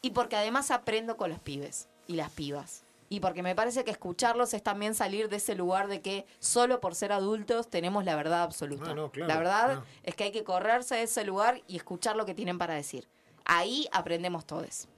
Y 0.00 0.10
porque 0.10 0.36
además 0.36 0.70
aprendo 0.70 1.18
con 1.18 1.28
los 1.28 1.38
pibes 1.40 1.88
y 2.06 2.14
las 2.14 2.30
pibas. 2.30 2.82
Y 3.10 3.20
porque 3.20 3.42
me 3.42 3.54
parece 3.54 3.84
que 3.84 3.90
escucharlos 3.90 4.54
es 4.54 4.62
también 4.62 4.94
salir 4.94 5.28
de 5.28 5.36
ese 5.36 5.54
lugar 5.54 5.88
de 5.88 6.00
que 6.00 6.24
solo 6.38 6.80
por 6.80 6.94
ser 6.94 7.12
adultos 7.12 7.68
tenemos 7.68 8.06
la 8.06 8.16
verdad 8.16 8.42
absoluta. 8.42 8.92
Ah, 8.92 9.10
la 9.14 9.36
verdad 9.36 9.84
es 10.02 10.14
que 10.14 10.24
hay 10.24 10.32
que 10.32 10.44
correrse 10.44 10.94
de 10.94 11.02
ese 11.02 11.24
lugar 11.24 11.60
y 11.68 11.76
escuchar 11.76 12.16
lo 12.16 12.24
que 12.24 12.34
tienen 12.34 12.56
para 12.56 12.72
decir. 12.72 13.06
Ahí 13.44 13.86
aprendemos 13.92 14.46
todos. 14.46 14.88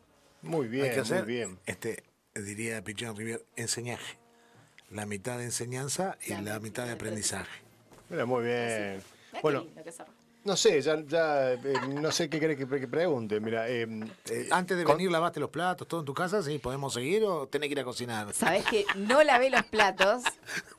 Muy 0.43 0.69
bien, 0.69 0.93
muy 1.09 1.23
bien. 1.23 1.59
Este, 1.67 2.05
diría 2.35 2.83
Pichón 2.85 3.17
Rivier, 3.17 3.45
enseñaje 3.57 4.26
la 4.91 5.07
mitad 5.07 5.39
de 5.39 5.45
enseñanza 5.45 6.17
y 6.27 6.35
la, 6.35 6.59
mitad 6.61 6.87
de 6.87 6.93
aprendizaje. 6.93 7.63
Mira, 8.09 8.25
muy 8.25 8.45
bien. 8.45 9.03
Bueno, 9.43 9.67
no 10.47 10.57
sé, 10.57 10.81
ya, 10.81 11.03
ya 11.05 11.55
eh, 11.55 11.59
no 11.89 12.13
sé 12.13 12.31
qué 12.31 12.39
querés 12.39 12.57
que, 12.57 12.67
pregunte. 12.67 13.41
Mira, 13.41 13.69
eh, 13.69 13.85
eh, 14.31 14.49
antes 14.53 14.77
de 14.79 14.85
venir 14.85 15.11
lavaste 15.11 15.41
los 15.41 15.51
platos, 15.51 15.89
todo 15.89 16.01
en 16.01 16.07
tu 16.07 16.15
casa, 16.15 16.41
sí, 16.41 16.59
podemos 16.59 16.95
seguir 16.95 17.25
o 17.25 17.49
tenés 17.49 17.69
que 17.69 17.73
ir 17.73 17.81
a 17.81 17.85
cocinar. 17.85 18.33
Sabes 18.33 18.65
que 18.65 18.87
no 18.95 19.25
lavé 19.25 19.51
los 19.51 19.65
platos, 19.65 20.23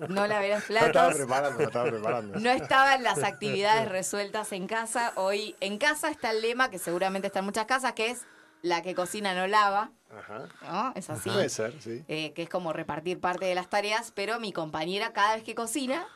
no 0.08 0.26
lavé 0.26 0.52
los 0.52 0.64
platos. 0.64 0.88
estaba 0.88 1.14
preparando, 1.14 1.64
estaba 1.64 1.90
preparando. 1.90 2.40
No 2.40 2.50
estaban 2.50 3.04
las 3.04 3.22
actividades 3.24 3.90
resueltas 3.90 4.54
en 4.54 4.68
casa. 4.68 5.12
Hoy 5.16 5.58
en 5.60 5.78
casa 5.78 6.10
está 6.10 6.32
el 6.32 6.42
lema 6.42 6.72
que 6.72 6.80
seguramente 6.80 7.28
está 7.28 7.40
en 7.40 7.46
muchas 7.46 7.66
casas, 7.66 7.92
que 7.92 8.12
es 8.12 8.22
la 8.68 8.82
que 8.82 8.96
cocina 8.96 9.34
no 9.34 9.48
lava. 9.48 9.92
Ajá. 10.18 10.48
¿No? 10.62 10.94
Es 10.96 11.10
así. 11.10 11.30
Puede 11.30 11.50
ser, 11.50 11.74
sí. 11.82 12.04
Eh, 12.08 12.34
que 12.34 12.44
es 12.44 12.50
como 12.50 12.74
repartir 12.74 13.20
parte 13.20 13.46
de 13.46 13.56
las 13.56 13.70
tareas, 13.70 14.12
pero 14.16 14.40
mi 14.40 14.52
compañera 14.52 15.14
cada 15.14 15.36
vez 15.36 15.44
que 15.44 15.56
cocina 15.56 16.08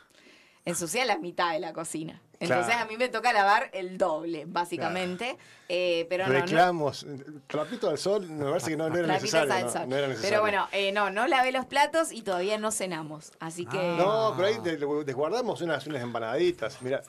ensucia 0.65 1.05
la 1.05 1.17
mitad 1.17 1.53
de 1.53 1.59
la 1.59 1.73
cocina. 1.73 2.21
Entonces 2.39 2.73
a 2.75 2.85
mí 2.85 2.97
me 2.97 3.07
toca 3.07 3.31
lavar 3.33 3.69
el 3.71 3.99
doble, 3.99 4.45
básicamente. 4.47 5.37
Eh, 5.69 6.07
pero 6.09 6.25
Reclamos. 6.25 7.05
No, 7.05 7.39
Trapito 7.45 7.87
al 7.87 7.99
sol, 7.99 8.27
me 8.27 8.45
parece 8.45 8.71
que 8.71 8.77
no, 8.77 8.87
era, 8.87 9.05
necesario, 9.05 9.53
no, 9.85 9.95
era, 9.95 10.07
necesario, 10.07 10.21
Pero 10.21 10.41
bueno, 10.41 10.67
eh, 10.71 10.91
no, 10.91 11.11
no 11.11 11.27
lavé 11.27 11.51
los 11.51 11.67
platos 11.67 12.11
y 12.11 12.23
todavía 12.23 12.57
no 12.57 12.71
cenamos. 12.71 13.31
Así 13.39 13.67
que. 13.67 13.95
No, 13.95 14.33
pero 14.35 14.47
ahí 14.47 14.57
desguardamos 15.05 15.61
unas, 15.61 15.85
unas 15.85 16.01
empanaditas. 16.01 16.81
Mira, 16.81 17.03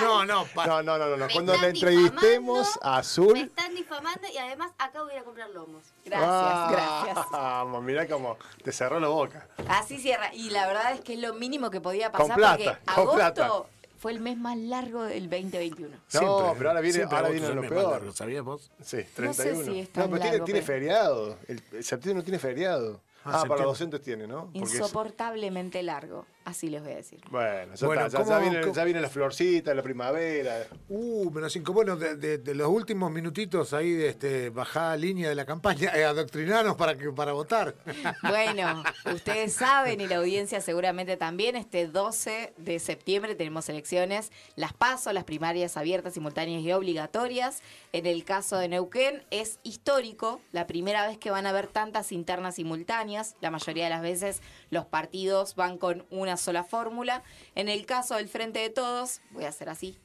no, 0.00 0.24
no, 0.24 0.46
no, 0.54 0.82
no, 0.82 0.98
no, 0.98 1.16
no. 1.16 1.28
Cuando 1.32 1.56
le 1.56 1.68
entrevistemos 1.68 2.78
a 2.82 2.98
Azul. 2.98 3.34
Me 3.34 3.40
están 3.42 3.74
difamando 3.74 4.26
y 4.32 4.38
además 4.38 4.72
acabo 4.78 5.06
de 5.06 5.14
ir 5.14 5.20
a 5.20 5.24
comprar 5.24 5.50
lomos. 5.50 5.84
Gracias, 6.04 6.30
ah, 6.30 6.68
gracias. 6.70 7.26
Vamos, 7.30 7.82
mira 7.82 8.06
cómo 8.08 8.38
te 8.62 8.72
cerró 8.72 9.00
la 9.00 9.08
boca. 9.08 9.46
Así 9.68 9.98
cierra. 9.98 10.32
Y 10.34 10.50
la 10.50 10.66
verdad 10.66 10.92
es 10.92 11.00
que 11.00 11.14
es 11.14 11.20
lo 11.20 11.34
mínimo 11.34 11.70
que 11.70 11.80
podía 11.80 12.10
pasar 12.10 12.38
porque 12.38 12.76
agosto 12.86 13.68
fue 13.98 14.12
el 14.12 14.20
mes 14.20 14.36
más 14.36 14.58
largo 14.58 15.04
del 15.04 15.30
2021. 15.30 15.96
No, 16.14 16.54
pero 16.58 16.70
ahora 16.70 16.80
viene, 16.80 17.04
ahora 17.04 17.28
viene 17.28 17.48
lo 17.54 17.62
peor. 17.62 18.12
¿Sabías 18.12 18.42
vos? 18.42 18.72
Sí, 18.82 19.04
31. 19.14 19.24
No, 19.24 19.34
sé 19.34 19.64
si 19.64 19.78
es 19.78 19.94
no 19.94 20.10
pero 20.10 20.22
tiene, 20.22 20.40
tiene 20.40 20.62
feriado. 20.62 21.38
El, 21.46 21.62
el 21.72 21.84
septiembre 21.84 22.20
no 22.20 22.24
tiene 22.24 22.38
feriado. 22.40 23.00
Ah, 23.24 23.42
ah 23.42 23.44
para 23.46 23.62
los 23.62 23.72
docentes 23.72 24.02
tiene, 24.02 24.26
¿no? 24.26 24.50
Insoportablemente 24.52 25.82
largo, 25.84 26.26
así 26.44 26.68
les 26.68 26.82
voy 26.82 26.92
a 26.92 26.96
decir. 26.96 27.20
Bueno, 27.30 27.74
ya, 27.74 28.24
ya, 28.24 28.38
viene, 28.38 28.72
ya, 28.72 28.84
viene, 28.84 29.00
la 29.00 29.08
florcita, 29.08 29.74
la 29.74 29.82
primavera. 29.82 30.66
Uh, 30.88 31.30
menos 31.30 31.52
cinco. 31.52 31.72
Bueno, 31.72 31.96
de, 31.96 32.54
los 32.54 32.68
últimos 32.68 33.10
minutitos 33.10 33.72
ahí 33.72 33.92
de 33.92 34.08
este, 34.08 34.50
bajada 34.50 34.96
línea 34.96 35.28
de 35.28 35.34
la 35.34 35.46
campaña, 35.46 35.90
eh, 35.94 36.04
adoctrinarnos 36.04 36.76
para, 36.76 36.96
que, 36.96 37.10
para 37.10 37.32
votar. 37.32 37.74
Bueno, 38.22 38.82
ustedes 39.12 39.52
saben 39.52 40.00
y 40.00 40.06
la 40.06 40.16
audiencia 40.16 40.60
seguramente 40.60 41.16
también, 41.16 41.56
este 41.56 41.86
12 41.86 42.54
de 42.56 42.78
septiembre 42.78 43.34
tenemos 43.34 43.68
elecciones, 43.68 44.32
las 44.56 44.72
paso, 44.72 45.12
las 45.12 45.24
primarias 45.24 45.76
abiertas, 45.76 46.14
simultáneas 46.14 46.62
y 46.62 46.72
obligatorias. 46.72 47.62
En 47.92 48.06
el 48.06 48.24
caso 48.24 48.58
de 48.58 48.68
Neuquén 48.68 49.22
es 49.30 49.58
histórico, 49.62 50.40
la 50.52 50.66
primera 50.66 51.06
vez 51.06 51.18
que 51.18 51.30
van 51.30 51.46
a 51.46 51.50
haber 51.50 51.66
tantas 51.66 52.12
internas 52.12 52.56
simultáneas 52.56 52.92
la 53.40 53.50
mayoría 53.50 53.84
de 53.84 53.90
las 53.90 54.02
veces 54.02 54.42
los 54.70 54.86
partidos 54.86 55.54
van 55.54 55.78
con 55.78 56.04
una 56.10 56.31
sola 56.36 56.64
fórmula. 56.64 57.22
En 57.54 57.68
el 57.68 57.86
caso 57.86 58.16
del 58.16 58.28
Frente 58.28 58.60
de 58.60 58.70
Todos, 58.70 59.20
voy 59.30 59.44
a 59.44 59.48
hacer 59.48 59.68
así. 59.68 59.98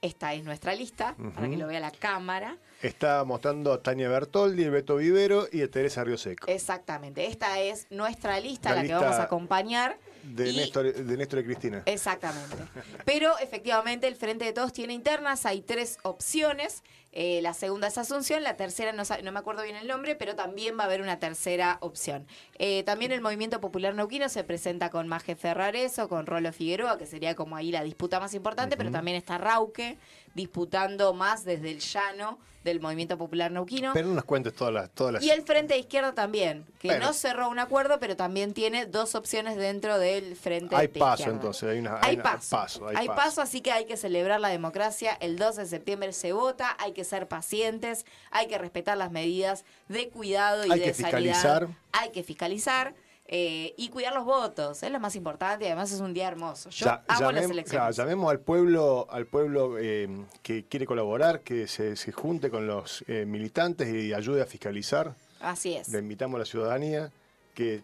Esta 0.00 0.32
es 0.32 0.44
nuestra 0.44 0.74
lista, 0.74 1.16
para 1.34 1.48
que 1.48 1.56
lo 1.56 1.66
vea 1.66 1.80
la 1.80 1.90
cámara. 1.90 2.56
Está 2.82 3.24
mostrando 3.24 3.72
a 3.72 3.82
Tania 3.82 4.08
Bertoldi, 4.08 4.68
Beto 4.68 4.96
Vivero 4.96 5.48
y 5.50 5.62
a 5.62 5.70
Teresa 5.70 6.04
Rioseco. 6.04 6.46
Exactamente. 6.46 7.26
Esta 7.26 7.58
es 7.58 7.88
nuestra 7.90 8.38
lista, 8.38 8.72
la, 8.72 8.82
que 8.82 8.94
vamos 8.94 9.16
a 9.16 9.24
acompañar. 9.24 9.98
De, 10.22 10.52
Néstor, 10.52 10.92
de 10.92 11.16
Néstor 11.16 11.40
y 11.40 11.44
Cristina. 11.44 11.82
Exactamente. 11.86 12.56
Pero 13.04 13.36
efectivamente 13.38 14.06
el 14.06 14.14
Frente 14.14 14.44
de 14.44 14.52
Todos 14.52 14.72
tiene 14.72 14.92
internas, 14.92 15.44
hay 15.44 15.62
tres 15.62 15.98
opciones. 16.02 16.84
Eh, 17.12 17.40
la 17.42 17.54
segunda 17.54 17.88
es 17.88 17.96
Asunción, 17.96 18.44
la 18.44 18.56
tercera 18.56 18.92
no, 18.92 19.02
no, 19.24 19.32
me 19.32 19.38
acuerdo 19.38 19.62
bien 19.62 19.76
el 19.76 19.88
nombre, 19.88 20.14
pero 20.14 20.36
también 20.36 20.78
va 20.78 20.82
a 20.82 20.86
haber 20.86 21.00
una 21.00 21.18
tercera 21.18 21.78
opción. 21.80 22.26
Eh, 22.58 22.82
también 22.84 23.10
el 23.10 23.22
Movimiento 23.22 23.60
Popular 23.60 23.94
Neuquino 23.94 24.28
se 24.28 24.44
presenta 24.44 24.90
con 24.90 25.08
Maje 25.08 25.34
Ferrareso, 25.34 26.08
con 26.08 26.26
Rolo 26.26 26.52
Figueroa, 26.52 26.98
que 26.98 27.06
sería 27.06 27.34
como 27.34 27.56
ahí 27.56 27.72
la 27.72 27.82
disputa 27.82 28.20
más 28.20 28.34
importante, 28.34 28.76
pero 28.76 28.90
también 28.90 29.16
está 29.16 29.38
Rauque 29.38 29.96
disputando 30.38 31.12
más 31.14 31.44
desde 31.44 31.72
el 31.72 31.80
llano 31.80 32.38
del 32.62 32.80
Movimiento 32.80 33.18
Popular 33.18 33.50
Neuquino. 33.50 33.90
Pero 33.92 34.08
no 34.08 34.14
nos 34.14 34.24
cuentes 34.24 34.54
todas 34.54 34.72
las, 34.72 34.90
todas 34.90 35.14
las... 35.14 35.22
Y 35.22 35.30
el 35.30 35.42
Frente 35.42 35.74
de 35.74 35.80
Izquierda 35.80 36.14
también, 36.14 36.64
que 36.78 36.96
no 36.98 37.12
cerró 37.12 37.48
un 37.48 37.58
acuerdo, 37.58 37.98
pero 37.98 38.16
también 38.16 38.52
tiene 38.52 38.86
dos 38.86 39.16
opciones 39.16 39.56
dentro 39.56 39.98
del 39.98 40.36
Frente 40.36 40.76
hay 40.76 40.86
de 40.86 40.98
paso, 40.98 41.28
entonces, 41.30 41.68
hay, 41.68 41.78
una, 41.80 41.98
hay, 42.00 42.16
paso. 42.18 42.86
Hay, 42.94 43.08
paso. 43.08 43.42
así 43.42 43.62
que 43.62 43.72
hay 43.72 43.84
que 43.86 43.96
celebrar 43.96 44.40
la 44.40 44.48
democracia. 44.48 45.16
El 45.20 45.38
12 45.38 45.62
de 45.62 45.66
septiembre 45.66 46.12
se 46.12 46.32
vota, 46.32 46.76
hay 46.78 46.92
que 46.92 47.04
ser 47.04 47.26
pacientes, 47.26 48.06
hay 48.30 48.46
que 48.46 48.58
respetar 48.58 48.96
las 48.96 49.10
medidas 49.10 49.64
de 49.88 50.08
cuidado 50.08 50.64
y 50.66 50.70
hay 50.70 50.78
de 50.78 50.84
que 50.86 50.94
Fiscalizar. 50.94 51.68
Hay 51.92 52.10
que 52.10 52.22
fiscalizar. 52.22 52.94
Eh, 53.30 53.74
y 53.76 53.90
cuidar 53.90 54.14
los 54.14 54.24
votos, 54.24 54.82
es 54.82 54.90
lo 54.90 54.98
más 55.00 55.14
importante 55.14 55.64
y 55.64 55.66
además 55.66 55.92
es 55.92 56.00
un 56.00 56.14
día 56.14 56.28
hermoso. 56.28 56.70
Yo 56.70 56.88
hago 57.06 57.30
las 57.30 57.44
elecciones. 57.44 57.94
llamemos 57.94 58.30
al 58.30 58.40
pueblo, 58.40 59.06
al 59.10 59.26
pueblo 59.26 59.78
eh, 59.78 60.08
que 60.42 60.64
quiere 60.64 60.86
colaborar, 60.86 61.40
que 61.40 61.68
se, 61.68 61.94
se 61.96 62.10
junte 62.10 62.48
con 62.48 62.66
los 62.66 63.04
eh, 63.06 63.26
militantes 63.26 63.92
y 63.92 64.14
ayude 64.14 64.40
a 64.40 64.46
fiscalizar. 64.46 65.14
Así 65.40 65.74
es. 65.74 65.90
Le 65.90 65.98
invitamos 65.98 66.36
a 66.36 66.38
la 66.38 66.44
ciudadanía. 66.46 67.12
Que, 67.52 67.82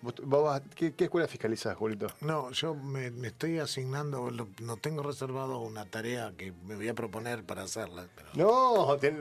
¿qué, 0.76 0.94
escuela 0.98 1.26
fiscalizas, 1.26 1.76
Julito? 1.76 2.06
No, 2.20 2.52
yo 2.52 2.76
me, 2.76 3.08
estoy 3.26 3.58
asignando, 3.58 4.30
no 4.30 4.76
tengo 4.76 5.02
reservado 5.02 5.58
una 5.58 5.84
tarea 5.84 6.32
que 6.38 6.52
me 6.64 6.76
voy 6.76 6.88
a 6.88 6.94
proponer 6.94 7.42
para 7.42 7.64
hacerla. 7.64 8.06
No, 8.34 8.96
te, 9.00 9.12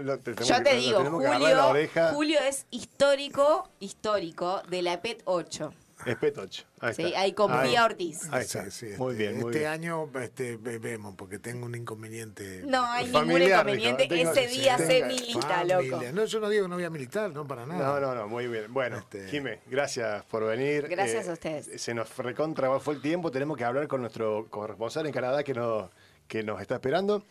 yo 0.46 0.64
te 0.64 0.76
digo, 0.76 1.04
Julio, 1.06 1.74
Julio 2.14 2.40
es 2.48 2.68
histórico, 2.70 3.68
histórico 3.80 4.62
de 4.70 4.84
la 4.84 5.02
PET 5.02 5.24
8. 5.26 5.74
Es 6.06 6.16
Petoch. 6.18 6.64
Ahí 6.80 6.94
sí, 6.94 7.14
ahí 7.16 7.34
con 7.34 7.52
Pía 7.62 7.86
Ortiz. 7.86 8.28
Ahí 8.32 8.44
está. 8.44 8.66
muy 8.98 9.16
bien, 9.16 9.40
muy 9.40 9.52
este 9.52 9.68
año 9.68 10.10
este, 10.22 10.58
vemos, 10.58 11.16
porque 11.16 11.40
tengo 11.40 11.66
un 11.66 11.76
inconveniente. 11.76 12.64
No 12.66 12.86
hay 12.86 13.06
ningún 13.06 13.42
inconveniente. 13.42 14.08
Ese 14.22 14.48
día 14.48 14.78
se 14.78 15.06
milita, 15.06 15.64
loco. 15.64 16.02
No, 16.14 16.26
yo 16.26 16.40
no 16.40 16.50
digo 16.50 16.64
que 16.64 16.70
no 16.70 16.76
voy 16.76 16.84
a 16.84 16.90
militar, 16.90 17.32
no 17.32 17.48
para 17.48 17.66
nada. 17.66 17.84
No, 17.84 18.00
no, 18.00 18.16
no, 18.16 18.28
muy 18.28 18.48
bien. 18.48 18.74
Bueno, 18.74 18.98
este... 18.98 19.28
Jimé, 19.30 19.60
gracias 19.68 20.24
por 20.26 20.46
venir. 20.46 20.88
Gracias 20.90 21.28
a 21.28 21.32
eh, 21.32 21.34
ustedes. 21.34 21.82
Se 21.82 21.94
nos 21.94 22.16
recontra 22.18 22.80
fue 22.80 22.96
el 22.96 23.02
tiempo. 23.02 23.32
Tenemos 23.32 23.58
que 23.58 23.64
hablar 23.64 23.88
con 23.88 24.02
nuestro 24.02 24.48
corresponsal 24.50 25.06
en 25.06 25.14
Canadá 25.14 25.44
que 25.44 25.54
nos, 25.54 25.90
que 26.28 26.44
nos 26.44 26.62
está 26.62 26.76
esperando. 26.76 27.24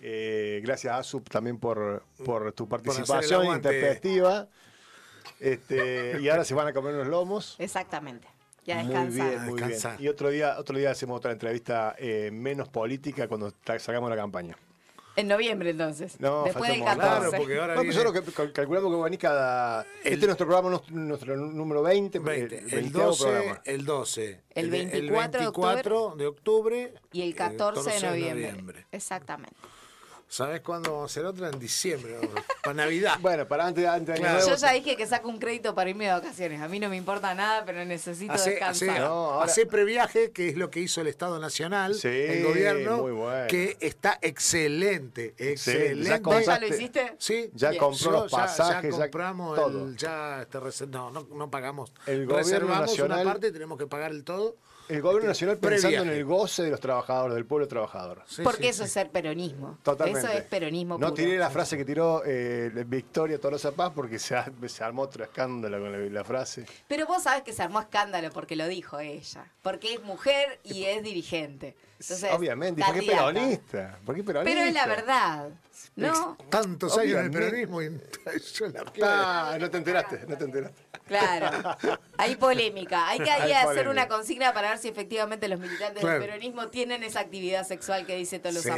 Eh, 0.00 0.60
gracias, 0.64 0.94
Asup, 0.94 1.28
también 1.28 1.58
por, 1.58 2.04
por 2.24 2.52
tu 2.52 2.68
participación 2.68 3.46
interpretativa. 3.46 4.48
Este, 5.38 6.20
y 6.20 6.28
ahora 6.28 6.44
se 6.44 6.54
van 6.54 6.68
a 6.68 6.72
comer 6.72 6.94
unos 6.94 7.06
lomos. 7.06 7.56
Exactamente. 7.58 8.26
Ya 8.64 8.82
descansar. 8.82 9.40
Muy 9.40 9.62
bien, 9.62 9.80
Y 9.98 10.08
otro 10.08 10.28
día, 10.30 10.56
otro 10.58 10.76
día 10.76 10.90
hacemos 10.90 11.16
otra 11.16 11.32
entrevista 11.32 11.94
eh, 11.98 12.30
menos 12.32 12.68
política 12.68 13.26
cuando 13.28 13.52
sacamos 13.78 14.10
la 14.10 14.16
campaña. 14.16 14.56
En 15.16 15.28
noviembre 15.28 15.70
entonces. 15.70 16.20
No, 16.20 16.44
Después 16.44 16.70
del 16.70 16.84
14. 16.84 17.00
Claro, 17.00 17.32
porque 17.36 17.58
ahora 17.58 17.74
no, 17.74 17.84
nosotros 17.84 18.12
calculamos 18.52 18.90
que 18.90 18.96
va 18.96 19.00
a 19.00 19.04
venir 19.04 19.18
cada. 19.18 19.82
este 20.04 20.14
es 20.14 20.26
nuestro 20.26 20.46
programa, 20.46 20.80
nuestro 20.90 21.36
número 21.36 21.82
20. 21.82 22.18
20. 22.20 22.58
El, 22.58 22.74
el, 22.74 22.92
12, 22.92 23.60
el 23.64 23.84
12. 23.84 24.40
El 24.54 24.70
24, 24.70 25.00
el 25.00 25.10
24 25.10 26.14
de, 26.16 26.26
octubre, 26.26 26.94
Y 27.12 27.22
el 27.22 27.34
14, 27.34 27.90
de 27.90 28.08
noviembre. 28.08 28.86
Exactamente. 28.92 29.56
¿Sabes 30.30 30.60
cuándo 30.60 30.92
vamos 30.92 31.10
a 31.10 31.12
hacer 31.12 31.26
otra? 31.26 31.48
En 31.48 31.58
diciembre, 31.58 32.16
para 32.62 32.74
Navidad. 32.74 33.18
Bueno, 33.20 33.48
para 33.48 33.66
antes, 33.66 33.84
antes 33.84 34.14
de 34.14 34.22
Yo 34.22 34.54
ya 34.54 34.72
dije 34.72 34.96
que 34.96 35.04
saco 35.04 35.28
un 35.28 35.40
crédito 35.40 35.74
para 35.74 35.90
irme 35.90 36.06
de 36.06 36.12
vacaciones. 36.12 36.62
A 36.62 36.68
mí 36.68 36.78
no 36.78 36.88
me 36.88 36.96
importa 36.96 37.34
nada, 37.34 37.64
pero 37.64 37.84
necesito 37.84 38.32
descansar. 38.32 39.10
Hace, 39.42 39.66
previaje, 39.66 40.30
que 40.30 40.48
es 40.48 40.56
lo 40.56 40.70
que 40.70 40.78
hizo 40.78 41.00
el 41.00 41.08
Estado 41.08 41.40
Nacional, 41.40 41.96
el 42.04 42.44
gobierno, 42.44 43.04
que 43.48 43.76
está 43.80 44.18
excelente, 44.22 45.34
excelente. 45.36 46.08
¿Ya, 46.08 46.40
¿Ya 46.40 46.58
lo 46.60 46.66
hiciste? 46.68 47.14
Sí. 47.18 47.50
Ya 47.54 47.76
compró 47.76 48.12
los 48.12 48.30
pasajes. 48.30 48.96
Ya, 48.96 49.02
compramos 49.02 49.58
el, 49.58 49.96
ya 49.96 50.42
este, 50.42 50.86
no, 50.86 51.10
no, 51.10 51.26
no 51.28 51.50
pagamos. 51.50 51.92
El 52.06 52.28
Reservamos 52.28 52.96
una 53.00 53.24
parte, 53.24 53.50
tenemos 53.50 53.76
que 53.76 53.88
pagar 53.88 54.12
el 54.12 54.22
todo. 54.22 54.56
El 54.90 55.02
gobierno 55.02 55.28
nacional 55.28 55.58
pensando 55.58 56.02
en 56.02 56.08
el 56.08 56.24
goce 56.24 56.64
de 56.64 56.70
los 56.70 56.80
trabajadores, 56.80 57.36
del 57.36 57.46
pueblo 57.46 57.68
trabajador. 57.68 58.24
Porque 58.42 58.70
eso 58.70 58.82
es 58.82 58.90
ser 58.90 59.10
peronismo. 59.10 59.78
Totalmente. 59.84 60.26
Eso 60.26 60.36
es 60.36 60.42
peronismo. 60.42 60.98
No 60.98 61.14
tiré 61.14 61.38
la 61.38 61.48
frase 61.48 61.76
que 61.76 61.84
tiró 61.84 62.22
eh, 62.26 62.72
Victoria 62.86 63.38
Tolosa 63.38 63.70
Paz 63.70 63.92
porque 63.94 64.18
se, 64.18 64.34
armó 64.82 65.02
otro 65.02 65.22
escándalo 65.22 65.78
con 65.78 66.12
la, 66.12 66.24
frase. 66.24 66.66
Pero 66.88 67.06
vos 67.06 67.22
sabés 67.22 67.42
que 67.42 67.52
se 67.52 67.62
armó 67.62 67.80
escándalo 67.80 68.30
porque 68.30 68.56
lo 68.56 68.66
dijo 68.66 68.98
ella. 68.98 69.44
Porque 69.62 69.94
es 69.94 70.02
mujer 70.02 70.58
y 70.64 70.84
es 70.84 71.02
dirigente. 71.04 71.76
Obviamente, 72.32 72.82
porque 72.84 73.00
es 73.00 73.06
peronista. 73.06 73.98
Porque 74.04 74.24
peronista. 74.24 74.54
Pero 74.54 74.66
es 74.66 74.74
la 74.74 74.86
verdad. 74.86 75.50
¿No? 75.96 76.36
Tantos 76.48 76.96
años 76.98 77.18
en 77.18 77.24
el 77.26 77.30
peronismo 77.30 77.82
y 77.82 77.88
yo 78.54 78.68
la 78.68 78.84
ah, 79.02 79.56
no 79.58 79.70
te 79.70 79.78
enteraste, 79.78 80.24
no 80.26 80.36
te 80.36 80.44
enteraste. 80.44 80.82
Claro. 81.06 81.76
Hay 82.16 82.36
polémica. 82.36 83.08
Hay 83.08 83.18
que 83.18 83.30
hacer 83.30 83.88
una 83.88 84.08
consigna 84.08 84.54
para 84.54 84.70
ver 84.70 84.78
si 84.78 84.88
efectivamente 84.88 85.48
los 85.48 85.58
militantes 85.58 86.02
del 86.02 86.20
peronismo 86.20 86.68
tienen 86.68 87.02
esa 87.02 87.20
actividad 87.20 87.66
sexual 87.66 88.06
que 88.06 88.16
dice 88.16 88.38
todos 88.38 88.54
los 88.54 88.62
sí, 88.62 88.70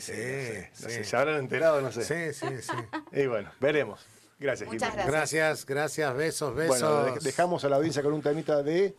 Sí, 0.00 0.64
sí, 0.72 1.04
Se 1.04 1.16
habrán 1.16 1.36
enterado, 1.36 1.80
no 1.80 1.92
sé. 1.92 2.04
Sí, 2.04 2.46
sí, 2.46 2.62
sí. 2.62 2.76
Y 3.12 3.26
bueno, 3.26 3.50
veremos. 3.60 4.04
Gracias, 4.40 4.68
Muchas 4.68 4.94
gracias. 4.94 5.06
Gracias, 5.06 5.66
gracias, 5.66 6.16
besos, 6.16 6.54
besos. 6.54 6.80
Bueno, 6.80 7.16
dejamos 7.20 7.64
a 7.64 7.68
la 7.68 7.76
audiencia 7.76 8.02
con 8.02 8.12
un 8.12 8.22
temita 8.22 8.62
de. 8.62 8.94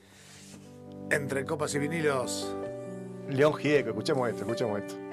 Entre 1.11 1.45
copas 1.45 1.73
y 1.75 1.79
vinilos. 1.79 2.55
León 3.29 3.53
Gieco, 3.53 3.89
escuchemos 3.89 4.27
esto, 4.29 4.41
escuchemos 4.41 4.79
esto. 4.79 5.08